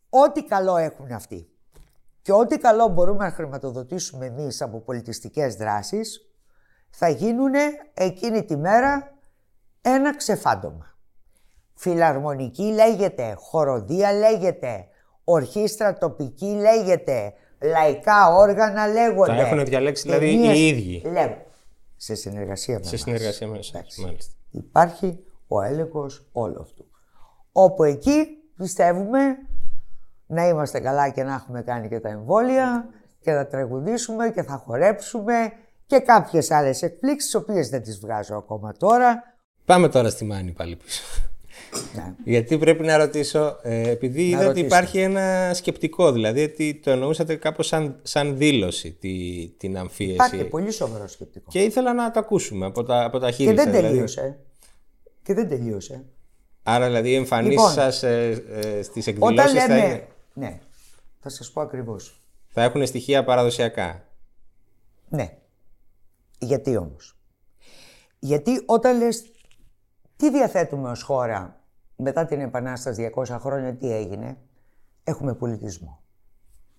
Ό,τι 0.09 0.43
καλό 0.43 0.77
έχουν 0.77 1.11
αυτοί 1.11 1.51
και 2.21 2.31
ό,τι 2.31 2.57
καλό 2.57 2.87
μπορούμε 2.87 3.23
να 3.23 3.31
χρηματοδοτήσουμε 3.31 4.25
εμείς 4.25 4.61
από 4.61 4.79
πολιτιστικές 4.79 5.55
δράσεις 5.55 6.30
θα 6.91 7.09
γίνουν 7.09 7.53
εκείνη 7.93 8.43
τη 8.43 8.57
μέρα 8.57 9.11
ένα 9.81 10.15
ξεφάντωμα. 10.15 10.95
Φιλαρμονική 11.73 12.63
λέγεται, 12.63 13.35
χοροδία 13.37 14.13
λέγεται, 14.13 14.87
ορχήστρα 15.23 15.97
τοπική 15.97 16.45
λέγεται, 16.45 17.33
λαϊκά 17.61 18.33
όργανα 18.35 18.87
λέγονται. 18.87 19.35
Τα 19.35 19.41
έχουν 19.41 19.65
διαλέξει 19.65 20.03
δηλαδή 20.03 20.27
οι 20.27 20.67
ίδιοι. 20.67 21.01
Λέγω. 21.11 21.45
Σε 21.95 22.15
συνεργασία 22.15 22.79
με 22.79 22.85
Σε 22.85 22.97
συνεργασία 22.97 23.47
με 23.47 23.57
εσάς, 23.57 23.97
μάλιστα. 23.97 24.33
Υπάρχει 24.51 25.23
ο 25.47 25.61
έλεγχος 25.61 26.27
όλο 26.31 26.61
αυτού. 26.61 26.85
Όπου 27.51 27.83
εκεί 27.83 28.25
πιστεύουμε 28.57 29.37
να 30.27 30.47
είμαστε 30.47 30.79
καλά 30.79 31.09
και 31.09 31.23
να 31.23 31.33
έχουμε 31.33 31.61
κάνει 31.61 31.87
και 31.87 31.99
τα 31.99 32.09
εμβόλια 32.09 32.89
και 33.19 33.31
θα 33.31 33.47
τραγουδήσουμε 33.47 34.29
και 34.29 34.43
θα 34.43 34.57
χορέψουμε 34.65 35.51
και 35.91 35.99
κάποιες 35.99 36.51
άλλες 36.51 36.81
εκπλήξεις, 36.81 37.35
οποίες 37.35 37.69
δεν 37.69 37.83
τις 37.83 37.99
βγάζω 37.99 38.35
ακόμα 38.35 38.73
τώρα. 38.77 39.23
Πάμε 39.65 39.89
τώρα 39.89 40.09
στη 40.09 40.25
Μάνη 40.25 40.51
πάλι 40.51 40.75
πίσω. 40.75 41.03
Ναι. 41.95 42.13
Γιατί 42.23 42.57
πρέπει 42.57 42.83
να 42.83 42.97
ρωτήσω, 42.97 43.59
ε, 43.61 43.89
επειδή 43.89 44.29
είδα 44.29 44.47
ότι 44.47 44.59
υπάρχει 44.59 44.99
ένα 44.99 45.51
σκεπτικό, 45.53 46.11
δηλαδή 46.11 46.43
ότι 46.43 46.79
το 46.83 46.91
εννοούσατε 46.91 47.35
κάπως 47.35 47.67
σαν, 47.67 47.99
σαν 48.01 48.37
δήλωση 48.37 48.91
τη, 48.91 49.47
την 49.57 49.77
αμφίεση. 49.77 50.13
Υπάρχει 50.13 50.43
πολύ 50.43 50.71
σοβαρό 50.71 51.07
σκεπτικό. 51.07 51.45
Και 51.51 51.63
ήθελα 51.63 51.93
να 51.93 52.11
το 52.11 52.19
ακούσουμε 52.19 52.65
από 52.65 52.83
τα, 52.83 53.03
από 53.03 53.19
τα 53.19 53.31
χείλη 53.31 53.49
Και 53.49 53.55
δεν 53.55 53.65
δηλαδή. 53.65 53.87
τελείωσε. 53.87 54.39
Και 55.23 55.33
δεν 55.33 55.49
τελείωσε. 55.49 56.03
Άρα 56.63 56.85
δηλαδή 56.85 57.09
οι 57.09 57.15
εμφανίσεις 57.15 57.57
λοιπόν, 57.57 57.71
σας 57.71 58.03
ε, 58.03 58.43
ε, 58.49 58.81
στις 58.81 59.07
εκδηλώσεις 59.07 59.39
όταν 59.39 59.53
λέμε, 59.53 59.67
θα 59.67 59.87
είναι... 59.87 60.07
Ναι, 60.33 60.59
θα 61.19 61.29
σας 61.29 61.51
πω 61.51 61.61
ακριβώς. 61.61 62.21
Θα 62.47 62.63
έχουν 62.63 62.85
στοιχεία 62.85 63.23
παραδοσιακά. 63.23 64.05
Ναι. 65.09 65.35
Γιατί 66.41 66.77
όμως; 66.77 67.17
Γιατί 68.19 68.63
όταν 68.65 68.97
λες 68.97 69.31
τι 70.15 70.31
διαθέτουμε 70.31 70.89
ως 70.89 71.03
χώρα 71.03 71.63
μετά 71.95 72.25
την 72.25 72.39
Επανάσταση 72.39 73.11
200 73.15 73.37
χρόνια, 73.39 73.75
τι 73.75 73.93
έγινε; 73.93 74.37
Έχουμε 75.03 75.33
πολιτισμό. 75.33 76.03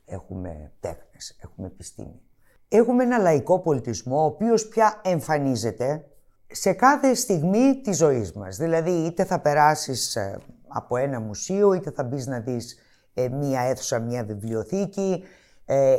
Έχουμε 0.05 0.73
τέχνες, 0.81 1.37
έχουμε 1.41 1.67
επιστήμη. 1.67 2.21
Έχουμε 2.69 3.03
ένα 3.03 3.19
λαϊκό 3.19 3.61
πολιτισμό, 3.61 4.21
ο 4.21 4.25
οποίος 4.25 4.69
πια 4.69 5.01
εμφανίζεται 5.05 6.05
σε 6.47 6.73
κάθε 6.73 7.15
στιγμή 7.15 7.81
της 7.81 7.97
ζωής 7.97 8.33
μας. 8.33 8.57
Δηλαδή, 8.57 8.91
είτε 8.91 9.25
θα 9.25 9.41
περάσεις 9.41 10.17
ε, 10.17 10.39
από 10.69 10.97
ένα 10.97 11.21
μουσείο, 11.21 11.73
είτε 11.73 11.91
θα 11.91 12.05
μπεις 12.05 12.27
να 12.27 12.41
δεις 12.41 12.79
ε, 13.15 13.29
μία 13.29 13.61
αίθουσα, 13.61 13.99
μία 14.01 14.25
βιβλιοθήκη. 14.25 15.23
Ε, 15.65 15.97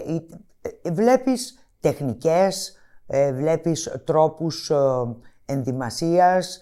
βλέπεις 0.91 1.67
τεχνικές, 1.79 2.77
βλέπεις 3.33 4.01
τρόπους 4.05 4.71
ενδυμασίας, 5.45 6.61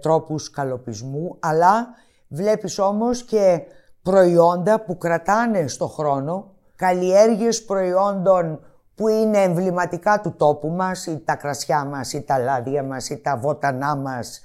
τρόπους 0.00 0.50
καλοπισμού, 0.50 1.36
αλλά 1.40 1.88
βλέπεις 2.28 2.78
όμως 2.78 3.24
και 3.24 3.60
προϊόντα 4.02 4.80
που 4.80 4.98
κρατάνε 4.98 5.68
στο 5.68 5.86
χρόνο, 5.86 6.54
καλλιέργειες 6.76 7.64
προϊόντων 7.64 8.60
που 8.94 9.08
είναι 9.08 9.38
εμβληματικά 9.38 10.20
του 10.20 10.34
τόπου 10.36 10.68
μας, 10.68 11.06
ή 11.06 11.18
τα 11.24 11.36
κρασιά 11.36 11.84
μας, 11.84 12.12
ή 12.12 12.22
τα 12.22 12.38
λάδια 12.38 12.82
μας, 12.82 13.08
ή 13.08 13.18
τα 13.18 13.36
βότανά 13.36 13.96
μας, 13.96 14.44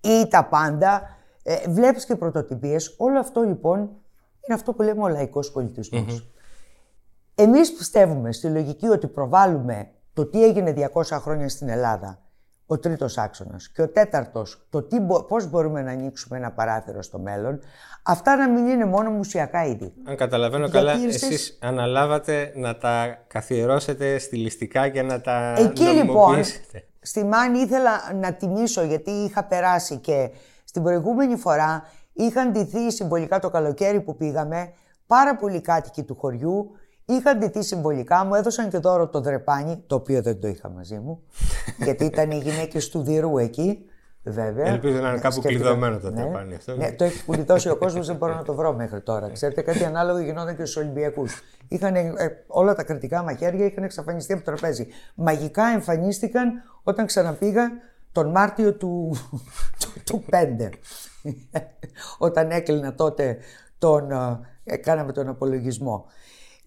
ή 0.00 0.28
τα 0.28 0.44
πάντα. 0.44 1.02
Ε, 1.42 1.68
βλέπεις 1.68 2.04
και 2.04 2.16
πρωτοτυπίες. 2.16 2.94
Όλο 2.98 3.18
αυτό 3.18 3.40
λοιπόν 3.40 3.78
είναι 3.78 4.54
αυτό 4.54 4.72
που 4.72 4.82
λέμε 4.82 5.02
ο 5.02 5.08
λαϊκός 5.08 5.52
πολιτισμός. 5.52 6.30
Εμείς 7.34 7.72
πιστεύουμε 7.72 8.32
στη 8.32 8.48
λογική 8.48 8.88
ότι 8.88 9.06
προβάλλουμε 9.06 9.90
το 10.18 10.26
τι 10.26 10.44
έγινε 10.44 10.74
200 10.94 11.02
χρόνια 11.20 11.48
στην 11.48 11.68
Ελλάδα 11.68 12.18
ο 12.66 12.78
τρίτος 12.78 13.18
άξονας 13.18 13.68
και 13.68 13.82
ο 13.82 13.88
τέταρτος, 13.88 14.66
το 14.70 14.82
τι, 14.82 14.96
πώς 15.28 15.50
μπορούμε 15.50 15.82
να 15.82 15.90
ανοίξουμε 15.90 16.38
ένα 16.38 16.52
παράθυρο 16.52 17.02
στο 17.02 17.18
μέλλον, 17.18 17.60
αυτά 18.02 18.36
να 18.36 18.48
μην 18.48 18.66
είναι 18.66 18.84
μόνο 18.84 19.10
μουσιακά 19.10 19.64
είδη. 19.64 19.92
Αν 20.04 20.16
καταλαβαίνω 20.16 20.68
καλά, 20.68 20.92
εσείς 20.92 21.58
αναλάβατε 21.60 22.52
να 22.54 22.76
τα 22.76 23.24
καθιερώσετε 23.26 24.18
στιλιστικά 24.18 24.88
και 24.88 25.02
να 25.02 25.20
τα 25.20 25.54
Εκεί 25.58 25.84
λοιπόν, 25.84 26.40
στη 27.00 27.24
Μάνη 27.24 27.58
ήθελα 27.58 27.90
να 28.14 28.32
τιμήσω 28.32 28.82
γιατί 28.82 29.10
είχα 29.10 29.44
περάσει 29.44 29.96
και 29.96 30.30
στην 30.64 30.82
προηγούμενη 30.82 31.36
φορά 31.36 31.82
είχαν 32.12 32.52
ντυθεί 32.52 32.90
συμβολικά 32.90 33.38
το 33.38 33.50
καλοκαίρι 33.50 34.00
που 34.00 34.16
πήγαμε 34.16 34.72
πάρα 35.06 35.36
πολλοί 35.36 35.60
κάτοικοι 35.60 36.02
του 36.02 36.14
χωριού 36.14 36.70
Είχα 37.10 37.36
ντυθεί 37.36 37.62
συμβολικά, 37.62 38.24
μου 38.24 38.34
έδωσαν 38.34 38.68
και 38.68 38.78
δώρο 38.78 39.08
το 39.08 39.20
δρεπάνι, 39.20 39.82
το 39.86 39.94
οποίο 39.94 40.22
δεν 40.22 40.40
το 40.40 40.48
είχα 40.48 40.68
μαζί 40.68 40.98
μου, 40.98 41.22
γιατί 41.84 42.04
ήταν 42.04 42.30
οι 42.30 42.38
γυναίκες 42.38 42.88
του 42.88 43.02
Διρού 43.02 43.38
εκεί. 43.38 43.84
Βέβαια. 44.22 44.66
Ελπίζω 44.66 45.00
να 45.00 45.08
είναι 45.08 45.18
κάπου 45.18 45.40
κλειδωμένο 45.40 45.98
το 45.98 46.10
ναι. 46.10 46.22
αυτό. 46.56 46.76
Ναι, 46.76 46.92
το 46.92 47.04
έχει 47.04 47.24
πουλητώσει 47.24 47.68
ο 47.68 47.76
κόσμος, 47.76 48.06
δεν 48.06 48.16
μπορώ 48.16 48.34
να 48.34 48.42
το 48.42 48.54
βρω 48.54 48.72
μέχρι 48.72 49.00
τώρα. 49.00 49.30
Ξέρετε, 49.30 49.62
κάτι 49.62 49.84
ανάλογο 49.84 50.18
γινόταν 50.18 50.56
και 50.56 50.64
στους 50.64 50.76
Ολυμπιακούς. 50.76 51.42
ε, 51.68 52.28
όλα 52.46 52.74
τα 52.74 52.82
κρατικά 52.82 53.22
μαχαίρια 53.22 53.66
είχαν 53.66 53.84
εξαφανιστεί 53.84 54.32
από 54.32 54.44
το 54.44 54.50
τραπέζι. 54.50 54.86
Μαγικά 55.14 55.66
εμφανίστηκαν 55.66 56.52
όταν 56.82 57.06
ξαναπήγα 57.06 57.70
τον 58.12 58.30
Μάρτιο 58.30 58.74
του, 58.74 59.16
του, 59.80 59.92
του 60.04 60.24
5. 60.30 60.68
όταν 62.28 62.50
έκλεινα 62.50 62.94
τότε 62.94 63.38
τον, 63.78 64.10
ε, 64.64 64.76
κάναμε 64.76 65.12
τον 65.12 65.28
απολογισμό. 65.28 66.06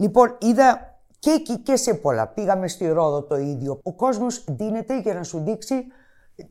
Λοιπόν, 0.02 0.38
είδα 0.40 0.98
και 1.20 1.30
εκεί 1.30 1.58
και 1.58 1.76
σε 1.76 1.94
πολλά. 1.94 2.28
Πήγαμε 2.28 2.68
στη 2.68 2.88
Ρόδο 2.88 3.22
το 3.24 3.36
ίδιο. 3.36 3.80
Ο 3.84 3.94
κόσμος 3.94 4.44
δίνεται 4.48 5.00
για 5.00 5.14
να 5.14 5.24
σου 5.24 5.40
δείξει 5.40 5.84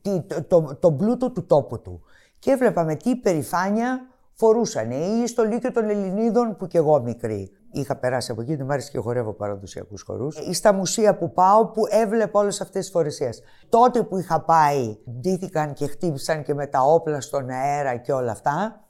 το, 0.01 0.43
το, 0.47 0.75
το 0.79 0.91
πλούτο 0.91 1.31
του 1.31 1.45
τόπου 1.45 1.81
του. 1.81 2.01
Και 2.39 2.51
έβλεπα 2.51 2.83
με 2.83 2.95
τι 2.95 3.09
υπερηφάνεια 3.09 4.07
φορούσαν 4.33 4.91
ή 4.91 5.27
στο 5.27 5.43
Λύκειο 5.43 5.71
των 5.71 5.89
Ελληνίδων 5.89 6.55
που 6.55 6.67
κι 6.67 6.77
εγώ 6.77 7.01
μικρή. 7.01 7.51
Είχα 7.71 7.95
περάσει 7.95 8.31
από 8.31 8.41
εκεί, 8.41 8.55
δεν 8.55 8.65
μου 8.65 8.71
άρεσε 8.71 8.91
και 8.91 8.99
χορεύω 8.99 9.33
παραδοσιακούς 9.33 10.01
χορούς. 10.01 10.37
Ή 10.37 10.53
στα 10.53 10.73
μουσεία 10.73 11.17
που 11.17 11.31
πάω 11.31 11.65
που 11.65 11.81
έβλεπα 11.89 12.39
όλες 12.39 12.61
αυτές 12.61 12.81
τις 12.81 12.91
φορεσίες. 12.91 13.41
Τότε 13.69 14.03
που 14.03 14.17
είχα 14.17 14.41
πάει, 14.41 14.97
ντύθηκαν 15.19 15.73
και 15.73 15.87
χτύπησαν 15.87 16.43
και 16.43 16.53
με 16.53 16.67
τα 16.67 16.81
όπλα 16.81 17.21
στον 17.21 17.49
αέρα 17.49 17.95
και 17.95 18.13
όλα 18.13 18.31
αυτά. 18.31 18.85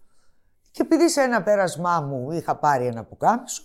Και 0.72 0.82
επειδή 0.82 1.10
σε 1.10 1.22
ένα 1.22 1.44
πέρασμά 1.44 2.00
μου 2.02 2.32
είχα 2.32 2.56
πάρει 2.56 2.86
ένα 2.86 3.04
πουκάμισο, 3.04 3.64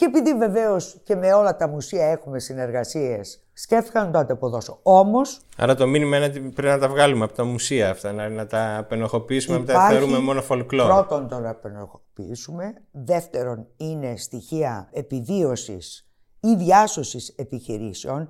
και 0.00 0.06
επειδή 0.06 0.34
βεβαίως 0.34 1.00
και 1.04 1.16
με 1.16 1.32
όλα 1.32 1.56
τα 1.56 1.68
μουσεία 1.68 2.06
έχουμε 2.06 2.38
συνεργασίες, 2.38 3.42
σκέφτηκαν 3.52 4.04
να 4.04 4.12
το 4.12 4.18
ανταποδώσω. 4.18 4.78
Όμως. 4.82 5.40
Άρα 5.56 5.74
το 5.74 5.86
μήνυμα 5.86 6.16
είναι 6.16 6.26
ότι 6.26 6.40
πρέπει 6.40 6.72
να 6.72 6.78
τα 6.78 6.88
βγάλουμε 6.88 7.24
από 7.24 7.32
τα 7.32 7.44
μουσεία 7.44 7.90
αυτά, 7.90 8.12
να, 8.12 8.28
να 8.28 8.46
τα 8.46 8.76
απενοχοποιήσουμε, 8.78 9.58
να 9.58 9.64
τα 9.64 9.88
θεωρούμε 9.88 10.18
μόνο 10.18 10.42
folklore. 10.48 10.66
Πρώτον, 10.66 11.28
το 11.28 11.38
να 11.38 11.50
απενοχοποιήσουμε. 11.50 12.74
Δεύτερον, 12.90 13.66
είναι 13.76 14.16
στοιχεία 14.16 14.88
επιβίωσης 14.92 16.08
ή 16.40 16.54
διάσωσης 16.54 17.28
επιχειρήσεων 17.28 18.28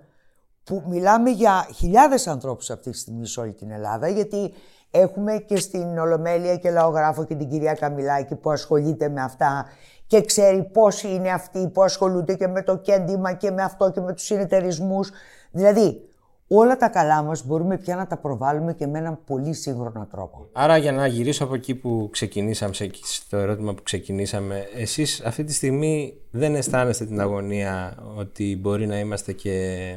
που 0.65 0.83
μιλάμε 0.87 1.31
για 1.31 1.69
χιλιάδες 1.75 2.27
ανθρώπους 2.27 2.71
αυτή 2.71 2.91
τη 2.91 2.97
στιγμή 2.97 3.27
σε 3.27 3.41
όλη 3.41 3.53
την 3.53 3.71
Ελλάδα 3.71 4.09
γιατί 4.09 4.53
έχουμε 4.91 5.37
και 5.37 5.57
στην 5.57 5.99
Ολομέλεια 5.99 6.57
και 6.57 6.71
Λαογράφο 6.71 7.25
και 7.25 7.35
την 7.35 7.49
κυρία 7.49 7.75
Καμιλάκη 7.75 8.35
που 8.35 8.51
ασχολείται 8.51 9.09
με 9.09 9.23
αυτά 9.23 9.67
και 10.11 10.21
ξέρει 10.21 10.63
πόσοι 10.73 11.09
είναι 11.09 11.31
αυτοί 11.31 11.69
που 11.69 11.83
ασχολούνται 11.83 12.35
και 12.35 12.47
με 12.47 12.63
το 12.63 12.79
κέντημα 12.79 13.33
και 13.33 13.51
με 13.51 13.63
αυτό 13.63 13.91
και 13.91 14.01
με 14.01 14.13
τους 14.13 14.25
συνεταιρισμούς. 14.25 15.11
Δηλαδή, 15.51 16.09
όλα 16.49 16.77
τα 16.77 16.89
καλά 16.89 17.23
μας 17.23 17.47
μπορούμε 17.47 17.79
πια 17.79 17.97
να 17.97 18.07
τα 18.07 18.17
προβάλλουμε 18.17 18.75
και 18.75 18.87
με 18.87 18.99
έναν 18.99 19.19
πολύ 19.27 19.53
σύγχρονο 19.53 20.07
τρόπο. 20.11 20.49
Άρα 20.53 20.77
για 20.77 20.93
να 20.93 21.07
γυρίσω 21.07 21.45
από 21.45 21.55
εκεί 21.55 21.75
που 21.75 22.09
ξεκινήσαμε, 22.13 22.75
στο 23.03 23.37
ερώτημα 23.37 23.75
που 23.75 23.83
ξεκινήσαμε, 23.83 24.69
εσείς 24.75 25.21
αυτή 25.25 25.45
τη 25.45 25.53
στιγμή 25.53 26.15
δεν 26.31 26.55
αισθάνεστε 26.55 27.07
την 27.07 27.21
αγωνία 27.21 27.97
ότι 28.17 28.57
μπορεί 28.61 28.87
να 28.87 28.99
είμαστε 28.99 29.33
και 29.33 29.97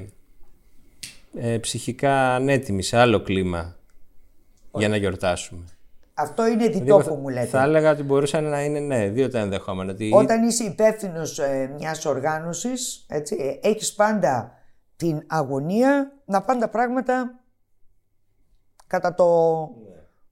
ε, 1.35 1.57
ψυχικά 1.57 2.35
ανέτοιμοι 2.35 2.83
σε 2.83 2.97
άλλο 2.97 3.21
κλίμα 3.21 3.75
για 4.77 4.89
να 4.89 4.95
γιορτάσουμε; 4.95 5.63
Αυτό 6.13 6.47
είναι 6.47 6.67
διτό 6.67 6.97
που 6.97 7.15
μου 7.15 7.29
λέτε. 7.29 7.45
Θα 7.45 7.61
έλεγα 7.63 7.91
ότι 7.91 8.03
μπορούσαν 8.03 8.43
να 8.43 8.63
είναι 8.63 8.79
ναι, 8.79 9.07
δύο 9.07 9.29
τα 9.29 9.39
ενδεχόμενα. 9.39 9.91
Ότι... 9.91 10.11
Όταν 10.13 10.43
είσαι 10.47 10.63
υπεύθυνος 10.63 11.39
ε, 11.39 11.73
μιας 11.77 12.05
οργάνωσης, 12.05 13.05
έχεις 13.61 13.93
πάντα 13.93 14.51
την 14.95 15.23
αγωνία 15.27 16.11
να 16.25 16.41
πάνε 16.41 16.59
τα 16.59 16.69
πράγματα 16.69 17.39
κατά, 18.87 19.13
το, 19.13 19.69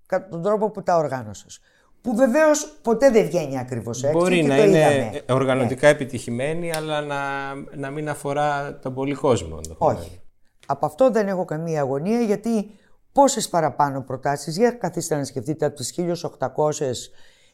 κατά 0.06 0.28
τον 0.28 0.42
τρόπο 0.42 0.70
που 0.70 0.84
τα 0.84 0.98
οργάνωσες. 0.98 1.60
που 2.02 2.16
βεβαίως 2.16 2.80
ποτέ 2.82 3.10
δεν 3.10 3.26
βγαίνει 3.26 3.60
ακριβώς 3.60 4.04
έτσι. 4.04 4.18
Μπορεί 4.18 4.42
και 4.42 4.48
να 4.48 4.56
το 4.56 4.64
είναι 4.64 4.78
είδαμε. 4.78 5.22
οργανωτικά 5.30 5.88
επιτυχημένη, 5.88 6.72
αλλά 6.76 7.02
να, 7.02 7.20
να 7.76 7.90
μην 7.90 8.10
αφορά 8.10 8.80
τον 8.82 8.94
πολύ 8.94 9.14
κόσμο. 9.16 9.56
ενδεχομένως. 9.56 10.02
Όχι. 10.02 10.22
Από 10.66 10.86
αυτό 10.86 11.12
δεν 11.12 11.28
έχω 11.28 11.46
καμία 11.46 11.82
αγωνία 11.82 12.22
γιατί 12.22 12.72
πόσες 13.12 13.50
παραπάνω 13.50 14.02
προτάσεις, 14.02 14.58
για 14.58 14.72
καθίστε 14.72 15.16
να 15.16 15.24
σκεφτείτε 15.24 15.66
από 15.66 15.76
τις 15.76 15.92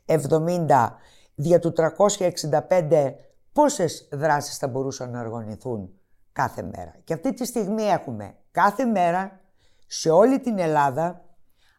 1870 0.05 0.97
δια 1.35 1.59
του 1.59 1.73
365 1.73 3.15
πόσες 3.53 4.07
δράσεις 4.11 4.57
θα 4.57 4.67
μπορούσαν 4.67 5.11
να 5.11 5.19
οργανωθούν 5.19 5.89
κάθε 6.31 6.61
μέρα. 6.61 6.95
Και 7.03 7.13
αυτή 7.13 7.33
τη 7.33 7.45
στιγμή 7.45 7.83
έχουμε 7.83 8.35
κάθε 8.51 8.85
μέρα 8.85 9.39
σε 9.87 10.09
όλη 10.09 10.39
την 10.39 10.59
Ελλάδα, 10.59 11.25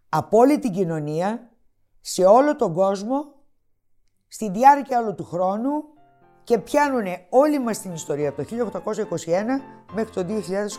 από 0.08 0.38
όλη 0.38 0.58
την 0.58 0.72
κοινωνία, 0.72 1.50
σε 2.00 2.24
όλο 2.24 2.56
τον 2.56 2.72
κόσμο, 2.74 3.24
στη 4.28 4.50
διάρκεια 4.50 4.98
όλου 4.98 5.14
του 5.14 5.24
χρόνου 5.24 5.70
και 6.48 6.58
πιάνουν 6.58 7.04
όλη 7.28 7.60
μας 7.60 7.80
την 7.80 7.92
ιστορία 7.92 8.28
από 8.28 8.42
το 8.42 8.48
1821 8.90 9.62
μέχρι 9.94 10.10
το 10.12 10.26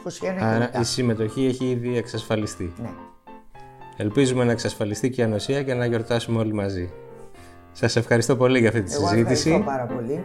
2021 0.10 0.20
και 0.20 0.28
Άρα 0.42 0.60
μετά. 0.60 0.80
η 0.80 0.84
συμμετοχή 0.84 1.46
έχει 1.46 1.66
ήδη 1.70 1.98
εξασφαλιστεί. 1.98 2.74
Ναι. 2.78 2.90
Ελπίζουμε 3.98 4.44
να 4.44 4.52
εξασφαλιστεί 4.52 5.10
και 5.10 5.22
η 5.22 5.24
ανοσία 5.24 5.64
και 5.64 5.74
να 5.74 5.86
γιορτάσουμε 5.86 6.40
όλοι 6.40 6.54
μαζί. 6.54 6.90
Σας 7.72 7.96
ευχαριστώ 7.96 8.36
πολύ 8.36 8.60
για 8.60 8.68
αυτή 8.68 8.82
τη 8.82 8.94
Εγώ 8.94 9.08
συζήτηση. 9.08 9.50
ευχαριστώ 9.50 9.72
πάρα 9.72 9.86
πολύ. 9.86 10.24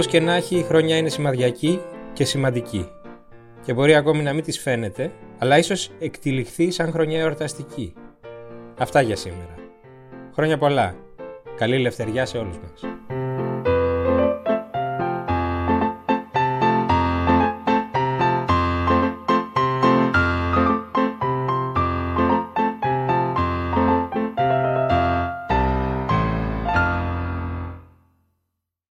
Όπως 0.00 0.12
και 0.12 0.20
να 0.20 0.34
έχει, 0.34 0.56
η 0.56 0.62
χρονιά 0.62 0.96
είναι 0.96 1.08
σημαδιακή 1.08 1.80
και 2.12 2.24
σημαντική. 2.24 2.88
Και 3.62 3.74
μπορεί 3.74 3.94
ακόμη 3.94 4.22
να 4.22 4.32
μην 4.32 4.42
της 4.44 4.58
φαίνεται, 4.58 5.12
αλλά 5.38 5.58
ίσως 5.58 5.90
εκτυλιχθεί 5.98 6.70
σαν 6.70 6.92
χρονιά 6.92 7.20
εορταστική. 7.20 7.92
Αυτά 8.78 9.00
για 9.00 9.16
σήμερα. 9.16 9.54
Χρόνια 10.34 10.58
πολλά. 10.58 10.94
Καλή 11.56 11.74
ελευθεριά 11.74 12.26
σε 12.26 12.38
όλους 12.38 12.58
μας. 12.58 12.80